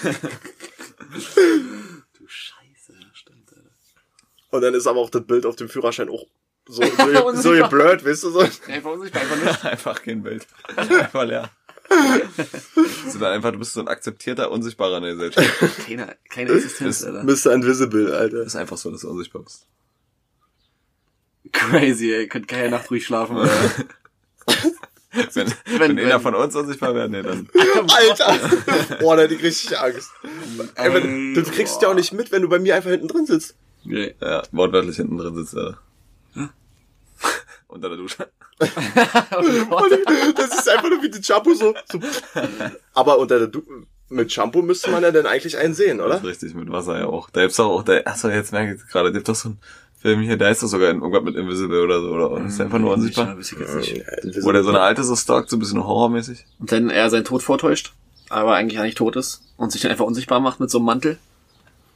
Du 2.19 2.27
Scheiße, 2.27 2.95
stimmt, 3.13 3.51
Alter. 3.53 3.71
Und 4.51 4.61
dann 4.63 4.75
ist 4.75 4.87
aber 4.87 4.99
auch 5.01 5.11
das 5.11 5.25
Bild 5.25 5.47
auf 5.47 5.57
dem 5.57 5.69
Führerschein 5.69 6.09
auch 6.09 6.27
so, 6.67 6.83
so, 7.33 7.33
so 7.35 7.51
geblurrt, 7.53 8.05
weißt 8.05 8.25
du 8.25 8.31
so. 8.31 8.41
Einfach 8.41 8.91
unsichtbar, 8.91 9.23
einfach 9.23 9.37
nicht. 9.43 9.65
einfach 9.65 10.03
kein 10.03 10.23
Bild. 10.23 10.47
Einfach 10.77 11.25
leer. 11.25 11.51
So 13.11 13.19
dann 13.19 13.33
einfach, 13.33 13.53
du 13.53 13.59
bist 13.59 13.73
so 13.73 13.81
ein 13.81 13.89
akzeptierter, 13.89 14.51
unsichtbarer 14.51 14.99
in 14.99 15.03
der 15.05 15.13
Gesellschaft. 15.15 15.87
Keine, 15.87 16.17
keine 16.29 16.51
Existenz, 16.53 17.03
Alter. 17.05 17.25
Mr. 17.25 17.53
Invisible, 17.55 18.15
Alter. 18.17 18.39
Das 18.39 18.49
ist 18.49 18.57
einfach 18.57 18.77
so, 18.77 18.91
dass 18.91 19.01
du 19.03 19.11
unsichtbar 19.11 19.43
bist. 19.43 19.67
Crazy, 21.53 22.13
ey. 22.13 22.29
Könnt 22.29 22.47
keine 22.49 22.71
Nacht 22.71 22.91
ruhig 22.91 23.05
schlafen, 23.07 23.37
Alter. 23.39 23.85
Wenn, 25.33 25.47
wenn, 25.47 25.81
Wenn- 25.81 25.99
einer 26.01 26.15
wenn- 26.17 26.21
von 26.21 26.35
uns 26.35 26.55
unsichtbar 26.55 26.95
wäre, 26.95 27.09
nee, 27.09 27.23
dann. 27.23 27.49
Alter! 27.89 28.99
Boah, 29.01 29.17
da 29.17 29.23
hätte 29.23 29.35
ich 29.35 29.43
richtig 29.43 29.77
Angst. 29.79 30.11
Ey, 30.75 30.93
wenn, 30.93 31.33
du 31.35 31.43
kriegst 31.45 31.77
es 31.77 31.81
ja 31.83 31.89
auch 31.89 31.95
nicht 31.95 32.13
mit, 32.13 32.31
wenn 32.31 32.43
du 32.43 32.49
bei 32.49 32.59
mir 32.59 32.77
einfach 32.77 32.91
hinten 32.91 33.09
drin 33.09 33.25
sitzt. 33.25 33.57
Nee. 33.85 34.15
Ja, 34.21 34.43
wortwörtlich 34.53 34.97
hinten 34.97 35.17
drin 35.17 35.35
sitzt 35.35 35.55
er. 35.55 35.79
Unter 37.69 37.89
der 37.89 37.97
Dusche. 37.99 38.29
Das 40.37 40.59
ist 40.59 40.69
einfach 40.69 40.91
nur 40.91 41.03
wie 41.03 41.11
die 41.11 41.23
Shampoo 41.23 41.55
so. 41.55 41.75
so. 41.91 42.01
Aber 42.95 43.19
unter 43.19 43.39
der 43.39 43.49
du 43.49 43.63
mit 44.11 44.33
Shampoo 44.33 44.63
müsste 44.63 44.91
man 44.91 45.03
ja 45.03 45.11
dann 45.11 45.27
eigentlich 45.27 45.59
einen 45.59 45.75
sehen, 45.75 45.99
Das 45.99 46.07
oder? 46.07 46.17
ist 46.17 46.25
richtig, 46.25 46.55
mit 46.55 46.71
Wasser 46.71 46.99
ja 46.99 47.07
auch. 47.07 47.29
Da 47.31 47.43
gibt's 47.43 47.57
doch 47.57 47.67
auch, 47.67 47.83
da, 47.83 48.01
achso, 48.05 48.29
jetzt 48.29 48.53
merke 48.53 48.75
ich 48.75 48.91
gerade, 48.91 49.11
da 49.11 49.15
gibt 49.19 49.29
doch 49.29 49.35
so 49.35 49.51
ein 49.51 49.59
Film 50.01 50.21
hier, 50.21 50.37
da 50.37 50.49
ist 50.49 50.63
doch 50.63 50.69
sogar 50.69 50.89
irgendwas 50.89 51.23
mit 51.23 51.37
Invisible 51.37 51.83
oder 51.83 52.01
so, 52.01 52.11
oder? 52.13 52.45
Ist 52.47 52.59
der 52.59 52.67
einfach 52.67 52.79
nur 52.79 52.95
unsichtbar? 52.95 53.37
Weiß 53.37 53.53
ich 53.53 53.59
jetzt 53.59 53.75
nicht. 53.75 54.45
Wo 54.45 54.53
der 54.53 54.63
so 54.63 54.71
eine 54.71 54.81
alte 54.81 55.05
so 55.05 55.15
stalkt, 55.17 55.51
so 55.51 55.57
ein 55.57 55.59
bisschen 55.59 55.85
horrormäßig. 55.85 56.47
Und 56.59 56.73
dann 56.73 56.89
er 56.89 57.11
seinen 57.11 57.25
Tod 57.25 57.43
vortäuscht, 57.43 57.93
aber 58.31 58.55
eigentlich 58.55 58.77
ja 58.79 58.85
nicht 58.85 58.97
tot 58.99 59.17
ist 59.17 59.43
und 59.57 59.73
sich 59.73 59.83
dann 59.83 59.91
einfach 59.91 60.07
unsichtbar 60.07 60.41
macht 60.41 60.61
mit 60.61 60.71
so 60.71 60.79
einem 60.79 60.87
Mantel. 60.87 61.19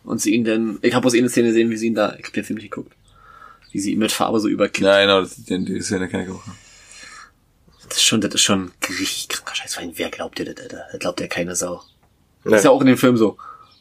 Und 0.04 0.20
sie 0.20 0.34
ihn 0.34 0.44
dann, 0.44 0.78
ich 0.82 0.94
habe 0.94 1.06
aus 1.06 1.14
eine 1.14 1.28
Szene 1.28 1.48
gesehen, 1.48 1.70
wie 1.70 1.76
sie 1.76 1.86
ihn 1.86 1.94
da, 1.94 2.16
ich 2.18 2.26
hab 2.26 2.32
den 2.32 2.44
Film 2.44 2.58
nicht 2.58 2.70
geguckt, 2.72 2.92
wie 3.72 3.80
sie 3.80 3.92
ihn 3.92 3.98
mit 3.98 4.12
Farbe 4.12 4.38
so 4.40 4.48
überkippt. 4.48 4.86
Ja, 4.86 5.00
genau, 5.00 5.20
das, 5.22 5.36
die, 5.36 5.64
die 5.64 5.80
Szene 5.80 6.08
kenne 6.08 6.24
ich 6.24 6.30
auch. 6.30 6.42
Das 7.88 7.98
ist 7.98 8.04
schon, 8.04 8.20
das 8.20 8.34
ist 8.34 8.42
schon 8.42 8.72
richtig 8.88 9.28
kranker 9.28 9.54
Scheiß. 9.54 9.74
Vor 9.74 9.82
allem, 9.82 9.92
wer 9.96 10.10
glaubt 10.10 10.38
dir 10.38 10.44
das, 10.44 10.62
Alter? 10.62 10.86
Das 10.90 11.00
glaubt 11.00 11.20
ja 11.20 11.26
keine 11.26 11.56
Sau. 11.56 11.82
Nee. 12.44 12.52
Das 12.52 12.60
ist 12.60 12.64
ja 12.64 12.70
auch 12.70 12.80
in 12.80 12.86
dem 12.86 12.96
Film 12.96 13.16
so. 13.16 13.36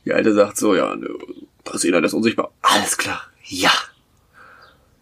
Die 0.05 0.13
Alte 0.13 0.33
sagt 0.33 0.57
so, 0.57 0.75
ja, 0.75 0.95
ne, 0.95 1.07
da 1.63 1.73
ist 1.73 1.83
ist 1.83 2.13
unsichtbar. 2.13 2.51
Alles 2.61 2.97
klar. 2.97 3.21
Ja. 3.45 3.71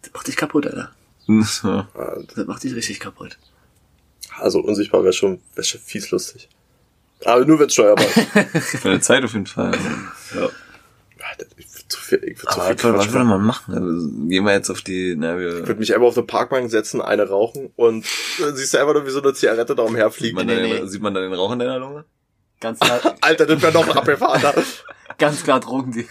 Das 0.02 0.12
macht 0.12 0.26
dich 0.26 0.36
kaputt, 0.36 0.66
Alter. 0.66 0.92
Ja. 1.26 1.88
Das 2.34 2.46
macht 2.46 2.62
dich 2.62 2.74
richtig 2.74 3.00
kaputt. 3.00 3.38
Also 4.38 4.60
unsichtbar 4.60 5.02
wäre 5.02 5.12
schon, 5.12 5.40
wär 5.54 5.64
schon 5.64 5.80
fies 5.80 6.10
lustig. 6.10 6.48
Aber 7.24 7.44
nur 7.44 7.58
wenn's 7.58 7.74
steuerbar 7.74 8.06
ist. 8.06 8.78
Für 8.78 8.90
eine 8.90 9.00
Zeit 9.00 9.24
auf 9.24 9.32
jeden 9.32 9.46
Fall. 9.46 9.72
Ja. 10.34 10.50
Ich 11.56 11.66
würd 11.66 11.69
zu 11.90 12.00
viel, 12.00 12.22
ich 12.24 12.38
würd 12.42 12.52
zu 12.52 12.60
viel 12.60 12.92
was, 12.94 13.06
was 13.06 13.12
würde 13.12 13.24
man 13.26 13.42
machen? 13.42 13.74
Also, 13.74 14.08
gehen 14.28 14.44
wir 14.44 14.52
jetzt 14.52 14.70
auf 14.70 14.80
die, 14.82 15.14
na, 15.18 15.34
Ich 15.34 15.40
wir, 15.40 15.52
würde 15.66 15.74
mich 15.80 15.92
einfach 15.94 16.06
auf 16.08 16.16
eine 16.16 16.26
Parkbank 16.26 16.70
setzen, 16.70 17.00
eine 17.02 17.28
rauchen 17.28 17.72
und 17.76 18.06
dann 18.38 18.56
siehst 18.56 18.72
du 18.74 18.78
einfach 18.78 18.94
nur 18.94 19.06
wie 19.06 19.10
so 19.10 19.20
eine 19.22 19.34
Zigarette 19.34 19.74
da 19.74 19.82
sieht 19.82 19.90
umherfliegen. 19.90 20.36
man, 20.36 20.46
Nee, 20.46 20.54
dann 20.54 20.62
nee. 20.64 20.76
Den, 20.78 20.88
sieht 20.88 21.02
man 21.02 21.12
dann 21.14 21.24
den 21.24 21.34
Rauch 21.34 21.52
in 21.52 21.58
deiner 21.58 21.78
Lunge? 21.78 22.04
Ganz 22.60 22.78
klar, 22.78 23.00
Alter, 23.20 23.46
das 23.46 23.60
wäre 23.62 23.72
noch 23.72 23.94
abgefahren. 23.96 24.40
da. 24.42 24.54
ganz 25.18 25.42
klar 25.42 25.60
Drogen, 25.60 25.92
die. 25.92 26.06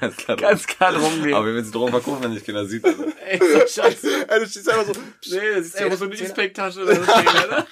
Ganz 0.00 0.16
klar. 0.16 0.36
Ganz 0.36 0.66
klar 0.66 0.92
Drogen, 0.92 1.32
Aber 1.34 1.46
wir 1.46 1.54
werden 1.54 1.64
sie 1.64 1.70
Drogen 1.72 1.90
verkaufen, 1.92 2.22
wenn 2.24 2.32
nicht 2.32 2.46
keiner 2.46 2.64
sieht. 2.66 2.84
Also. 2.84 3.04
Ey, 3.26 3.38
so 3.38 3.82
scheiße. 3.82 4.28
Ey, 4.28 4.40
du 4.40 4.46
stehst 4.46 4.68
einfach 4.68 4.86
so, 4.86 4.92
Nee, 5.30 5.54
das 5.56 5.66
ist 5.66 5.76
einfach 5.76 5.98
so 5.98 6.04
eine 6.06 6.14
E-Spec-Tasche 6.14 6.82
oder 6.82 6.94
so. 6.96 7.02
oder? 7.02 7.66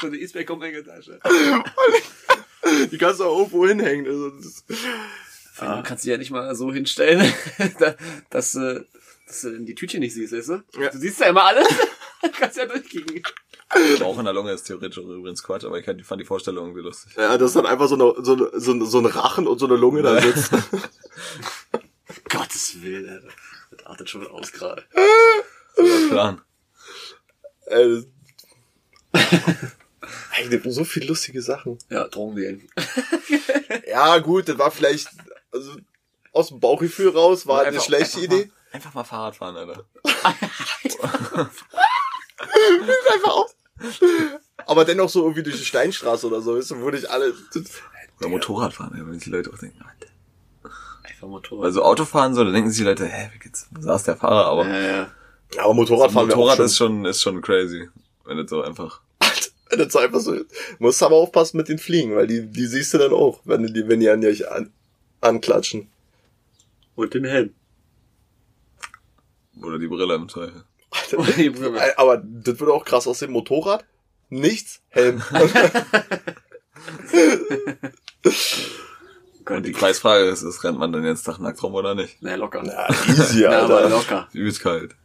So 0.00 0.06
eine 0.08 0.16
E-Spec-Umhängetasche. 0.16 1.20
die 2.90 2.98
kannst 2.98 3.20
du 3.20 3.24
auch 3.24 3.38
irgendwo 3.38 3.66
hinhängen. 3.66 4.06
Also, 4.06 4.30
das, 4.30 4.64
Vor 5.54 5.68
allem, 5.68 5.82
Du 5.82 5.88
kannst 5.88 6.04
sie 6.04 6.10
ja 6.10 6.16
nicht 6.18 6.30
mal 6.30 6.54
so 6.54 6.72
hinstellen, 6.72 7.32
da- 7.78 7.94
dass, 8.30 8.54
äh, 8.54 8.82
dass 9.26 9.40
du 9.42 9.48
in 9.50 9.66
die 9.66 9.74
Tütchen 9.74 10.00
nicht 10.00 10.14
siehst, 10.14 10.32
weißt 10.32 10.48
du? 10.50 10.62
Ja. 10.80 10.90
Du 10.90 10.98
siehst 10.98 11.20
ja 11.20 11.26
immer 11.28 11.44
alles. 11.44 11.68
Kannst 12.38 12.56
ja 12.56 12.66
durchgehen. 12.66 13.22
Rauch 14.00 14.18
in 14.18 14.24
der 14.24 14.32
Lunge 14.34 14.52
ist 14.52 14.64
theoretisch 14.64 14.98
auch 14.98 15.08
übrigens 15.08 15.42
Quatsch, 15.42 15.64
aber 15.64 15.78
ich 15.78 15.84
fand 16.06 16.20
die 16.20 16.24
Vorstellung 16.24 16.66
irgendwie 16.66 16.82
lustig. 16.82 17.12
Ja, 17.16 17.36
dass 17.36 17.52
dann 17.52 17.66
einfach 17.66 17.88
so, 17.88 17.94
eine, 17.94 18.24
so, 18.24 18.32
eine, 18.34 18.50
so, 18.60 18.72
ein- 18.72 18.86
so 18.86 18.98
ein 18.98 19.06
Rachen 19.06 19.46
und 19.46 19.58
so 19.58 19.66
eine 19.66 19.76
Lunge 19.76 20.02
da 20.02 20.20
sitzt. 20.20 20.50
Gottes 22.28 22.82
Willen, 22.82 23.08
Alter. 23.08 23.28
Das 23.70 23.86
artet 23.86 24.10
schon 24.10 24.26
aus 24.28 24.52
gerade. 24.52 24.84
Plan. 26.08 26.40
äh, 27.66 28.02
Ey, 30.36 30.44
da 30.44 30.50
gibt 30.50 30.72
so 30.72 30.84
viele 30.84 31.06
lustige 31.06 31.40
Sachen. 31.42 31.78
Ja, 31.90 32.06
Drogen 32.08 32.36
wählen. 32.36 32.68
Ja, 33.88 34.18
gut, 34.18 34.48
das 34.48 34.58
war 34.58 34.70
vielleicht, 34.70 35.08
also 35.52 35.76
aus 36.32 36.48
dem 36.48 36.60
Bauchgefühl 36.60 37.08
raus, 37.10 37.46
war 37.46 37.58
halt 37.58 37.68
eine 37.68 37.76
Einfach- 37.76 37.86
schlechte 37.86 38.18
einfach 38.20 38.34
Idee. 38.36 38.44
Mal, 38.46 38.52
einfach 38.72 38.94
mal 38.94 39.04
Fahrrad 39.04 39.36
fahren, 39.36 39.56
Alter. 39.56 39.84
Einfach 43.12 43.30
aus. 43.32 43.54
Aber 44.66 44.84
dennoch 44.84 45.08
so 45.08 45.22
irgendwie 45.22 45.42
durch 45.42 45.56
die 45.58 45.64
Steinstraße 45.64 46.26
oder 46.26 46.40
so, 46.40 46.56
weißt 46.56 46.72
du, 46.72 46.80
wo 46.80 46.90
nicht 46.90 47.08
alle. 47.08 47.32
Oder 48.18 48.28
Motorrad 48.28 48.74
fahren, 48.74 48.92
wenn 48.94 49.14
sich 49.14 49.24
die 49.24 49.30
Leute 49.30 49.50
auch 49.52 49.58
denken, 49.58 49.80
Alter. 49.82 50.12
Einfach 51.04 51.28
Motorrad. 51.28 51.64
Also 51.66 51.82
Auto 51.84 52.04
fahren 52.04 52.34
so, 52.34 52.44
da 52.44 52.50
denken 52.50 52.70
sich 52.70 52.78
die 52.78 52.84
Leute, 52.84 53.06
hä, 53.06 53.30
wie 53.34 53.38
geht's? 53.38 53.68
Da 53.70 53.80
saß 53.82 54.04
der 54.04 54.16
Fahrer, 54.16 54.46
aber 54.46 54.66
ja, 54.66 54.80
ja. 54.80 55.10
Aber 55.58 55.74
Motorrad 55.74 56.10
fahren 56.12 56.28
wir 56.28 56.34
auch 56.34 56.38
Motorrad 56.38 56.56
schon. 56.58 56.66
ist 56.66 56.76
schon, 56.76 57.04
ist 57.04 57.22
schon 57.22 57.40
crazy. 57.42 57.88
Wenn 58.24 58.38
das 58.38 58.50
so 58.50 58.62
einfach. 58.62 59.00
Wenn 59.68 59.78
das 59.80 59.96
einfach 59.96 60.20
so 60.20 60.32
ist. 60.32 60.46
Musst 60.78 61.02
aber 61.02 61.16
aufpassen 61.16 61.56
mit 61.56 61.68
den 61.68 61.78
Fliegen, 61.78 62.14
weil 62.14 62.26
die, 62.26 62.46
die 62.46 62.66
siehst 62.66 62.94
du 62.94 62.98
dann 62.98 63.12
auch, 63.12 63.40
wenn 63.44 63.66
die, 63.66 63.88
wenn 63.88 64.00
die 64.00 64.08
an 64.08 64.20
dich 64.20 64.48
an, 64.50 64.72
anklatschen. 65.20 65.90
Und 66.94 67.12
den 67.14 67.24
Helm. 67.24 67.54
Oder 69.62 69.78
die 69.78 69.88
Brille 69.88 70.14
im 70.14 70.28
Zweifel. 70.28 70.64
Die 71.36 71.50
Brille. 71.50 71.78
Ey, 71.80 71.92
Aber 71.96 72.18
das 72.18 72.58
würde 72.60 72.72
auch 72.72 72.84
krass 72.84 73.06
aussehen. 73.06 73.32
Motorrad, 73.32 73.84
nichts, 74.28 74.80
Helm. 74.88 75.22
Und 79.48 79.64
die 79.64 79.72
Preisfrage 79.72 80.24
ist, 80.24 80.42
ist, 80.42 80.64
rennt 80.64 80.78
man 80.78 80.92
dann 80.92 81.04
jetzt 81.04 81.22
Tag 81.24 81.38
nackt 81.38 81.62
rum 81.62 81.74
oder 81.74 81.94
nicht? 81.94 82.16
Na, 82.20 82.34
locker. 82.34 82.64
ja, 82.64 82.88
easy, 83.08 83.42
Ja, 83.42 83.62
aber 83.64 83.76
Alter. 83.78 83.90
locker. 83.90 84.28
Übelst 84.32 84.60
kalt. 84.60 84.96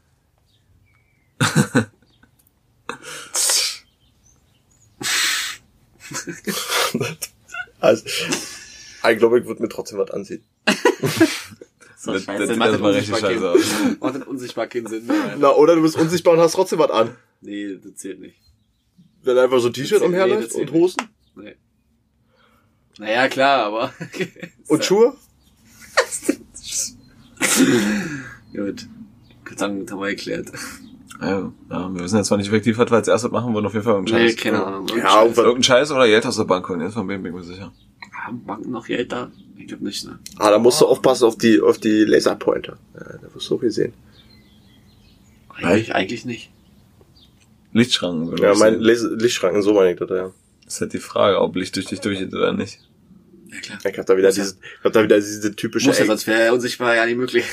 Also, 7.80 8.06
ich 8.06 9.18
glaube, 9.18 9.40
ich 9.40 9.46
würde 9.46 9.62
mir 9.64 9.70
trotzdem 9.70 9.98
was 9.98 10.12
anziehen. 10.12 10.44
So, 11.98 12.14
Das- 12.14 12.24
scheiße, 12.24 12.48
das 12.48 12.58
macht 12.58 12.72
sieht 12.72 12.82
das 12.82 12.96
richtig 12.96 13.14
unsichtbar 13.14 13.20
scheiße 13.20 13.72
keinen- 13.82 13.98
Macht 14.00 14.16
das 14.16 14.24
unsichtbar 14.28 14.68
keinen 14.68 14.88
Sinn 14.88 15.06
mehr. 15.08 15.24
Alter. 15.24 15.38
Na, 15.40 15.50
oder 15.56 15.76
du 15.76 15.82
bist 15.82 15.96
unsichtbar 15.96 16.34
und 16.36 16.40
hast 16.42 16.54
trotzdem 16.54 16.80
was 16.80 16.92
an. 16.92 17.16
Nee, 17.42 17.78
das 17.84 17.96
zählt 17.96 18.20
nicht. 18.20 18.36
Wenn 19.24 19.38
einfach 19.38 19.60
so 19.60 19.68
ein 19.68 19.74
T-Shirt 19.74 19.94
Das- 19.94 20.02
nee, 20.02 20.06
umherläuft 20.08 20.46
das 20.46 20.54
zählt 20.54 20.70
und 20.72 20.76
Hosen 20.80 20.98
Nee. 21.36 21.56
Naja, 23.00 23.28
klar, 23.30 23.66
aber. 23.66 23.94
und 24.68 24.86
Schuhe. 24.86 25.16
Gut. 28.54 28.88
Gut, 29.48 29.62
dann 29.62 29.90
haben 29.90 30.00
wir 30.00 30.10
geklärt. 30.10 30.52
Ja, 31.22 31.52
ja, 31.70 31.94
wir 31.94 32.04
wissen 32.04 32.18
jetzt 32.18 32.28
zwar 32.28 32.38
nicht 32.40 32.48
effektiv, 32.48 32.78
was 32.80 32.90
wir 32.90 32.96
als 32.98 33.08
erstes 33.08 33.30
machen 33.32 33.54
wollen, 33.54 33.66
auf 33.66 33.74
jeden 33.74 33.86
Fall 33.86 33.94
irgendein 33.94 34.24
Nee, 34.24 34.30
Scheiß. 34.30 34.38
keine 34.38 34.66
Ahnung. 34.66 34.88
Ja, 34.98 35.22
und 35.22 35.32
was- 35.32 35.38
Irgendein 35.38 35.64
Scheiß 35.64 35.92
oder 35.92 36.08
Geld 36.08 36.26
aus 36.26 36.38
der 36.38 36.46
Bank 36.46 36.68
holen, 36.68 36.82
jetzt 36.82 36.96
von 36.96 37.08
wem 37.08 37.22
bin 37.22 37.32
ich 37.34 37.38
mir 37.40 37.44
sicher. 37.46 37.72
Haben 38.26 38.44
Banken 38.46 38.72
noch 38.72 38.88
Geld 38.88 39.12
da? 39.12 39.30
Ich 39.58 39.68
glaube 39.68 39.84
nicht, 39.84 40.04
ne? 40.06 40.18
Ah, 40.40 40.50
da 40.50 40.58
musst 40.58 40.82
du 40.82 40.88
aufpassen 40.88 41.26
auf 41.26 41.38
die, 41.38 41.62
auf 41.62 41.78
die 41.78 42.04
Laserpointer. 42.06 42.78
Ja, 42.96 43.18
da 43.22 43.34
wirst 43.36 43.50
du 43.50 43.56
auch 43.56 43.62
gesehen. 43.62 43.94
Eigentlich, 45.50 45.94
eigentlich 45.94 46.26
nicht. 46.26 46.52
Lichtschranken, 47.74 48.32
würde 48.32 48.44
Ja, 48.44 48.56
mein 48.56 48.80
Lichtschranken, 48.80 49.62
so 49.62 49.74
meine 49.74 49.92
ich 49.94 50.00
das, 50.00 50.10
ja. 50.10 50.32
Das 50.66 50.76
ist 50.76 50.82
halt 50.82 50.94
die 50.94 51.00
Frage, 51.00 51.40
ob 51.40 51.56
Licht 51.56 51.76
durch 51.76 51.86
dich 51.86 52.00
durchgeht 52.02 52.34
oder 52.34 52.52
nicht. 52.54 52.80
Ja, 53.52 53.60
klar. 53.60 53.80
Ich 53.92 53.98
hab 54.00 54.06
da 54.06 54.18
wieder 54.18 54.30
ja- 54.30 54.34
diese, 54.36 54.56
ich 54.80 54.84
hab 54.84 54.94
da 54.94 55.04
wieder 55.04 55.18
diese 55.18 55.56
typische 55.56 55.88
Muss 55.88 56.00
ja, 56.00 56.06
sonst 56.06 56.26
wäre 56.28 56.46
ja 56.46 56.52
unsichtbar 56.54 56.96
ja 56.96 57.06
nicht 57.06 57.18
möglich. 57.18 57.46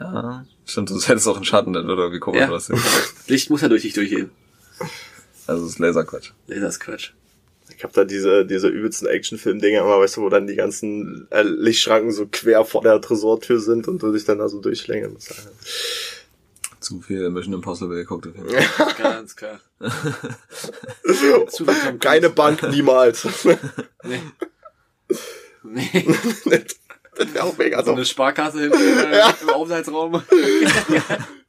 Ja, 0.00 0.46
stimmt, 0.64 0.88
du 0.90 0.98
hättest 1.00 1.28
auch 1.28 1.36
einen 1.36 1.44
Schatten, 1.44 1.72
das 1.74 1.84
würde 1.84 2.02
irgendwie 2.02 2.20
komisch 2.20 2.40
Ja. 2.40 2.48
aussehen. 2.50 2.80
Licht 3.26 3.50
muss 3.50 3.60
ja 3.60 3.68
durch 3.68 3.82
dich 3.82 3.92
durchgehen. 3.92 4.30
Also 5.46 5.62
das 5.64 5.72
ist 5.72 5.78
Laserquatsch. 5.78 6.30
Laser 6.46 6.68
ist 6.68 6.80
Quatsch. 6.80 7.10
Ich 7.76 7.84
hab 7.84 7.92
da 7.92 8.04
diese, 8.04 8.44
diese 8.46 8.68
übelsten 8.68 9.08
Actionfilm-Dinger 9.08 9.80
immer, 9.80 9.98
weißt 10.00 10.16
du, 10.16 10.22
wo 10.22 10.28
dann 10.28 10.46
die 10.46 10.54
ganzen 10.54 11.26
äh, 11.30 11.42
Lichtschranken 11.42 12.12
so 12.12 12.26
quer 12.30 12.64
vor 12.64 12.82
der 12.82 13.00
Tresortür 13.00 13.60
sind 13.60 13.88
und 13.88 14.02
du 14.02 14.12
dich 14.12 14.24
dann 14.24 14.38
da 14.38 14.48
so 14.48 14.60
durchschlängeln 14.60 15.12
musst. 15.14 15.34
Zu 16.80 17.00
viel 17.02 17.28
Mission 17.30 17.54
Impossible 17.54 17.96
geguckt. 17.96 18.26
Fall. 18.76 18.94
Ganz 18.98 19.36
klar. 19.36 19.60
Zu 21.48 21.64
viel 21.66 21.98
Keine. 21.98 22.30
Bank, 22.30 22.62
niemals. 22.70 23.26
Nee. 24.04 24.20
Nee. 25.62 26.64
Das 27.20 27.34
wäre 27.34 27.44
auch 27.44 27.56
mega 27.58 27.82
So 27.84 27.92
eine 27.92 28.04
Sparkasse 28.04 28.60
hinten 28.60 28.78
Ja. 29.12 29.34
im 29.42 29.50
Aufenthaltsraum. 29.50 30.22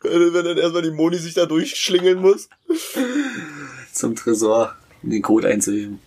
Wenn, 0.04 0.44
dann 0.44 0.58
erstmal 0.58 0.82
die 0.82 0.92
Moni 0.92 1.18
sich 1.18 1.34
da 1.36 1.46
durchschlingeln 1.46 2.20
muss. 2.20 2.50
Zum 3.92 4.16
Tresor, 4.16 4.76
um 5.04 5.10
den 5.12 5.22
Code 5.22 5.48
einzuheben. 5.48 6.00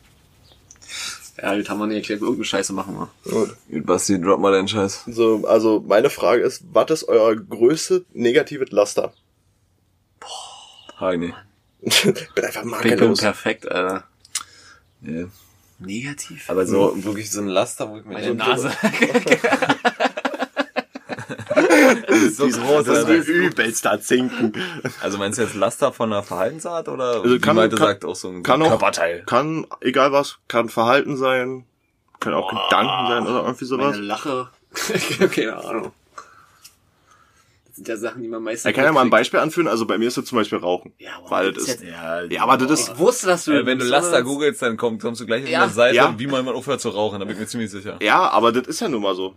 Ja, 1.41 1.57
das 1.57 1.69
haben 1.69 1.79
wir 1.79 1.87
nicht 1.87 1.97
erklärt. 1.97 2.21
Irgendeine 2.21 2.45
Scheiße 2.45 2.73
machen 2.73 2.97
wir. 2.97 3.09
Gut. 3.31 3.57
Gut, 3.71 3.87
Basti, 3.87 4.21
drop 4.21 4.41
mal 4.41 4.53
deinen 4.53 4.69
Scheiß. 4.69 5.05
So, 5.07 5.45
also 5.47 5.85
meine 5.87 6.11
Frage 6.11 6.43
ist, 6.43 6.63
was 6.73 6.91
ist 6.91 7.05
euer 7.09 7.35
größte 7.37 8.05
negatives 8.13 8.71
Laster? 8.71 9.13
Heini. 11.01 11.35
bin 11.81 12.45
einfach 12.45 12.65
makellos. 12.65 13.21
perfekt, 13.21 13.71
Alter. 13.71 14.05
Nee. 15.01 15.27
Negativ. 15.79 16.49
Aber 16.51 16.67
so 16.67 16.95
wirklich 17.05 17.31
so 17.31 17.41
ein 17.41 17.49
Laster, 17.49 17.91
wo 17.91 17.97
ich 17.99 18.05
mir 18.05 18.15
Meine 18.15 18.27
denke, 18.29 18.45
Nase. 18.49 18.71
so 22.33 22.47
groß, 22.49 22.85
Das 22.87 23.09
ist 23.09 23.29
übelst 23.29 23.85
da 23.85 24.01
zinken. 24.01 24.53
Also 25.03 25.19
meinst 25.19 25.39
du 25.39 25.43
jetzt 25.43 25.55
Laster 25.55 25.93
von 25.93 26.13
einer 26.13 26.23
Verhaltensart 26.23 26.89
oder 26.89 27.23
Also 27.23 27.39
kann- 27.41 27.57
kann- 27.57 27.77
sagt 27.77 28.05
auch 28.05 28.15
so 28.15 28.29
ein 28.29 28.43
kann 28.43 28.63
auch- 28.63 28.69
Körperteil? 28.69 29.23
Kann, 29.27 29.67
egal 29.81 30.13
was, 30.13 30.39
kann 30.49 30.69
Verhalten 30.69 31.17
sein, 31.17 31.65
kann 32.21 32.35
auch 32.35 32.49
Gedanken 32.51 33.09
sein 33.09 33.23
oder 33.27 33.43
irgendwie 33.45 33.65
sowas. 33.65 33.93
Meine 33.97 34.07
Lache. 34.07 34.49
Keine 35.35 35.57
Ahnung. 35.57 35.93
Das 37.77 37.79
sind 37.79 37.89
ja 37.89 37.97
Sachen, 37.97 38.23
die 38.23 38.29
man 38.29 38.41
meistens. 38.43 38.69
Ich 38.71 38.77
kann 38.77 38.85
ja 38.85 38.93
mal 38.93 39.01
ein. 39.03 39.11
Beispiel 39.11 39.41
anführen, 39.41 39.67
also 39.67 39.85
bei 39.85 39.99
mir 39.99 40.07
ist 40.07 40.17
das 40.17 40.27
zum 40.27 40.37
Beispiel 40.39 40.59
Rauchen. 40.59 40.93
Ja, 40.99 41.17
aber 41.19 41.31
Weil 41.31 41.53
das 41.53 41.65
ist 41.65 41.83
Ja, 41.83 42.23
ja, 42.23 42.43
aber 42.45 42.57
das 42.57 42.71
ist, 42.81 42.89
Ich 42.93 42.99
wusste, 42.99 43.27
dass 43.27 43.45
du. 43.47 43.53
äh, 43.53 43.67
wenn 43.67 43.79
du 43.81 43.85
so 43.85 43.91
Laster 43.91 44.23
googelst, 44.23 44.63
dann 44.63 44.77
komm, 44.77 44.99
kommst 45.01 45.21
du 45.21 45.27
gleich 45.27 45.43
auf 45.43 45.49
Ja. 45.51 45.63
eine 45.65 45.73
Seite, 45.73 45.97
Ja. 45.97 46.15
wie 46.17 46.27
man 46.29 46.47
aufhört 46.49 46.81
zu 46.81 46.91
rauchen, 46.91 47.19
da 47.19 47.25
bin 47.25 47.35
ich 47.35 47.41
mir 47.41 47.47
ziemlich 47.49 47.71
sicher. 47.71 47.99
ja, 48.01 48.29
aber 48.31 48.53
das 48.53 48.69
ist 48.69 48.81
ja 48.81 48.89
nun 48.89 49.03
mal 49.03 49.15
so. 49.17 49.35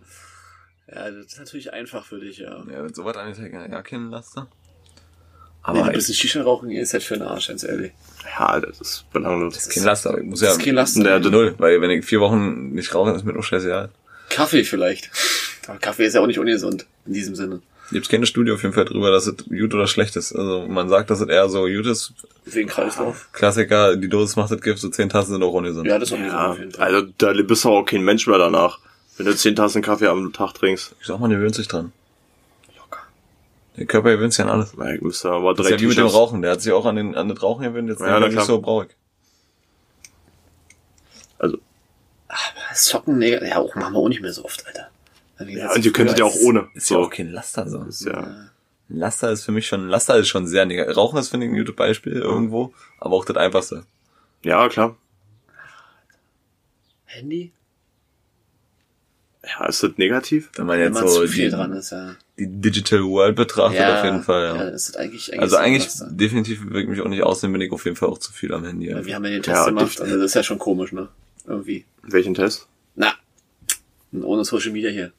Ja, 0.86 1.10
das 1.10 1.26
ist 1.26 1.38
natürlich 1.38 1.72
einfach 1.72 2.04
für 2.06 2.18
dich, 2.20 2.38
ja. 2.38 2.62
Ja, 2.70 2.84
wenn 2.84 2.94
sowas 2.94 3.16
angeht, 3.16 3.52
ja, 3.52 3.82
kein 3.82 4.08
Laster. 4.10 4.46
Aber 5.62 5.80
Aber 5.80 5.88
ein 5.88 5.94
bisschen 5.94 6.14
Shisha 6.14 6.40
rauchen 6.42 6.70
ist 6.70 6.92
halt 6.94 7.02
für 7.02 7.14
den 7.14 7.24
Arsch, 7.24 7.48
ganz 7.48 7.62
ehrlich. 7.64 7.92
Ja, 8.38 8.58
das 8.60 8.80
ist 8.80 9.04
belanglos. 9.12 9.54
das 9.54 9.66
ist 9.66 9.74
kein 9.74 9.82
Laster, 9.84 10.10
aber 10.10 10.20
ich 10.20 10.26
muss 10.26 10.40
ja, 10.40 10.48
Das 10.48 10.58
ist 10.58 10.64
kein 10.64 10.74
Laster. 10.76 11.02
Ja, 11.04 11.18
null, 11.18 11.54
weil 11.58 11.80
wenn 11.80 11.90
ich 11.90 12.04
vier 12.06 12.20
Wochen 12.20 12.70
nicht 12.70 12.94
rauche, 12.94 13.10
ist 13.10 13.24
mir 13.24 13.32
doch 13.34 13.42
scheißegal. 13.42 13.90
Kaffee 14.30 14.62
vielleicht. 14.64 15.10
Aber 15.66 15.78
Kaffee 15.78 16.06
ist 16.06 16.14
ja 16.14 16.22
auch 16.22 16.26
nicht 16.26 16.38
ungesund, 16.38 16.86
in 17.04 17.12
diesem 17.12 17.34
Sinne. 17.34 17.60
Gibt's 17.90 18.08
keine 18.08 18.26
Studie 18.26 18.52
auf 18.52 18.62
jeden 18.62 18.74
Fall 18.74 18.84
drüber, 18.84 19.10
dass 19.10 19.26
es 19.26 19.36
gut 19.48 19.72
oder 19.74 19.86
schlecht 19.86 20.16
ist. 20.16 20.34
Also 20.34 20.66
man 20.68 20.88
sagt, 20.88 21.08
dass 21.10 21.20
es 21.20 21.28
eher 21.28 21.48
so 21.48 21.62
gut 21.62 21.86
ist. 21.86 22.12
Wegen 22.44 22.68
Kreislauf. 22.68 23.28
Klassiker, 23.32 23.96
die 23.96 24.08
Dosis 24.08 24.36
macht 24.36 24.50
das 24.50 24.60
Gift, 24.60 24.78
so 24.80 24.88
zehn 24.90 25.08
Tassen 25.08 25.32
sind 25.32 25.42
auch 25.42 25.52
ungesund. 25.52 25.86
Ja, 25.86 25.98
das 25.98 26.10
ist 26.10 26.14
ungesund 26.14 26.38
Ja, 26.38 26.50
auf 26.50 26.58
jeden 26.58 26.72
Fall. 26.72 26.94
also 26.94 27.06
da 27.16 27.32
bist 27.32 27.64
du 27.64 27.70
auch 27.70 27.84
kein 27.84 28.02
Mensch 28.02 28.26
mehr 28.26 28.38
danach. 28.38 28.78
Wenn 29.16 29.26
du 29.26 29.34
10 29.34 29.56
Tassen 29.56 29.82
Kaffee 29.82 30.06
am 30.06 30.32
Tag 30.32 30.52
trinkst. 30.54 30.94
Ich 31.00 31.06
sag 31.08 31.18
mal, 31.18 31.28
der 31.28 31.38
gewöhnt 31.38 31.54
sich 31.56 31.66
dran. 31.66 31.92
Locker. 32.76 33.00
Der 33.76 33.86
Körper 33.86 34.12
gewöhnt 34.12 34.32
sich 34.32 34.44
an 34.44 34.48
alles. 34.48 34.74
Na, 34.76 34.94
ich 34.94 35.00
müsste 35.00 35.30
aber 35.30 35.54
Das 35.54 35.66
ist 35.66 35.70
direkt 35.70 35.80
ja 35.80 35.84
wie 35.86 35.88
mit 35.88 35.98
dem 35.98 36.06
Rauchen. 36.06 36.40
Der 36.40 36.52
hat 36.52 36.62
sich 36.62 36.72
auch 36.72 36.86
an, 36.86 36.94
den, 36.94 37.16
an 37.16 37.28
das 37.28 37.42
Rauchen 37.42 37.64
gewöhnt, 37.64 37.88
jetzt 37.88 38.00
Ja, 38.00 38.20
ja, 38.20 38.28
nicht 38.28 38.40
so 38.42 38.60
brauchig. 38.60 38.90
Also, 41.40 41.58
Socken, 42.74 43.18
nee, 43.18 43.32
ja, 43.44 43.56
auch 43.58 43.74
machen 43.74 43.94
wir 43.94 43.98
auch 43.98 44.08
nicht 44.08 44.22
mehr 44.22 44.32
so 44.32 44.44
oft, 44.44 44.64
Alter. 44.66 44.88
Ja, 45.46 45.72
und 45.72 45.84
ihr 45.84 45.92
könntet 45.92 46.18
ja 46.18 46.24
auch 46.24 46.34
ohne. 46.44 46.68
Ist 46.74 46.90
ja 46.90 46.96
auch 46.98 47.10
kein 47.10 47.30
Laster 47.30 47.68
so. 47.68 47.82
Ist 47.84 48.04
ja, 48.04 48.50
Laster 48.88 49.30
ist 49.30 49.44
für 49.44 49.52
mich 49.52 49.66
schon, 49.66 49.82
ein 49.86 49.88
Laster 49.88 50.16
ist 50.16 50.28
schon 50.28 50.46
sehr 50.46 50.64
negativ. 50.66 50.96
Rauchen 50.96 51.18
ist, 51.18 51.28
finde 51.28 51.46
ich, 51.46 51.52
ein 51.52 51.58
gutes 51.58 51.76
Beispiel 51.76 52.14
irgendwo, 52.14 52.72
aber 52.98 53.14
auch 53.14 53.24
das 53.24 53.36
Einfachste. 53.36 53.84
ja, 54.42 54.68
klar. 54.68 54.96
Handy? 57.06 57.52
Ja, 59.44 59.66
ist 59.66 59.82
das 59.82 59.92
negativ? 59.96 60.50
Wenn 60.56 60.66
man 60.66 60.78
Wenn 60.78 60.86
jetzt 60.86 60.94
man 60.94 61.08
so 61.08 61.22
zu 61.22 61.28
viel 61.28 61.44
die, 61.48 61.56
dran 61.56 61.72
ist, 61.72 61.90
ja. 61.90 62.16
die 62.38 62.46
Digital 62.46 63.02
World 63.04 63.36
betrachtet, 63.36 63.80
auf 63.80 64.04
jeden 64.04 64.22
Fall, 64.22 64.42
ja. 64.44 64.56
ja 64.64 64.70
das 64.72 64.88
ist 64.88 64.96
eigentlich, 64.98 65.30
eigentlich 65.32 65.40
also 65.42 65.56
so 65.56 65.62
eigentlich, 65.62 65.84
Laster. 65.84 66.08
definitiv 66.10 66.64
würde 66.64 66.82
ich 66.82 66.88
mich 66.88 67.00
auch 67.00 67.08
nicht 67.08 67.22
ausnehmen, 67.22 67.54
bin 67.54 67.62
ich 67.62 67.72
auf 67.72 67.84
jeden 67.84 67.96
Fall 67.96 68.08
auch 68.10 68.18
zu 68.18 68.32
viel 68.32 68.52
am 68.52 68.64
Handy. 68.64 68.88
Weil 68.88 68.98
Ja. 68.98 69.06
wir 69.06 69.14
haben 69.14 69.24
ja 69.24 69.30
den 69.30 69.42
Test 69.42 69.56
Ja, 69.56 69.66
gemacht, 69.66 70.00
also 70.00 70.16
das 70.16 70.24
ist 70.26 70.34
ja 70.34 70.42
schon 70.42 70.58
komisch, 70.58 70.92
ne? 70.92 71.08
Irgendwie. 71.46 71.86
Welchen 72.02 72.34
Test? 72.34 72.66
Na. 72.94 73.14
Ohne 74.12 74.44
Social 74.44 74.72
Media 74.72 74.90
hier. 74.90 75.12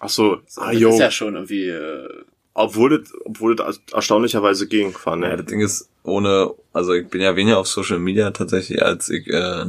Ach 0.00 0.08
so, 0.08 0.38
So, 0.46 0.60
ah, 0.60 0.72
das 0.72 0.80
jo. 0.80 0.90
ist 0.90 0.98
ja 0.98 1.10
schon 1.10 1.34
irgendwie, 1.34 1.68
äh, 1.68 2.08
Obwohl 2.54 2.98
das, 3.00 3.12
obwohl 3.24 3.54
das 3.56 3.80
erstaunlicherweise 3.92 4.66
ging, 4.66 4.92
fand 4.92 5.22
Ja, 5.24 5.30
ich. 5.32 5.36
das 5.36 5.46
Ding 5.46 5.60
ist, 5.60 5.88
ohne, 6.02 6.50
also 6.72 6.92
ich 6.94 7.06
bin 7.08 7.20
ja 7.20 7.36
weniger 7.36 7.58
auf 7.58 7.68
Social 7.68 7.98
Media 7.98 8.30
tatsächlich, 8.30 8.82
als 8.82 9.08
ich, 9.10 9.26
äh, 9.26 9.64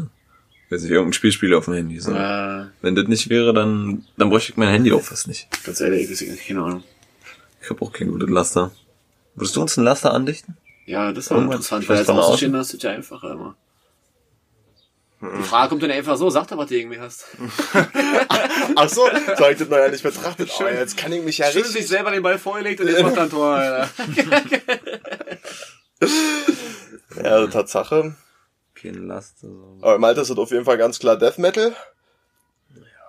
weiß 0.70 0.82
nicht, 0.82 0.92
irgendein 0.92 1.14
Spiel 1.14 1.32
spiele 1.32 1.58
auf 1.58 1.66
dem 1.66 1.74
Handy. 1.76 2.00
So. 2.00 2.12
Äh, 2.12 2.66
Wenn 2.82 2.96
das 2.96 3.08
nicht 3.08 3.30
wäre, 3.30 3.54
dann, 3.54 4.06
dann 4.18 4.30
bräuchte 4.30 4.52
ich 4.52 4.58
mein 4.58 4.70
Handy 4.70 4.92
auch 4.94 5.02
fast 5.02 5.28
nicht. 5.28 5.48
ganz 5.66 5.82
ehrlich, 5.82 6.04
ich 6.04 6.12
weiß 6.12 6.22
nicht, 6.22 6.48
keine 6.48 6.62
Ahnung. 6.64 6.84
Ich 7.62 7.70
habe 7.70 7.82
auch 7.82 7.92
kein 7.92 8.10
gutes 8.12 8.30
Laster. 8.30 8.72
Würdest 9.36 9.56
du 9.56 9.62
uns 9.62 9.78
ein 9.78 9.84
Laster 9.84 10.14
andichten? 10.14 10.56
Ja, 10.86 11.12
das 11.12 11.30
war 11.30 11.38
Irgendwas 11.38 11.58
interessant, 11.58 11.90
weil 11.90 11.98
vielleicht 11.98 12.10
als 12.10 12.20
Außenstehender 12.26 12.62
ist 12.62 12.74
das 12.74 12.82
ja 12.82 12.92
einfacher 12.92 13.32
immer. 13.34 13.56
Die 15.20 15.44
Frage 15.44 15.70
kommt 15.70 15.82
dann 15.82 15.90
einfach 15.90 16.16
so, 16.16 16.30
sag 16.30 16.48
doch, 16.48 16.58
was 16.58 16.70
du 16.70 16.86
mich 16.86 17.00
hast. 17.00 17.26
Ach 18.76 18.88
so, 18.88 19.08
so 19.08 19.44
hab 19.44 19.52
ich 19.52 19.58
das 19.58 19.68
noch 19.68 19.78
ja 19.78 19.90
nicht 19.90 20.04
betrachtet. 20.04 20.52
Oh, 20.60 20.68
jetzt 20.68 20.96
kann 20.96 21.12
ich 21.12 21.24
mich 21.24 21.40
ja 21.40 21.48
Schön 21.48 21.64
richtig... 21.64 21.82
sich 21.82 21.88
selber 21.88 22.12
den 22.12 22.22
Ball 22.22 22.38
vorgelegt 22.38 22.82
und 22.82 22.88
jetzt 22.88 23.02
macht 23.02 23.18
er 23.18 23.24
ein 23.24 23.30
Tor, 23.30 23.48
Alter. 23.56 23.90
Ja, 27.16 27.32
also 27.32 27.48
Tatsache. 27.48 28.16
Kein 28.76 29.08
Laster. 29.08 29.48
So. 29.48 29.80
Aber 29.82 29.96
im 29.96 30.04
Alter 30.04 30.22
ist 30.22 30.30
das 30.30 30.38
auf 30.38 30.52
jeden 30.52 30.66
Fall 30.66 30.78
ganz 30.78 31.00
klar 31.00 31.18
Death 31.18 31.40
Metal. 31.40 31.76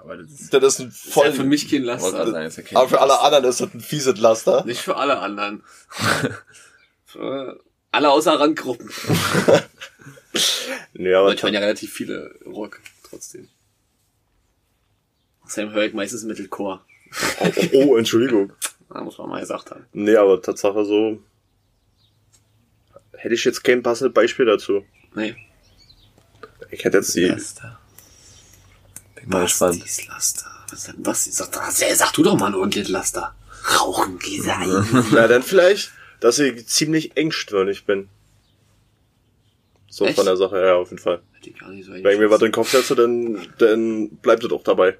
Aber 0.00 0.16
das 0.16 0.30
ist, 0.30 0.54
Das 0.54 0.64
ist 0.64 0.80
ein 0.80 0.88
Ist 0.88 1.06
ja 1.06 1.12
voll... 1.12 1.32
für 1.32 1.44
mich 1.44 1.70
kein 1.70 1.82
Laster. 1.82 2.26
sagen, 2.26 2.46
ist 2.46 2.56
ja 2.56 2.62
kein 2.62 2.76
aber 2.76 2.88
für 2.88 3.00
alle 3.00 3.20
anderen 3.20 3.44
ist 3.44 3.60
das 3.60 3.74
ein 3.74 3.80
fieses 3.80 4.18
Laster. 4.18 4.64
Nicht 4.64 4.80
für 4.80 4.96
alle 4.96 5.18
anderen. 5.18 5.62
für 7.04 7.60
alle 7.92 8.10
außer 8.10 8.40
Randgruppen. 8.40 8.90
Nee, 10.94 11.14
aber 11.14 11.26
Aber 11.26 11.34
ich 11.34 11.42
meine 11.42 11.56
ja 11.56 11.60
relativ 11.60 11.92
viele 11.92 12.34
Rock 12.46 12.80
trotzdem. 13.08 13.48
Außerdem 15.44 15.72
höre 15.72 15.84
ich 15.84 15.94
meistens 15.94 16.24
Metalcore. 16.24 16.80
oh, 17.40 17.50
oh, 17.72 17.96
Entschuldigung. 17.96 18.52
Da 18.90 19.02
muss 19.02 19.18
man 19.18 19.28
mal 19.28 19.40
gesagt 19.40 19.70
haben. 19.70 19.84
Nee, 19.92 20.16
aber 20.16 20.40
Tatsache 20.40 20.82
so... 20.82 21.22
Hätte 23.12 23.34
ich 23.34 23.44
jetzt 23.44 23.62
kein 23.62 23.82
passendes 23.82 24.14
Beispiel 24.14 24.46
dazu. 24.46 24.82
Nee. 25.14 25.36
Ich 26.70 26.82
hätte 26.84 26.96
jetzt 26.96 27.14
die... 27.14 27.26
Laster. 27.26 27.78
Bin 29.14 29.28
mal 29.28 29.42
gespannt. 29.42 29.84
Laster. 30.08 30.50
Was 30.70 30.84
denn 30.84 31.02
Basti? 31.02 31.30
Sag, 31.32 31.54
sag, 31.70 31.96
sag 31.96 32.12
du 32.12 32.22
doch 32.22 32.38
mal 32.38 32.46
ein 32.46 32.54
ordentliches 32.54 32.88
Laster. 32.88 33.34
Rauchen, 33.78 34.18
geh 34.18 34.40
rein. 34.40 35.06
Na, 35.12 35.26
dann 35.26 35.42
vielleicht, 35.42 35.92
dass 36.20 36.38
ich 36.38 36.66
ziemlich 36.66 37.16
engstirnig 37.16 37.84
bin. 37.84 38.08
So 39.88 40.04
Echt? 40.04 40.16
von 40.16 40.26
der 40.26 40.36
Sache 40.36 40.56
her, 40.56 40.76
auf 40.76 40.90
jeden 40.90 41.02
Fall. 41.02 41.20
Hätte 41.32 41.50
ich 41.50 41.58
gar 41.58 41.70
nicht 41.70 41.86
so 41.86 41.92
Wenn 41.92 42.04
ich 42.06 42.18
mir 42.18 42.30
was 42.30 42.40
in 42.40 42.48
den 42.48 42.52
Kopf 42.52 42.70
setze, 42.70 42.94
dann, 42.94 43.38
dann 43.58 44.08
bleibt 44.22 44.44
es 44.44 44.52
auch 44.52 44.62
dabei. 44.62 44.98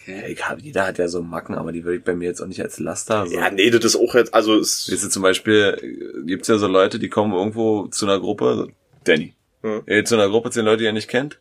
okay. 0.00 0.32
Ich 0.32 0.48
hab, 0.48 0.60
jeder 0.60 0.86
hat 0.86 0.98
ja 0.98 1.08
so 1.08 1.22
Macken, 1.22 1.54
aber 1.56 1.72
die 1.72 1.84
würde 1.84 1.98
ich 1.98 2.04
bei 2.04 2.14
mir 2.14 2.26
jetzt 2.26 2.40
auch 2.40 2.46
nicht 2.46 2.62
als 2.62 2.78
Laster. 2.78 3.26
So. 3.26 3.34
Ja, 3.34 3.50
nee, 3.50 3.70
das 3.70 3.84
ist 3.84 3.96
auch 3.96 4.14
jetzt, 4.14 4.32
also 4.34 4.56
es, 4.56 4.90
Weißt 4.90 5.04
du, 5.04 5.08
zum 5.08 5.22
Beispiel 5.22 5.76
äh, 5.82 6.26
gibt's 6.26 6.48
ja 6.48 6.58
so 6.58 6.68
Leute, 6.68 6.98
die 6.98 7.08
kommen 7.08 7.34
irgendwo 7.34 7.88
zu 7.88 8.06
einer 8.06 8.20
Gruppe, 8.20 8.54
so 8.56 8.68
Danny. 9.04 9.34
Hm. 9.62 9.84
Geht 9.86 10.06
zu 10.08 10.14
einer 10.14 10.28
Gruppe, 10.28 10.50
zehn 10.50 10.64
Leute, 10.64 10.78
die 10.78 10.86
er 10.86 10.92
nicht 10.92 11.08
kennt. 11.08 11.40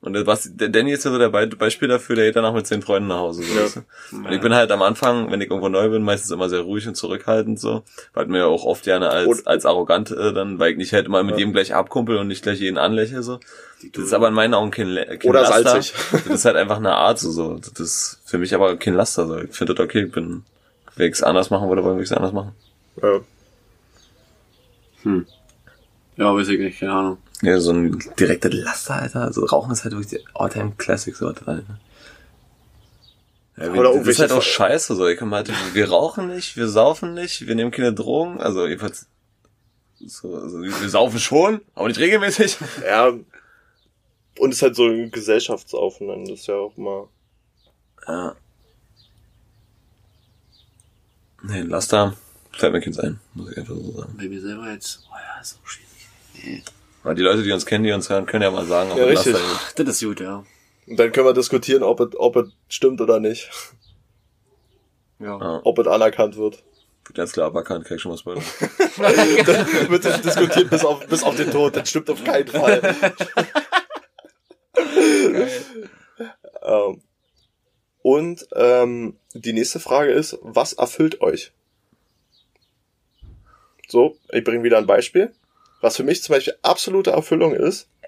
Und 0.00 0.26
was, 0.28 0.48
der 0.54 0.68
Danny 0.68 0.92
ist 0.92 1.04
ja 1.04 1.10
so 1.10 1.18
der 1.18 1.28
Be 1.30 1.46
Beispiel 1.48 1.88
dafür, 1.88 2.14
der 2.14 2.26
geht 2.26 2.36
danach 2.36 2.52
mit 2.54 2.68
zehn 2.68 2.82
Freunden 2.82 3.08
nach 3.08 3.18
Hause. 3.18 3.42
So, 3.42 3.54
Ja. 3.54 3.64
weißt 3.64 3.76
du? 3.76 4.16
Und 4.16 4.32
ich 4.32 4.40
bin 4.40 4.54
halt 4.54 4.70
am 4.70 4.80
Anfang, 4.80 5.30
wenn 5.32 5.40
ich 5.40 5.50
irgendwo 5.50 5.68
neu 5.68 5.88
bin, 5.88 6.02
meistens 6.04 6.30
immer 6.30 6.48
sehr 6.48 6.60
ruhig 6.60 6.86
und 6.86 6.94
zurückhaltend 6.94 7.58
so. 7.58 7.82
Weil 8.14 8.26
mir 8.26 8.46
auch 8.46 8.64
oft 8.64 8.84
gerne 8.84 9.10
als, 9.10 9.26
Und- 9.26 9.46
als 9.48 9.66
arrogant 9.66 10.12
äh, 10.12 10.32
dann, 10.32 10.60
weil 10.60 10.70
ich 10.72 10.76
nicht 10.78 10.92
halt 10.92 11.06
immer 11.06 11.24
mit 11.24 11.32
Ja. 11.32 11.38
jedem 11.38 11.52
gleich 11.52 11.74
abkumpel 11.74 12.16
und 12.16 12.28
nicht 12.28 12.42
gleich 12.44 12.60
jeden 12.60 12.78
anlächle 12.78 13.24
so. 13.24 13.40
Das 13.92 14.04
ist 14.04 14.12
aber 14.12 14.28
in 14.28 14.34
meinen 14.34 14.54
Augen 14.54 14.70
kein, 14.70 14.94
kein 14.94 15.28
Oder 15.30 15.42
Laster. 15.42 15.62
salzig. 15.64 15.94
Das 16.12 16.26
ist 16.26 16.44
halt 16.44 16.56
einfach 16.56 16.76
eine 16.76 16.94
Art 16.94 17.18
so. 17.18 17.32
so. 17.32 17.58
Das 17.58 17.78
ist 17.80 18.20
für 18.24 18.38
mich 18.38 18.54
aber 18.54 18.76
kein 18.76 18.94
Laster. 18.94 19.26
So. 19.26 19.38
Ich 19.38 19.56
finde 19.56 19.74
das 19.74 19.84
okay. 19.84 20.04
Ich 20.04 20.12
bin, 20.12 20.44
wenn 20.94 21.06
ich 21.08 21.14
es 21.14 21.22
anders 21.24 21.50
machen 21.50 21.68
würde, 21.68 21.82
wollen 21.82 21.96
wir 21.96 22.04
es 22.04 22.12
anders 22.12 22.32
machen. 22.32 22.52
ja. 23.02 23.20
Ja, 26.16 26.34
weiß 26.34 26.48
ich 26.48 26.58
nicht, 26.58 26.80
keine 26.80 26.92
Ahnung. 26.92 27.18
Ja, 27.42 27.60
so 27.60 27.72
ein 27.72 27.98
direkter 28.18 28.50
Laster, 28.50 28.96
Alter. 28.96 29.22
Also 29.22 29.44
Rauchen 29.44 29.70
ist 29.70 29.84
halt 29.84 29.94
wirklich 29.94 30.20
die 30.20 30.26
Alltime 30.34 30.72
Classic 30.76 31.14
so 31.14 31.32
dran. 31.32 31.64
Ne? 31.68 31.78
Ja, 33.56 33.72
wir, 33.72 33.80
Oder 33.80 33.98
das 33.98 34.08
ist 34.08 34.20
halt 34.20 34.32
auch 34.32 34.42
scheiße 34.42 34.94
so. 34.96 35.06
Ich 35.06 35.18
kann 35.18 35.32
halt, 35.32 35.50
wir 35.72 35.88
rauchen 35.88 36.28
nicht, 36.28 36.56
wir 36.56 36.68
saufen 36.68 37.14
nicht, 37.14 37.46
wir 37.46 37.54
nehmen 37.54 37.70
keine 37.70 37.92
Drogen. 37.92 38.40
Also 38.40 38.66
jedenfalls, 38.66 39.06
so, 40.04 40.36
also 40.36 40.60
wir 40.60 40.88
saufen 40.88 41.18
schon, 41.18 41.60
aber 41.74 41.88
nicht 41.88 42.00
regelmäßig. 42.00 42.56
ja. 42.86 43.08
Und 43.08 44.50
es 44.50 44.56
ist 44.56 44.62
halt 44.62 44.76
so 44.76 44.86
ein 44.86 45.10
Gesellschaftsaufnehmen, 45.10 46.24
das 46.26 46.40
ist 46.40 46.46
ja 46.46 46.54
auch 46.54 46.76
mal. 46.76 47.08
Ja. 48.06 48.36
Nee, 51.42 51.62
Laster 51.62 52.16
fällt 52.52 52.72
mir 52.72 52.80
keins 52.80 52.98
ein, 52.98 53.20
muss 53.34 53.50
ich 53.50 53.58
einfach 53.58 53.74
so 53.74 53.92
sagen. 53.92 54.14
Bei 54.16 54.28
mir 54.28 54.40
selber 54.40 54.70
jetzt, 54.70 55.00
oh 55.08 55.14
ja, 55.14 55.40
ist 55.40 55.50
so 55.50 55.58
schwierig. 55.64 56.08
Nee. 56.34 56.62
Weil 57.08 57.14
die 57.14 57.22
Leute, 57.22 57.42
die 57.42 57.52
uns 57.52 57.64
kennen, 57.64 57.84
die 57.84 57.92
uns 57.92 58.10
hören, 58.10 58.26
können 58.26 58.42
ja 58.42 58.50
mal 58.50 58.66
sagen, 58.66 58.92
ob 58.92 58.98
Ja, 58.98 59.06
richtig. 59.06 59.32
Laster 59.32 59.48
Ach, 59.50 59.72
das 59.72 59.88
ist 59.88 60.02
gut, 60.02 60.20
ja. 60.20 60.44
Und 60.86 61.00
dann 61.00 61.10
können 61.10 61.26
wir 61.26 61.32
diskutieren, 61.32 61.82
ob 61.82 62.00
es, 62.00 62.08
ob 62.14 62.36
es 62.36 62.50
stimmt 62.68 63.00
oder 63.00 63.18
nicht. 63.18 63.48
Ja. 65.18 65.38
Ja, 65.40 65.60
Ob 65.64 65.78
es 65.78 65.86
anerkannt 65.86 66.36
wird. 66.36 66.62
ganz 67.14 67.32
klar 67.32 67.46
aberkannt, 67.46 67.86
kann 67.86 67.96
ich 67.96 68.02
schon 68.02 68.14
spoilern. 68.18 68.44
Dann 68.98 69.90
wird 69.90 70.04
das 70.04 70.20
diskutiert 70.20 70.68
bis 70.68 70.84
auf, 70.84 71.06
bis 71.06 71.22
auf 71.22 71.34
den 71.34 71.50
Tod. 71.50 71.76
Das 71.76 71.88
stimmt 71.88 72.10
auf 72.10 72.22
keinen 72.22 72.46
Fall. 72.46 72.94
ähm, 76.62 77.02
und 78.02 78.46
ähm, 78.54 79.16
die 79.32 79.54
nächste 79.54 79.80
Frage 79.80 80.12
ist, 80.12 80.38
was 80.42 80.74
erfüllt 80.74 81.22
euch? 81.22 81.52
So, 83.88 84.18
ich 84.30 84.44
bringe 84.44 84.62
wieder 84.62 84.76
ein 84.76 84.86
Beispiel. 84.86 85.32
Was 85.80 85.96
für 85.96 86.02
mich 86.04 86.22
zum 86.22 86.34
Beispiel 86.34 86.54
absolute 86.62 87.10
Erfüllung 87.10 87.54
ist. 87.54 87.88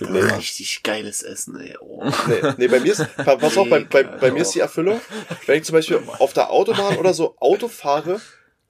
Nee. 0.00 0.20
Richtig 0.20 0.82
geiles 0.82 1.22
Essen, 1.22 1.60
ey. 1.60 1.76
Oh. 1.80 2.02
Nee, 2.26 2.42
nee 2.56 2.66
bei 2.66 2.80
mir 2.80 2.92
ist, 2.92 3.04
pa- 3.18 3.36
pass 3.36 3.56
auf, 3.58 3.68
bei, 3.68 3.84
bei, 3.84 4.02
bei 4.02 4.30
mir 4.32 4.40
ist 4.42 4.52
die 4.52 4.60
Erfüllung, 4.60 5.00
wenn 5.44 5.58
ich 5.58 5.64
zum 5.64 5.74
Beispiel 5.74 6.00
auf 6.18 6.32
der 6.32 6.50
Autobahn 6.50 6.96
oder 6.96 7.12
so 7.14 7.36
Auto 7.38 7.68
fahre, 7.68 8.20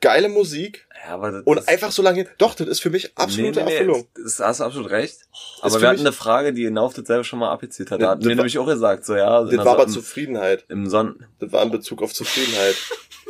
geile 0.01 0.29
Musik 0.29 0.87
Ja, 1.07 1.15
aber 1.15 1.31
das, 1.31 1.43
und 1.45 1.69
einfach 1.69 1.93
so 1.93 2.03
lange 2.03 2.19
hin. 2.25 2.29
Doch, 2.39 2.55
das 2.55 2.67
ist 2.67 2.81
für 2.81 2.91
mich 2.91 3.17
absolute 3.17 3.61
Erfüllung. 3.61 4.09
Das 4.23 4.41
hast 4.41 4.61
du 4.61 4.65
absolut 4.65 4.91
recht. 4.91 5.21
Aber 5.63 5.81
wir 5.81 5.89
hatten 5.89 5.99
mich- 6.01 6.07
eine 6.07 6.13
Frage, 6.13 6.53
die 6.53 6.65
genau 6.65 6.87
auf 6.87 6.95
das 6.95 7.07
selber 7.07 7.25
schon 7.25 7.39
mal 7.39 7.51
abgezielt 7.51 7.93
hat. 7.93 8.01
Ja, 8.01 8.07
Da 8.07 8.11
hatten 8.13 8.25
wir 8.25 8.35
nämlich 8.35 8.59
auch 8.59 8.67
gesagt, 8.67 9.07
so 9.07 9.15
ja, 9.17 9.41
Das 9.43 9.51
der 9.51 9.59
war 9.65 9.75
aber 9.75 9.87
Zufriedenheit. 9.87 10.65
im 10.69 10.87
Sonnen. 10.91 11.25
Das 11.39 11.51
war 11.53 11.63
in 11.63 11.71
Bezug 11.71 12.03
auf 12.03 12.13
Zufriedenheit. 12.13 12.75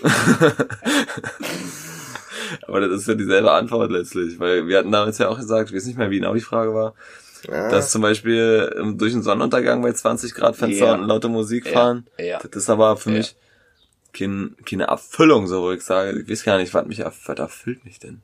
Aber 2.67 2.81
das 2.81 3.01
ist 3.03 3.09
ja 3.09 3.15
dieselbe 3.15 3.51
Antwort 3.53 3.91
letztlich, 3.91 4.39
weil 4.41 4.67
wir 4.69 4.79
hatten 4.79 4.93
damals 4.93 5.19
ja 5.19 5.29
auch 5.29 5.37
gesagt, 5.39 5.71
ich 5.71 5.77
weiß 5.77 5.87
nicht 5.87 5.99
mehr, 5.99 6.11
wie 6.11 6.19
genau 6.19 6.35
die 6.35 6.41
Frage 6.41 6.75
war, 6.75 6.95
Ja. 7.49 7.69
dass 7.69 7.91
zum 7.91 8.03
Beispiel 8.03 8.75
ähm, 8.79 8.99
durch 8.99 9.13
den 9.13 9.23
Sonnenuntergang 9.23 9.83
bei 9.83 9.93
20 9.93 10.35
Grad 10.35 10.57
Fenster 10.57 10.87
Ja. 10.87 10.95
und 10.95 11.05
laute 11.07 11.29
Musik 11.29 11.67
Ja. 11.67 11.73
fahren. 11.73 12.07
Ja. 12.19 12.39
Das 12.39 12.63
ist 12.63 12.71
aber 12.71 12.97
für 12.97 13.11
Ja. 13.11 13.19
mich 13.19 13.37
kein, 14.13 14.57
keine 14.65 14.85
Erfüllung, 14.85 15.47
so 15.47 15.63
wo 15.63 15.73
ich 15.73 15.83
sage, 15.83 16.19
ich 16.21 16.29
weiß 16.31 16.45
gar 16.45 16.57
nicht, 16.59 16.73
was 16.75 16.87
mich 16.87 17.01
was 17.01 17.29
erfüllt 17.39 17.85
mich 17.85 17.99
denn. 17.99 18.23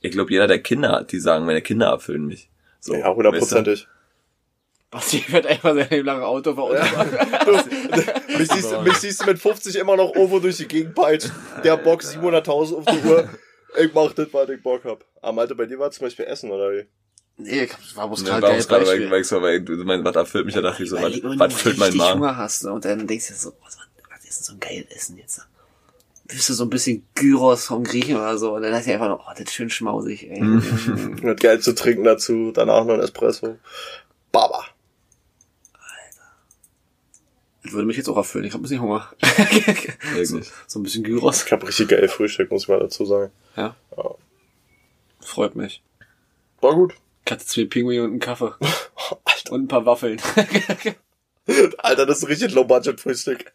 Ich 0.00 0.10
glaube, 0.12 0.30
jeder, 0.32 0.46
der 0.46 0.58
Kinder 0.60 0.90
hat, 0.92 1.12
die 1.12 1.20
sagen, 1.20 1.46
meine 1.46 1.62
Kinder 1.62 1.86
erfüllen 1.86 2.26
mich. 2.26 2.48
So, 2.80 2.94
ja, 2.94 3.14
hundertprozentig. 3.14 3.86
Basti 4.90 5.24
wird 5.28 5.46
einfach 5.46 5.74
sein 5.74 5.86
Leben 5.88 6.04
lang 6.06 6.20
Auto 6.22 6.54
verunfahren. 6.54 7.08
Du, 7.46 8.38
mich, 8.38 8.48
siehst, 8.50 8.82
mich 8.82 8.94
siehst 8.98 9.22
du 9.22 9.26
mit 9.26 9.38
50 9.38 9.76
immer 9.76 9.96
noch 9.96 10.14
irgendwo 10.14 10.38
durch 10.38 10.58
die 10.58 10.68
Gegend 10.68 10.94
peitschen. 10.94 11.32
Der 11.64 11.76
Bock 11.78 12.02
700.000 12.02 12.74
auf 12.76 12.84
die 12.84 13.08
Uhr. 13.08 13.28
Ich 13.80 13.92
mach 13.94 14.12
das, 14.12 14.28
was 14.32 14.48
ich 14.50 14.62
Bock 14.62 14.84
hab. 14.84 15.04
Am 15.22 15.38
Alter, 15.38 15.54
bei 15.54 15.66
dir 15.66 15.78
war 15.78 15.90
zum 15.90 16.06
Beispiel 16.06 16.24
Essen, 16.26 16.50
oder 16.50 16.72
wie? 16.72 16.86
Nee, 17.38 17.66
das 17.66 17.96
war 17.96 18.06
bloß 18.08 18.22
Ne, 18.22 18.28
gerade 18.28 18.42
geil 18.42 18.58
gerade, 18.62 18.70
weil, 18.70 18.84
Beispiel. 18.86 19.10
weil 19.10 19.20
ich 19.22 19.26
so, 19.28 19.42
weil 19.42 19.60
du 19.62 19.76
meinst, 19.84 20.04
was 20.04 20.16
erfüllt 20.16 20.46
mich, 20.46 20.54
da 20.54 20.60
dachte 20.60 20.82
ich 20.82 20.90
so, 20.90 20.96
was, 21.00 21.12
du 21.12 21.38
was 21.38 21.54
füllt 21.54 21.80
richtig 21.80 21.94
Magen? 21.96 22.20
Hunger 22.20 22.36
hast 22.36 22.64
ne? 22.64 22.72
und 22.72 22.84
dann 22.84 23.06
denkst 23.06 23.28
du 23.28 23.34
so, 23.34 23.52
was, 23.64 23.78
was 24.10 24.24
ist 24.24 24.40
denn 24.40 24.44
so 24.44 24.52
ein 24.52 24.60
geiles 24.60 24.90
Essen 24.90 25.16
jetzt? 25.16 25.46
Willst 26.28 26.48
du 26.48 26.52
so 26.54 26.64
ein 26.64 26.70
bisschen 26.70 27.06
Gyros 27.14 27.64
vom 27.66 27.84
Griechen 27.84 28.16
oder 28.16 28.36
so? 28.38 28.54
Und 28.54 28.62
dann 28.62 28.74
hast 28.74 28.86
du 28.86 28.92
einfach 28.92 29.08
noch, 29.08 29.26
oh, 29.26 29.30
das 29.32 29.40
ist 29.40 29.52
schön 29.54 29.70
schmausig, 29.70 30.30
ey. 30.30 30.40
Mhm. 30.42 31.18
Mit 31.22 31.40
Geld 31.40 31.62
zu 31.64 31.74
trinken 31.74 32.04
dazu, 32.04 32.52
danach 32.52 32.84
noch 32.84 32.94
ein 32.94 33.00
Espresso. 33.00 33.58
Baba. 34.30 34.64
Das 37.61 37.61
würde 37.72 37.86
mich 37.86 37.96
jetzt 37.96 38.08
auch 38.08 38.16
erfüllen. 38.16 38.44
Ich 38.44 38.52
hab 38.52 38.60
ein 38.60 38.62
bisschen 38.62 38.80
Hunger. 38.80 39.10
so, 40.24 40.40
so 40.66 40.78
ein 40.78 40.82
bisschen 40.82 41.04
Gyros. 41.04 41.44
Ich 41.44 41.52
hab 41.52 41.66
richtig 41.66 41.88
geil 41.88 42.08
Frühstück, 42.08 42.50
muss 42.50 42.62
ich 42.62 42.68
mal 42.68 42.80
dazu 42.80 43.04
sagen. 43.04 43.32
Ja. 43.56 43.76
Ja. 43.96 44.14
Freut 45.20 45.54
mich. 45.56 45.82
War 46.60 46.74
gut. 46.74 46.94
Ich 47.24 47.32
hatte 47.32 47.44
zwei 47.44 47.64
Pinguine 47.64 48.02
und 48.02 48.10
einen 48.10 48.20
Kaffee. 48.20 48.54
Alter, 49.24 49.52
Und 49.52 49.64
ein 49.64 49.68
paar 49.68 49.86
Waffeln. 49.86 50.20
Alter, 51.78 52.06
das 52.06 52.18
ist 52.18 52.24
ein 52.24 52.28
richtig 52.28 52.52
Low-Budget-Frühstück. 52.52 53.52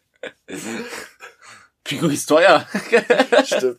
Pinguin 1.84 2.12
ist 2.12 2.26
teuer. 2.26 2.66
Stimmt. 3.44 3.78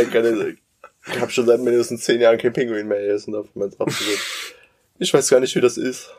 Ich, 0.00 0.10
kann, 0.10 0.58
ich 1.06 1.20
hab 1.20 1.32
schon 1.32 1.46
seit 1.46 1.60
mindestens 1.60 2.02
10 2.04 2.20
Jahren 2.20 2.38
kein 2.38 2.52
Pinguin 2.52 2.88
mehr 2.88 3.00
gegessen. 3.00 3.34
Ich 4.98 5.14
weiß 5.14 5.28
gar 5.28 5.40
nicht, 5.40 5.54
wie 5.54 5.60
das 5.60 5.76
ist. 5.76 6.10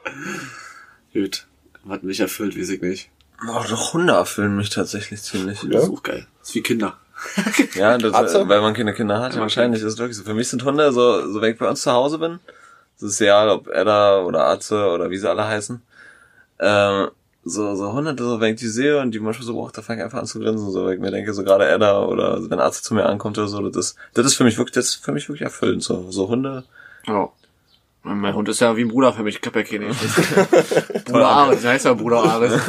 Gut. 1.14 1.46
Was 1.84 2.02
mich 2.02 2.20
erfüllt, 2.20 2.58
weiß 2.58 2.70
ich 2.70 2.82
nicht. 2.82 3.10
Oh, 3.42 3.62
doch 3.70 3.94
Hunde 3.94 4.14
erfüllen 4.14 4.56
mich 4.56 4.70
tatsächlich 4.70 5.22
ziemlich. 5.22 5.60
Das 5.70 5.84
ist 5.84 5.90
auch 5.90 6.04
geil. 6.04 6.28
Das 6.40 6.50
ist 6.50 6.56
wie 6.56 6.62
Kinder. 6.62 6.98
Ja, 7.76 7.98
das, 7.98 8.34
weil 8.48 8.62
man 8.62 8.74
keine 8.74 8.94
Kinder 8.94 9.20
hat, 9.22 9.36
ja, 9.36 9.42
wahrscheinlich 9.42 9.82
ist 9.82 9.94
es 9.94 9.98
wirklich 9.98 10.18
so. 10.18 10.24
Für 10.24 10.34
mich 10.34 10.50
sind 10.50 10.66
Hunde 10.66 10.92
so, 10.92 11.32
so 11.32 11.42
wenn 11.42 11.54
ich 11.54 11.58
bei 11.58 11.70
uns 11.70 11.82
zu 11.82 11.92
Hause 11.92 12.18
bin, 12.18 12.40
das 13.00 13.12
ist 13.12 13.20
ja, 13.20 13.52
ob 13.52 13.68
Edda 13.68 14.24
oder 14.24 14.46
Atze 14.48 14.90
oder 14.90 15.10
wie 15.10 15.18
sie 15.18 15.30
alle 15.30 15.48
heißen, 15.48 15.82
ähm, 16.60 17.10
so, 17.46 17.76
so 17.76 17.94
Hunde, 17.94 18.16
so, 18.18 18.40
wenn 18.40 18.54
ich 18.54 18.60
die 18.60 18.68
sehe 18.68 19.00
und 19.00 19.12
die 19.12 19.20
manchmal 19.20 19.46
so 19.46 19.54
braucht, 19.54 19.78
da 19.78 19.82
fange 19.82 20.00
ich 20.00 20.06
einfach 20.06 20.20
an 20.20 20.26
zu 20.26 20.40
grinsen, 20.40 20.72
so, 20.72 20.86
weil 20.86 20.96
ich 20.96 21.00
mir 21.00 21.12
denke, 21.12 21.34
so 21.34 21.44
gerade 21.44 21.68
Edda 21.68 22.04
oder 22.06 22.50
wenn 22.50 22.60
Atze 22.60 22.82
zu 22.82 22.94
mir 22.94 23.06
ankommt 23.06 23.38
oder 23.38 23.48
so, 23.48 23.68
das 23.70 23.88
ist, 23.88 23.98
das 24.14 24.26
ist 24.26 24.36
für 24.36 24.44
mich 24.44 24.58
wirklich, 24.58 24.76
das 24.76 24.88
ist 24.88 25.06
für 25.06 25.12
mich 25.12 25.28
wirklich 25.28 25.44
erfüllend, 25.44 25.84
so, 25.84 26.12
so 26.12 26.30
Hunde. 26.30 26.64
Ja. 27.08 27.30
Mein 28.04 28.36
Hund 28.36 28.50
ist 28.50 28.60
ja 28.60 28.76
wie 28.76 28.82
ein 28.82 28.90
Bruder 28.90 29.14
für 29.14 29.24
mich. 29.24 29.40
Ich 29.40 29.46
hab 29.46 29.56
ja 29.56 29.64
keine. 29.64 29.88
Bruder 31.06 31.28
Ares, 31.28 31.62
der 31.62 31.72
heißt 31.72 31.86
ja 31.86 31.94
Bruder 31.94 32.24
Ares. 32.24 32.60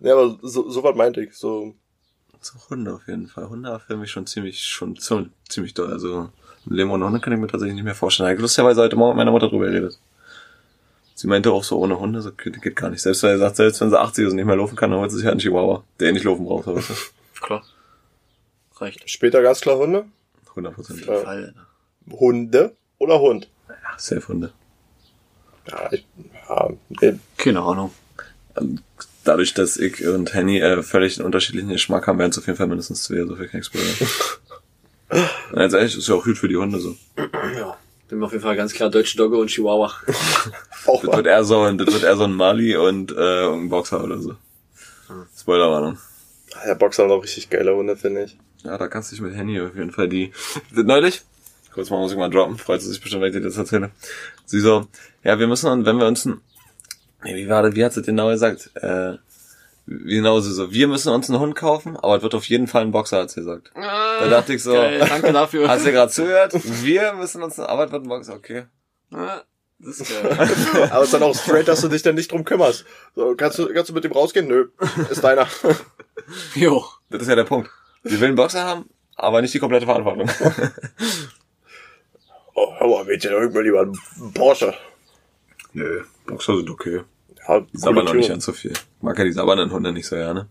Ja, 0.00 0.14
aber 0.14 0.38
so, 0.42 0.68
so 0.70 0.82
was 0.82 0.96
meinte 0.96 1.22
ich. 1.22 1.34
So, 1.34 1.74
So 2.40 2.54
Hunde 2.70 2.94
auf 2.94 3.06
jeden 3.06 3.28
Fall. 3.28 3.48
Hunde 3.48 3.68
erfüllen 3.68 4.00
mich 4.00 4.10
schon 4.10 4.26
ziemlich, 4.26 4.64
schon 4.64 4.96
ziemlich 5.48 5.74
doll. 5.74 5.92
Also, 5.92 6.30
ein 6.66 6.74
Leben 6.74 6.90
ohne 6.90 7.04
Hunde 7.04 7.20
kann 7.20 7.32
ich 7.32 7.38
mir 7.38 7.46
tatsächlich 7.46 7.74
nicht 7.76 7.84
mehr 7.84 7.94
vorstellen. 7.94 8.30
Ich 8.30 8.36
hab 8.36 8.40
lustigerweise 8.42 8.80
heute 8.82 8.96
Morgen 8.96 9.12
mit 9.12 9.18
meiner 9.18 9.30
Mutter 9.30 9.48
drüber 9.48 9.66
geredet. 9.66 9.98
Sie 11.14 11.28
meinte 11.28 11.52
auch 11.52 11.62
so, 11.62 11.78
ohne 11.78 12.00
Hunde, 12.00 12.20
so 12.22 12.32
geht, 12.32 12.60
geht 12.62 12.74
gar 12.74 12.88
nicht. 12.90 13.02
Selbst 13.02 13.22
wenn 13.22 13.30
er 13.30 13.38
sagt, 13.38 13.56
selbst 13.56 13.80
wenn 13.80 13.90
sie 13.90 14.00
80 14.00 14.24
ist 14.24 14.30
und 14.30 14.36
nicht 14.36 14.46
mehr 14.46 14.56
laufen 14.56 14.74
kann, 14.74 14.90
dann 14.90 14.98
holt 15.00 15.10
sie 15.10 15.18
sich 15.18 15.26
halt 15.26 15.34
einen 15.34 15.40
Chihuahua, 15.40 15.84
der 16.00 16.08
eh 16.08 16.12
nicht 16.12 16.24
laufen 16.24 16.44
braucht, 16.46 16.66
aber 16.66 16.82
Klar. 17.40 17.62
Reicht. 18.76 19.08
später 19.08 19.42
ganz 19.42 19.60
klar 19.60 19.76
Hunde. 19.76 20.06
100 20.50 20.74
Prozent. 20.74 21.02
Auf 21.02 21.06
jeden 21.14 21.24
Fall. 21.24 21.54
Hunde 22.10 22.74
oder 22.98 23.20
Hund? 23.20 23.48
Ja, 23.92 23.98
safe 23.98 24.28
Hunde. 24.28 24.52
Ja, 25.68 25.92
ich, 25.92 26.06
ja, 26.48 26.70
nee, 27.00 27.18
Keine 27.36 27.60
Ahnung. 27.60 27.92
Dadurch, 29.24 29.54
dass 29.54 29.76
ich 29.76 30.04
und 30.06 30.34
Henny 30.34 30.58
äh, 30.58 30.82
völlig 30.82 31.18
einen 31.18 31.26
unterschiedlichen 31.26 31.68
Geschmack 31.68 32.06
haben, 32.06 32.18
werden 32.18 32.30
es 32.32 32.38
auf 32.38 32.46
jeden 32.46 32.56
Fall 32.56 32.66
mindestens 32.66 33.04
zwei, 33.04 33.24
so 33.24 33.36
viel 33.36 33.48
kann 33.48 33.60
ich 33.60 33.66
spoilern. 33.66 33.94
Na, 35.52 35.62
Jetzt 35.62 35.74
ehrlich, 35.74 35.96
ist 35.96 36.08
ja 36.08 36.14
auch 36.16 36.24
gut 36.24 36.38
für 36.38 36.48
die 36.48 36.56
Hunde 36.56 36.80
so. 36.80 36.96
Ja. 37.16 37.76
Bin 38.08 38.22
auf 38.22 38.32
jeden 38.32 38.42
Fall 38.42 38.56
ganz 38.56 38.74
klar 38.74 38.90
deutsche 38.90 39.16
Dogge 39.16 39.38
und 39.38 39.48
Chihuahua. 39.48 39.92
auch 40.86 41.02
Das 41.04 41.16
wird 41.16 41.26
eher 41.26 41.44
so 41.44 41.62
ein, 41.62 41.78
das 41.78 41.92
wird 41.92 42.02
eher 42.02 42.16
so 42.16 42.24
ein 42.24 42.34
Mali 42.34 42.76
und 42.76 43.12
äh, 43.16 43.46
ein 43.48 43.68
Boxer 43.68 44.02
oder 44.02 44.18
so. 44.18 44.34
Spoilerwarnung. 45.38 45.98
Der 46.66 46.74
Boxer 46.74 47.04
hat 47.04 47.10
auch 47.10 47.22
richtig 47.22 47.48
geile 47.48 47.74
Hunde, 47.74 47.96
finde 47.96 48.24
ich. 48.24 48.36
Ja, 48.64 48.76
da 48.76 48.88
kannst 48.88 49.10
du 49.10 49.16
dich 49.16 49.22
mit 49.22 49.34
Henny 49.34 49.60
auf 49.60 49.74
jeden 49.76 49.92
Fall 49.92 50.08
die. 50.08 50.32
Neulich, 50.72 51.22
kurz 51.74 51.90
mal 51.90 51.98
muss 51.98 52.12
ich 52.12 52.18
mal 52.18 52.30
droppen, 52.30 52.58
freut 52.58 52.80
sie 52.82 52.88
sich 52.88 53.00
bestimmt, 53.00 53.22
wenn 53.22 53.28
ich 53.30 53.36
dir 53.36 53.42
das 53.42 53.56
erzähle. 53.56 53.90
Sie 54.44 54.60
so, 54.60 54.86
ja, 55.24 55.38
wir 55.38 55.46
müssen, 55.46 55.84
wenn 55.86 55.98
wir 55.98 56.06
uns 56.06 56.24
ein, 56.24 56.40
nee, 57.24 57.34
wie 57.36 57.48
war 57.48 57.62
das, 57.62 57.74
wie 57.74 57.84
hat 57.84 57.92
sie 57.92 58.02
genau 58.02 58.28
gesagt? 58.30 58.70
Äh, 58.74 59.14
wie 59.86 60.16
genau 60.16 60.38
sie 60.40 60.52
so, 60.52 60.72
wir 60.72 60.86
müssen 60.88 61.12
uns 61.12 61.28
einen 61.28 61.40
Hund 61.40 61.56
kaufen, 61.56 61.96
aber 61.96 62.16
es 62.16 62.22
wird 62.22 62.34
auf 62.34 62.44
jeden 62.44 62.68
Fall 62.68 62.82
ein 62.82 62.92
Boxer, 62.92 63.18
hat 63.22 63.30
sie 63.30 63.40
gesagt. 63.40 63.72
Da 63.74 64.28
dachte 64.28 64.54
ich 64.54 64.62
so, 64.62 64.72
Geil, 64.72 65.00
danke 65.00 65.32
dafür. 65.32 65.68
hast 65.68 65.84
du 65.84 65.92
gerade 65.92 66.12
zugehört? 66.12 66.52
Wir 66.82 67.12
müssen 67.14 67.42
uns, 67.42 67.58
aber 67.58 67.86
es 67.86 67.92
wird 67.92 68.04
ein 68.04 68.08
Boxer, 68.08 68.34
okay. 68.34 68.64
Ah, 69.10 69.42
Das 69.78 70.00
ist 70.00 70.08
geil. 70.08 70.30
Aber 70.90 71.00
es 71.00 71.06
ist 71.06 71.14
dann 71.14 71.22
auch 71.24 71.34
straight, 71.34 71.66
dass 71.68 71.80
du 71.82 71.88
dich 71.88 72.02
dann 72.02 72.14
nicht 72.14 72.30
drum 72.30 72.44
kümmerst. 72.44 72.84
So, 73.16 73.34
kannst 73.36 73.58
du, 73.58 73.66
kannst 73.74 73.90
du 73.90 73.94
mit 73.94 74.04
dem 74.04 74.12
rausgehen? 74.12 74.46
Nö, 74.46 74.68
ist 75.10 75.22
deiner. 75.24 75.46
Jo. 76.54 76.84
Das 77.10 77.22
ist 77.22 77.28
ja 77.28 77.34
der 77.34 77.44
Punkt. 77.44 77.68
Wir 78.04 78.12
wollen 78.20 78.28
einen 78.28 78.36
Boxer 78.36 78.64
haben, 78.64 78.88
aber 79.16 79.42
nicht 79.42 79.52
die 79.52 79.58
komplette 79.58 79.84
Verantwortung. 79.86 80.30
Oh, 82.54 82.72
hör 82.78 82.86
mal, 82.88 83.04
Mädchen, 83.04 83.32
irgendwann 83.32 83.64
lieber 83.64 83.80
einen 83.82 84.32
Porsche. 84.34 84.74
Nö, 85.72 86.02
Boxer 86.26 86.56
sind 86.56 86.68
okay. 86.70 87.00
Ja, 87.48 87.60
Die 87.60 87.78
sabbern 87.78 88.04
noch 88.04 88.14
nicht 88.14 88.28
ganz 88.28 88.44
so 88.44 88.52
viel. 88.52 88.72
Ich 88.72 89.02
mag 89.02 89.18
ja 89.18 89.24
die 89.24 89.32
sabbernden 89.32 89.70
Hunde 89.72 89.92
nicht 89.92 90.06
so 90.06 90.16
gerne. 90.16 90.48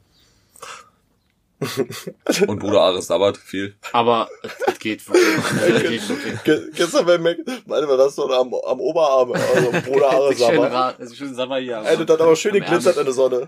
Und 2.48 2.58
Bruder 2.60 2.82
Ares 2.82 3.06
sabbert 3.08 3.38
viel. 3.38 3.76
Aber 3.92 4.28
es 4.66 4.80
geht 4.80 5.08
wirklich. 5.08 6.02
Geht 6.44 6.74
Gestern 6.76 7.06
bei 7.06 7.20
Mac, 7.20 7.38
meine 7.68 7.88
wir 7.88 7.98
das 7.98 8.16
so 8.16 8.28
am, 8.32 8.52
am 8.54 8.80
Oberarm, 8.80 9.32
also 9.34 9.72
Bruder 9.86 10.10
Ares 10.10 10.42
aber. 10.42 10.72
Ra- 10.72 10.96
also 10.98 11.14
schön 11.14 11.36
Sabber 11.36 11.58
hier. 11.58 11.78
Ey, 11.86 11.98
das 11.98 12.08
hat 12.08 12.22
aber 12.22 12.36
schön 12.36 12.54
geglitzert 12.54 12.98
in 12.98 13.06
der 13.06 13.14
Sonne. 13.14 13.48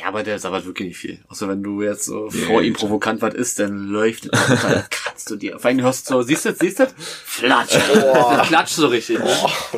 Ja, 0.00 0.06
aber 0.06 0.22
der 0.22 0.38
sabbert 0.38 0.64
wirklich 0.64 0.88
nicht 0.88 0.96
viel. 0.96 1.18
Außer 1.28 1.48
wenn 1.48 1.62
du 1.62 1.82
jetzt 1.82 2.04
so 2.04 2.30
vor 2.30 2.62
ihm 2.62 2.72
provokant 2.72 3.20
was 3.20 3.34
isst, 3.34 3.58
dann 3.58 3.88
läuft 3.88 4.26
es. 4.32 4.62
Dann 4.62 4.84
kratzt 5.14 5.30
du 5.30 5.36
dir. 5.36 5.58
Vor 5.58 5.68
allem 5.70 5.80
hörst 5.82 6.10
du 6.10 6.14
so, 6.14 6.22
siehst 6.22 6.44
du 6.44 6.50
das, 6.50 6.58
siehst 6.58 6.78
du 6.80 6.84
das? 6.84 6.94
Flatsch. 7.24 7.76
Boah. 7.94 8.34
Das 8.38 8.48
klatscht 8.48 8.74
so 8.74 8.88
richtig. 8.88 9.18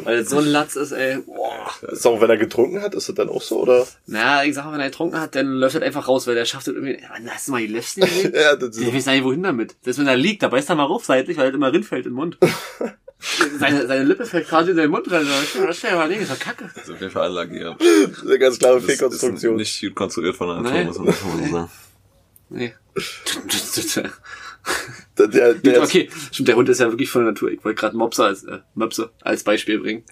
Weil 0.04 0.20
das 0.20 0.30
so 0.30 0.38
ein 0.38 0.46
Latz 0.46 0.76
ist, 0.76 0.92
ey. 0.92 1.18
Boah. 1.18 1.70
Ist 1.92 2.06
auch, 2.06 2.20
wenn 2.20 2.30
er 2.30 2.36
getrunken 2.38 2.80
hat, 2.82 2.94
ist 2.94 3.08
das 3.08 3.14
dann 3.14 3.28
auch 3.28 3.42
so, 3.42 3.60
oder? 3.62 3.86
Na, 4.06 4.44
ich 4.44 4.54
sag 4.54 4.64
mal, 4.64 4.72
wenn 4.72 4.80
er 4.80 4.86
getrunken 4.90 5.20
hat, 5.20 5.34
dann 5.34 5.46
läuft 5.46 5.74
das 5.76 5.82
einfach 5.82 6.08
raus, 6.08 6.26
weil 6.26 6.34
der 6.34 6.44
schafft 6.46 6.66
das 6.68 6.74
irgendwie. 6.74 6.98
Mann, 7.10 7.28
hast 7.30 7.48
du 7.48 7.52
mal 7.52 7.60
die 7.60 7.66
Löffel 7.68 8.04
gesehen? 8.04 8.32
Ja, 8.34 8.56
das 8.56 8.76
Ich 8.76 8.86
ist, 8.88 8.94
weiß 8.94 9.06
nicht, 9.06 9.24
wohin 9.24 9.42
damit. 9.42 9.76
Selbst 9.82 9.98
wenn 9.98 10.06
er 10.06 10.16
liegt, 10.16 10.42
da 10.42 10.48
beißt 10.48 10.70
er 10.70 10.76
mal 10.76 10.84
rauf 10.84 11.04
seitlich, 11.04 11.36
weil 11.36 11.48
er 11.48 11.54
immer 11.54 11.72
rinfällt 11.72 12.06
im 12.06 12.12
Mund. 12.14 12.38
seine, 13.58 13.86
seine 13.86 14.04
Lippe 14.04 14.24
fällt 14.26 14.48
quasi 14.48 14.70
in 14.70 14.76
den 14.76 14.90
Mund 14.90 15.10
rein. 15.10 15.26
Das 15.26 15.76
ist 15.76 15.82
ja 15.82 15.94
überlegen, 15.94 16.22
ist 16.22 16.30
doch 16.32 16.38
kacke. 16.38 16.70
Das 16.74 16.84
ist 16.84 16.90
auf 16.94 17.00
jeden 17.00 17.12
Fall 17.12 17.26
Anlage 17.26 17.54
hier. 17.56 17.76
eine 18.24 18.38
ganz 18.38 18.58
klare 18.58 18.74
Das 18.76 18.84
ist 18.84 18.90
Fehlkonstruktion. 18.90 19.56
nicht 19.56 19.80
gut 19.80 19.94
konstruiert 19.94 20.36
von 20.36 20.48
Natur, 20.48 20.70
Nee. 20.72 20.84
muss 20.84 20.98
man 20.98 21.06
muss 21.06 21.22
man 21.24 21.44
so 21.46 21.52
sagen. 21.52 21.70
Nee. 22.48 22.74
Der, 25.18 25.28
der, 25.28 25.54
der 25.54 25.82
okay, 25.82 26.10
stimmt, 26.30 26.48
der 26.48 26.56
Hund 26.56 26.68
ist 26.68 26.78
ja 26.78 26.90
wirklich 26.90 27.08
von 27.08 27.22
der 27.24 27.32
Natur. 27.32 27.50
Ich 27.50 27.64
wollte 27.64 27.80
gerade 27.80 27.96
Mopse 27.96 28.24
als, 28.26 28.44
äh, 28.44 28.58
Möpse 28.74 29.10
als 29.22 29.44
Beispiel 29.44 29.78
bringen. 29.78 30.04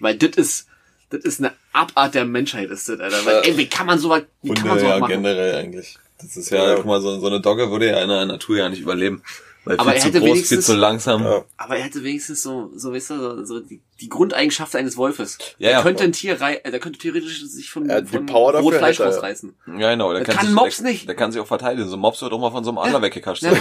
Weil 0.00 0.16
das 0.16 0.36
ist, 0.36 0.66
das 1.10 1.24
ist 1.24 1.38
eine 1.38 1.52
Abart 1.72 2.14
der 2.16 2.24
Menschheit, 2.24 2.70
ist 2.70 2.88
das, 2.88 2.98
Alter. 2.98 3.24
Weil, 3.24 3.34
Ja. 3.34 3.40
ey, 3.42 3.56
wie 3.56 3.68
kann 3.68 3.86
man 3.86 4.00
so 4.00 4.08
was, 4.10 4.22
wie 4.42 4.52
kann 4.52 4.66
man 4.66 4.70
Hunde 4.72 4.80
so 4.80 4.86
was 4.86 4.92
ja 4.94 4.98
machen? 4.98 5.10
generell 5.12 5.54
eigentlich. 5.54 5.96
Das 6.20 6.36
ist 6.36 6.50
ja, 6.50 6.70
Ja. 6.70 6.74
guck 6.74 6.86
mal, 6.86 7.00
so, 7.00 7.20
so 7.20 7.26
eine 7.28 7.40
Dogge 7.40 7.70
würde 7.70 7.86
ja 7.86 8.02
in 8.02 8.08
der 8.08 8.26
Natur 8.26 8.56
ja 8.56 8.68
nicht 8.68 8.80
überleben. 8.80 9.22
Weil 9.70 9.78
Aber 9.78 9.90
viel 9.90 9.96
er 9.98 10.00
zu 10.00 10.06
hätte 10.08 10.18
groß, 10.18 10.26
viel 10.28 10.34
wenigstens- 10.34 10.66
zu 10.66 10.74
langsam. 10.74 11.22
Ja. 11.24 11.44
Aber 11.56 11.76
er 11.76 11.84
hätte 11.84 12.02
wenigstens 12.02 12.42
so, 12.42 12.70
so, 12.74 12.92
weißt 12.92 13.10
du, 13.10 13.18
so, 13.20 13.44
so 13.44 13.60
die, 13.60 13.80
die 14.00 14.08
Grundeigenschaft 14.08 14.74
eines 14.76 14.96
Wolfes. 14.96 15.38
Ja, 15.58 15.68
er 15.68 15.72
ja. 15.76 15.82
könnte 15.82 16.02
ein 16.04 16.12
Tier 16.12 16.40
rei 16.40 16.56
äh, 16.56 16.70
der 16.70 16.80
könnte 16.80 16.98
theoretisch 16.98 17.42
sich 17.44 17.70
von, 17.70 17.88
Er 17.88 18.02
die 18.02 18.08
von 18.16 18.26
Power 18.26 18.52
dafür, 18.52 18.64
rohes 18.66 18.78
Fleisch 18.78 18.98
hätte 18.98 19.08
er. 19.08 19.14
rausreißen. 19.14 19.54
Ja, 19.78 19.90
genau. 19.92 20.12
Der 20.12 20.24
Das 20.24 20.36
kann 20.36 20.46
sich, 20.46 20.54
Mops 20.54 20.76
der, 20.78 20.86
nicht. 20.90 21.08
Der 21.08 21.14
kann 21.14 21.30
sich 21.32 21.40
auch 21.40 21.46
verteidigen. 21.46 21.88
So 21.88 21.96
ein 21.96 22.00
Mops 22.00 22.20
wird 22.20 22.32
auch 22.32 22.40
mal 22.40 22.50
von 22.50 22.64
so 22.64 22.70
einem 22.70 22.78
Adler 22.78 23.00
weggekascht. 23.02 23.42
Ja, 23.42 23.52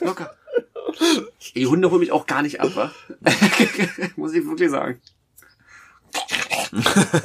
locker. 0.00 0.34
Die 1.56 1.66
Hunde 1.66 1.90
holen 1.90 2.00
mich 2.00 2.12
auch 2.12 2.26
gar 2.26 2.42
nicht 2.42 2.60
ab, 2.60 2.70
wa? 2.76 2.92
Muss 4.16 4.32
ich 4.32 4.46
wirklich 4.46 4.70
sagen. 4.70 5.00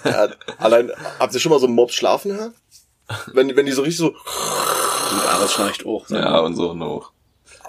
ja, 0.05 0.27
allein, 0.57 0.91
habt 1.19 1.33
ihr 1.33 1.39
schon 1.39 1.51
mal 1.51 1.59
so 1.59 1.65
einen 1.67 1.75
Mob 1.75 1.91
schlafen 1.91 2.31
gehört? 2.31 2.53
Wenn, 3.33 3.55
wenn 3.55 3.65
die 3.65 3.71
so 3.71 3.81
richtig 3.81 3.97
so, 3.97 4.11
Gut, 4.11 5.25
aber 5.27 5.45
es 5.45 5.53
schnarcht 5.53 5.85
auch. 5.85 6.07
Ja, 6.09 6.39
und 6.39 6.55
so 6.55 6.71
und 6.71 6.81
auch. 6.83 7.11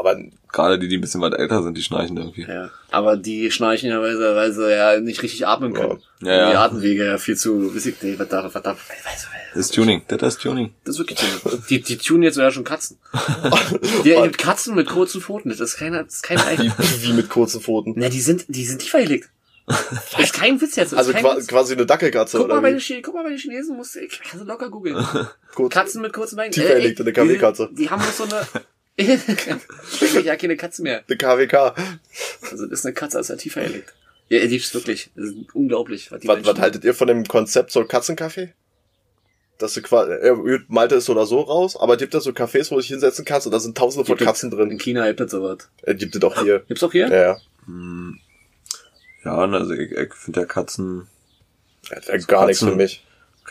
Aber 0.01 0.17
Gerade 0.53 0.79
die, 0.79 0.89
die 0.89 0.99
ein 0.99 1.01
bisschen 1.01 1.21
weit 1.21 1.35
älter 1.35 1.63
sind, 1.63 1.77
die 1.77 1.83
schnarchen 1.83 2.17
irgendwie. 2.17 2.43
Ja. 2.43 2.71
Aber 2.91 3.17
die 3.17 3.51
schnarchen 3.53 3.89
ja, 3.89 4.01
weil 4.01 4.17
sie, 4.17 4.35
weil 4.35 4.53
sie 4.53 4.71
ja 4.71 4.99
nicht 4.99 5.23
richtig 5.23 5.47
atmen 5.47 5.73
können. 5.73 6.03
Ja, 6.23 6.33
ja. 6.33 6.51
Die 6.51 6.57
Atemwege 6.57 7.07
ja 7.07 7.19
viel 7.19 7.37
zu, 7.37 7.71
da, 7.71 8.45
was 8.53 8.63
da, 8.63 8.73
weiß, 8.73 9.29
Das 9.55 9.67
ist 9.67 9.75
Tuning. 9.75 10.03
Das 10.09 10.35
ist 10.35 10.43
Tuning. 10.43 10.73
das 10.85 10.97
ist 10.97 10.99
wirklich 10.99 11.19
Tuning. 11.21 11.63
Die, 11.69 11.81
die 11.83 11.99
tunen 11.99 12.25
jetzt 12.25 12.35
sogar 12.35 12.51
schon 12.51 12.65
Katzen. 12.65 12.99
Die, 14.05 14.11
die 14.11 14.31
Katzen 14.31 14.75
mit 14.75 14.89
kurzen 14.89 15.21
Pfoten, 15.21 15.51
das 15.51 15.61
ist 15.61 15.77
keine, 15.77 16.05
das 16.05 16.15
ist 16.17 16.23
kein 16.23 16.39
Ei. 16.39 16.57
wie, 16.59 17.03
wie 17.03 17.13
mit 17.13 17.29
kurzen 17.29 17.61
Pfoten. 17.61 17.95
Na, 17.97 18.09
die 18.09 18.21
sind, 18.21 18.47
die 18.49 18.65
sind 18.65 18.81
tiefer 18.81 19.03
gelegt. 19.03 19.31
Das 19.67 20.25
ist 20.25 20.33
kein 20.33 20.61
Witz 20.61 20.77
jetzt. 20.77 20.95
Also 20.95 21.11
ist 21.11 21.15
kein 21.17 21.25
qua 21.25 21.37
Witz. 21.37 21.47
quasi 21.47 21.75
eine 21.75 21.87
Dackelkatze 21.87 22.39
Guck 22.39 22.49
mal, 22.49 22.59
oder 22.59 22.75
wie? 22.75 22.81
Chinesen, 22.81 23.03
guck 23.03 23.15
mal 23.15 23.23
bei 23.23 23.29
den 23.29 23.39
Chinesen, 23.39 23.77
musst 23.77 23.95
du, 23.95 24.01
ich 24.01 24.21
kann 24.21 24.41
sie 24.41 24.47
locker 24.47 24.69
googeln. 24.69 24.97
Katzen 25.71 26.03
mit 26.03 26.13
kurzen 26.13 26.37
Beinen. 26.37 26.51
Tiefer 26.51 26.75
gelegt, 26.75 27.01
eine 27.01 27.13
KW-Katze. 27.13 27.69
Die, 27.71 27.83
die 27.83 27.91
haben 27.91 28.03
doch 28.03 28.13
so 28.13 28.25
eine, 28.25 28.47
ich 29.01 30.25
ja 30.25 30.37
keine 30.37 30.57
Katze 30.57 30.83
mehr. 30.83 31.03
Eine 31.07 31.17
KWK. 31.17 31.75
Also, 32.51 32.67
das 32.67 32.81
ist 32.81 32.87
eine 32.87 32.95
Katze, 32.95 33.19
als 33.19 33.31
er 33.31 33.37
tiefer 33.39 33.63
gelegt. 33.63 33.95
Ja, 34.29 34.39
er 34.39 34.47
liebt 34.47 34.65
es 34.65 34.75
wirklich. 34.75 35.11
Das 35.17 35.27
ist 35.27 35.35
unglaublich, 35.55 36.13
was 36.13 36.21
die 36.21 36.29
Was, 36.29 36.45
was 36.45 36.59
haltet 36.59 36.85
ihr 36.85 36.95
von 36.95 37.09
dem 37.09 37.25
Konzept 37.25 37.73
so 37.73 37.81
Katzencafé? 37.81 38.51
Dass 39.59 39.75
du 39.75 39.83
quasi, 39.83 40.13
äh, 40.13 40.61
Malte 40.69 40.95
ist 40.95 41.11
oder 41.11 41.27
so 41.27 41.41
raus, 41.41 41.77
aber 41.77 41.97
gibt 41.97 42.15
es 42.15 42.25
so 42.25 42.31
Cafés, 42.31 42.71
wo 42.71 42.77
du 42.77 42.81
dich 42.81 42.89
hinsetzen 42.89 43.25
kannst 43.25 43.47
und 43.47 43.53
da 43.53 43.59
sind 43.61 43.77
tausende 43.77 44.07
von 44.07 44.17
Gibt 44.17 44.27
Katzen 44.27 44.51
In 44.51 44.57
drin. 44.57 44.79
China 44.79 45.07
gibt 45.09 45.21
es 45.21 45.31
sowas. 45.33 45.69
Äh, 45.83 45.95
gibt 45.97 46.17
es 46.17 46.23
auch 46.23 46.41
hier. 46.43 46.61
Gibt's 46.61 46.83
auch 46.83 46.93
hier? 46.93 47.09
Ja, 47.09 47.17
ja. 47.17 47.37
Ja, 49.25 49.43
und 49.45 49.55
also 49.55 49.73
ich, 49.73 49.93
ich 49.93 50.15
finde 50.15 50.41
ja 50.41 50.47
Katzen, 50.47 51.09
Das 51.91 52.09
wäre 52.09 52.19
gar 52.21 52.47
nichts 52.47 52.61
für 52.61 52.67
Katzen. 52.67 52.77
mich. 52.79 53.05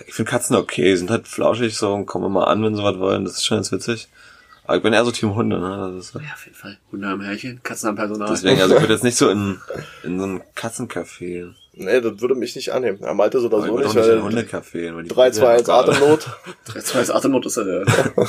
ich 0.07 0.13
finde 0.13 0.31
Katzen 0.31 0.55
okay, 0.55 0.95
sind 0.95 1.11
halt 1.11 1.27
flauschig 1.27 1.77
so 1.77 1.93
und 1.93 2.05
kommen 2.07 2.31
mal 2.31 2.45
an, 2.45 2.63
wenn 2.63 2.75
sie 2.75 2.83
was 2.83 2.97
wollen. 2.97 3.25
Das 3.25 3.33
ist 3.33 3.45
schon 3.45 3.57
ganz 3.57 3.71
witzig. 3.71 4.07
Aber 4.69 4.77
ich 4.77 4.83
bin 4.83 4.93
eher 4.93 5.03
so 5.03 5.09
Team 5.09 5.33
Hunde, 5.33 5.59
ne? 5.59 5.93
Das 5.95 6.05
ist, 6.09 6.13
Ja, 6.13 6.19
auf 6.35 6.45
jeden 6.45 6.55
Fall. 6.55 6.77
Hunde 6.91 7.07
am 7.07 7.21
Härchen, 7.21 7.59
Katzen 7.63 7.89
am 7.89 7.95
Personal. 7.95 8.29
deswegen, 8.29 8.61
also 8.61 8.75
ich 8.75 8.81
würde 8.81 8.93
jetzt 8.93 9.03
nicht 9.03 9.17
so 9.17 9.27
in, 9.29 9.59
in 10.03 10.19
so 10.19 10.27
ein 10.27 10.43
Katzencafé. 10.55 11.51
Nee, 11.73 12.01
das 12.01 12.21
würde 12.21 12.35
mich 12.35 12.55
nicht 12.55 12.71
annehmen. 12.71 12.99
Ja, 13.01 13.15
Malte 13.15 13.39
so 13.39 13.47
oder 13.47 13.61
so 13.61 13.73
würde 13.73 13.87
auch 13.87 13.93
nicht, 13.95 13.95
nicht 13.95 14.05
in 14.05 14.19
ein 14.19 14.23
weil 14.23 14.31
Hundecafé. 14.43 14.95
weil 14.95 15.03
die 15.03 15.09
3, 15.09 15.31
2, 15.31 15.47
1 15.49 15.63
betteln 15.63 15.65
locker 15.65 15.73
alle. 15.73 15.91
Atemnot. 15.91 16.27
3, 16.65 16.81
2, 16.81 16.99
1, 16.99 17.09
Atemnot 17.09 17.45
ist 17.47 17.57
er 17.57 17.63
der. 17.65 17.85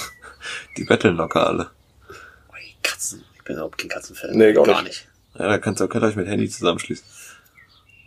Die 0.78 0.84
betteln 0.84 1.16
locker 1.16 1.47
alle. 1.47 1.70
Ui, 2.09 2.74
Katzen. 2.82 3.22
Ich 3.36 3.45
bin 3.45 3.57
überhaupt 3.57 3.76
kein 3.76 3.91
Katzenfan. 3.91 4.30
Nee, 4.32 4.55
gar 4.55 4.64
Gar 4.64 4.82
nicht. 4.82 4.86
nicht. 4.88 5.09
Ja, 5.38 5.47
da 5.47 5.59
kannst 5.59 5.80
du, 5.82 5.88
könnt 5.88 6.05
ihr 6.05 6.09
euch 6.09 6.16
mit 6.16 6.26
Handy 6.26 6.49
zusammenschließen. 6.49 7.05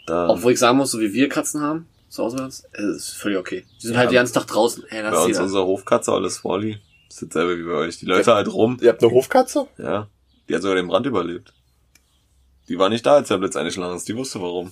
Da, 0.07 0.27
Obwohl 0.29 0.53
ich 0.53 0.59
sagen 0.59 0.77
muss, 0.79 0.89
so 0.89 0.99
wie 0.99 1.13
wir 1.13 1.29
Katzen 1.29 1.61
haben, 1.61 1.87
So 2.09 2.23
auswärts, 2.23 2.63
ist 2.73 3.11
völlig 3.11 3.37
okay. 3.37 3.63
Die 3.81 3.87
sind 3.87 3.95
halt 3.97 4.09
den 4.09 4.15
ganzen 4.15 4.33
Tag 4.33 4.47
draußen. 4.47 4.83
Ey, 4.89 5.03
Bei 5.03 5.11
das 5.11 5.19
uns 5.25 5.31
ist 5.37 5.39
unsere 5.43 5.65
Hofkatze, 5.65 6.11
alles 6.11 6.43
Wally. 6.43 6.79
Das 7.13 7.21
ist 7.21 7.35
dasselbe 7.35 7.59
wie 7.59 7.63
bei 7.63 7.73
euch. 7.73 7.99
Die 7.99 8.07
Leute 8.07 8.33
halt 8.33 8.51
rum. 8.51 8.79
Ihr 8.81 8.89
habt 8.89 9.03
eine 9.03 9.11
Hofkatze? 9.11 9.67
Ja. 9.77 10.07
Die 10.49 10.55
hat 10.55 10.63
sogar 10.63 10.75
den 10.77 10.87
Brand 10.87 11.05
überlebt. 11.05 11.53
Die 12.67 12.79
war 12.79 12.89
nicht 12.89 13.05
da, 13.05 13.13
als 13.17 13.27
der 13.27 13.37
Blitz 13.37 13.55
eingeschlagen 13.55 13.95
ist. 13.95 14.07
Die 14.07 14.15
wusste 14.15 14.41
warum. 14.41 14.71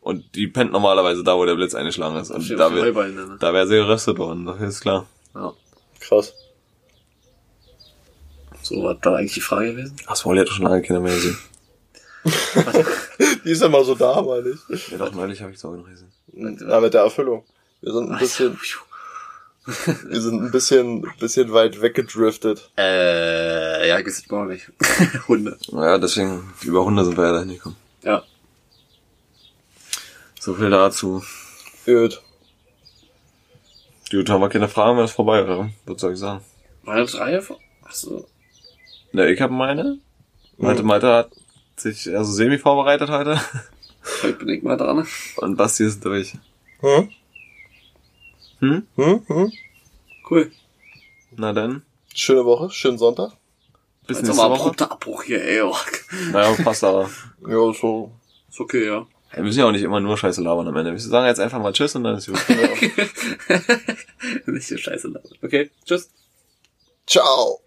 Und 0.00 0.34
die 0.34 0.46
pennt 0.46 0.72
normalerweise 0.72 1.22
da, 1.22 1.36
wo 1.36 1.44
der 1.44 1.56
Blitz 1.56 1.74
eingeschlagen 1.74 2.16
ist. 2.16 2.30
Und 2.30 2.40
Steht 2.42 2.58
da 2.58 2.74
wäre 2.74 3.10
ne? 3.10 3.36
da 3.38 3.52
wär 3.52 3.66
sie 3.66 3.74
geröstet 3.74 4.16
worden. 4.16 4.46
Das 4.46 4.60
ist 4.62 4.80
klar. 4.80 5.06
Ja. 5.34 5.52
Krass. 6.00 6.32
So 8.62 8.82
war 8.82 8.94
da 8.94 9.16
eigentlich 9.16 9.34
die 9.34 9.40
Frage 9.42 9.72
gewesen. 9.72 9.94
Ach, 10.04 10.10
das 10.10 10.24
Wally 10.24 10.40
hat 10.40 10.48
doch 10.48 10.54
schon 10.54 10.64
lange 10.64 10.80
Kinder 10.80 11.02
mehr 11.02 11.14
gesehen. 11.14 11.36
Die 13.44 13.50
ist 13.50 13.60
ja 13.60 13.68
mal 13.68 13.84
so 13.84 13.94
da, 13.94 14.22
meine 14.22 14.56
ich. 14.70 14.88
Ja, 14.88 14.96
doch, 14.96 15.12
neulich 15.12 15.42
habe 15.42 15.50
ich 15.50 15.58
es 15.58 15.64
auch 15.66 15.76
noch 15.76 15.84
gesehen. 15.86 16.10
Na, 16.32 16.80
mit 16.80 16.94
der 16.94 17.02
Erfüllung. 17.02 17.44
Wir 17.82 17.92
sind 17.92 18.10
ein 18.10 18.18
bisschen, 18.18 18.58
wir 19.86 20.20
sind 20.20 20.42
ein 20.42 20.50
bisschen, 20.50 21.10
bisschen 21.18 21.52
weit 21.52 21.80
weggedriftet. 21.80 22.70
Äh, 22.76 23.88
ja, 23.88 24.00
gibt's 24.00 24.24
überhaupt 24.26 24.50
nicht. 24.50 24.70
Hunde. 25.28 25.56
Ja, 25.68 25.96
deswegen, 25.96 26.52
über 26.62 26.84
Hunde 26.84 27.04
sind 27.04 27.16
wir 27.16 27.24
ja 27.24 27.32
da 27.32 27.40
hingekommen. 27.40 27.76
Ja. 28.02 28.22
So 30.38 30.54
viel 30.54 30.68
dazu. 30.68 31.22
Gut. 31.86 32.22
Gut, 34.10 34.28
haben 34.28 34.42
wir 34.42 34.50
keine 34.50 34.68
Fragen 34.68 34.96
mehr, 34.96 35.06
ist 35.06 35.12
vorbei, 35.12 35.42
oder? 35.42 35.70
Was 35.86 36.00
soll 36.00 36.12
ich 36.12 36.18
sagen? 36.18 36.44
Meine 36.82 37.06
drei? 37.06 37.40
Achso. 37.82 38.28
Ne, 39.12 39.30
ich 39.30 39.40
habe 39.40 39.54
meine. 39.54 39.98
Malte, 40.58 40.82
Malte 40.82 41.08
hat 41.08 41.30
sich 41.76 42.14
also 42.14 42.30
semi 42.32 42.58
vorbereitet 42.58 43.08
heute. 43.08 43.40
Heute 44.22 44.34
bin 44.34 44.48
ich 44.50 44.62
mal 44.62 44.76
dran. 44.76 45.06
Und 45.36 45.56
Basti 45.56 45.84
ist 45.84 46.04
durch. 46.04 46.34
Hm? 46.80 47.08
Hm? 48.60 48.86
Hm? 48.96 49.22
Hm? 49.26 49.52
Cool. 50.30 50.52
Na 51.36 51.52
dann. 51.52 51.82
Schöne 52.14 52.44
Woche, 52.44 52.70
schönen 52.70 52.98
Sonntag. 52.98 53.32
Bis 54.06 54.22
nächste 54.22 54.36
Woche. 54.36 54.54
abrupter 54.54 54.92
Abbruch 54.92 55.22
hier, 55.24 55.42
ey. 55.42 55.62
Oh. 55.62 55.74
Naja, 56.32 56.54
passt 56.62 56.84
aber. 56.84 57.10
Ja, 57.46 57.72
so. 57.72 58.12
Ist 58.48 58.60
okay, 58.60 58.86
ja. 58.86 59.06
Wir 59.32 59.42
müssen 59.42 59.58
ja 59.58 59.66
auch 59.66 59.72
nicht 59.72 59.82
immer 59.82 60.00
nur 60.00 60.16
Scheiße 60.16 60.42
labern 60.42 60.68
am 60.68 60.76
Ende. 60.76 60.92
Wir 60.92 60.98
sagen 61.00 61.26
jetzt 61.26 61.40
einfach 61.40 61.60
mal 61.60 61.72
Tschüss 61.72 61.96
und 61.96 62.04
dann 62.04 62.16
ist 62.16 62.28
gut. 62.28 62.38
Nicht 64.46 64.68
so 64.68 64.76
scheiße. 64.76 65.12
Okay, 65.42 65.70
tschüss. 65.84 66.08
Ciao. 67.06 67.63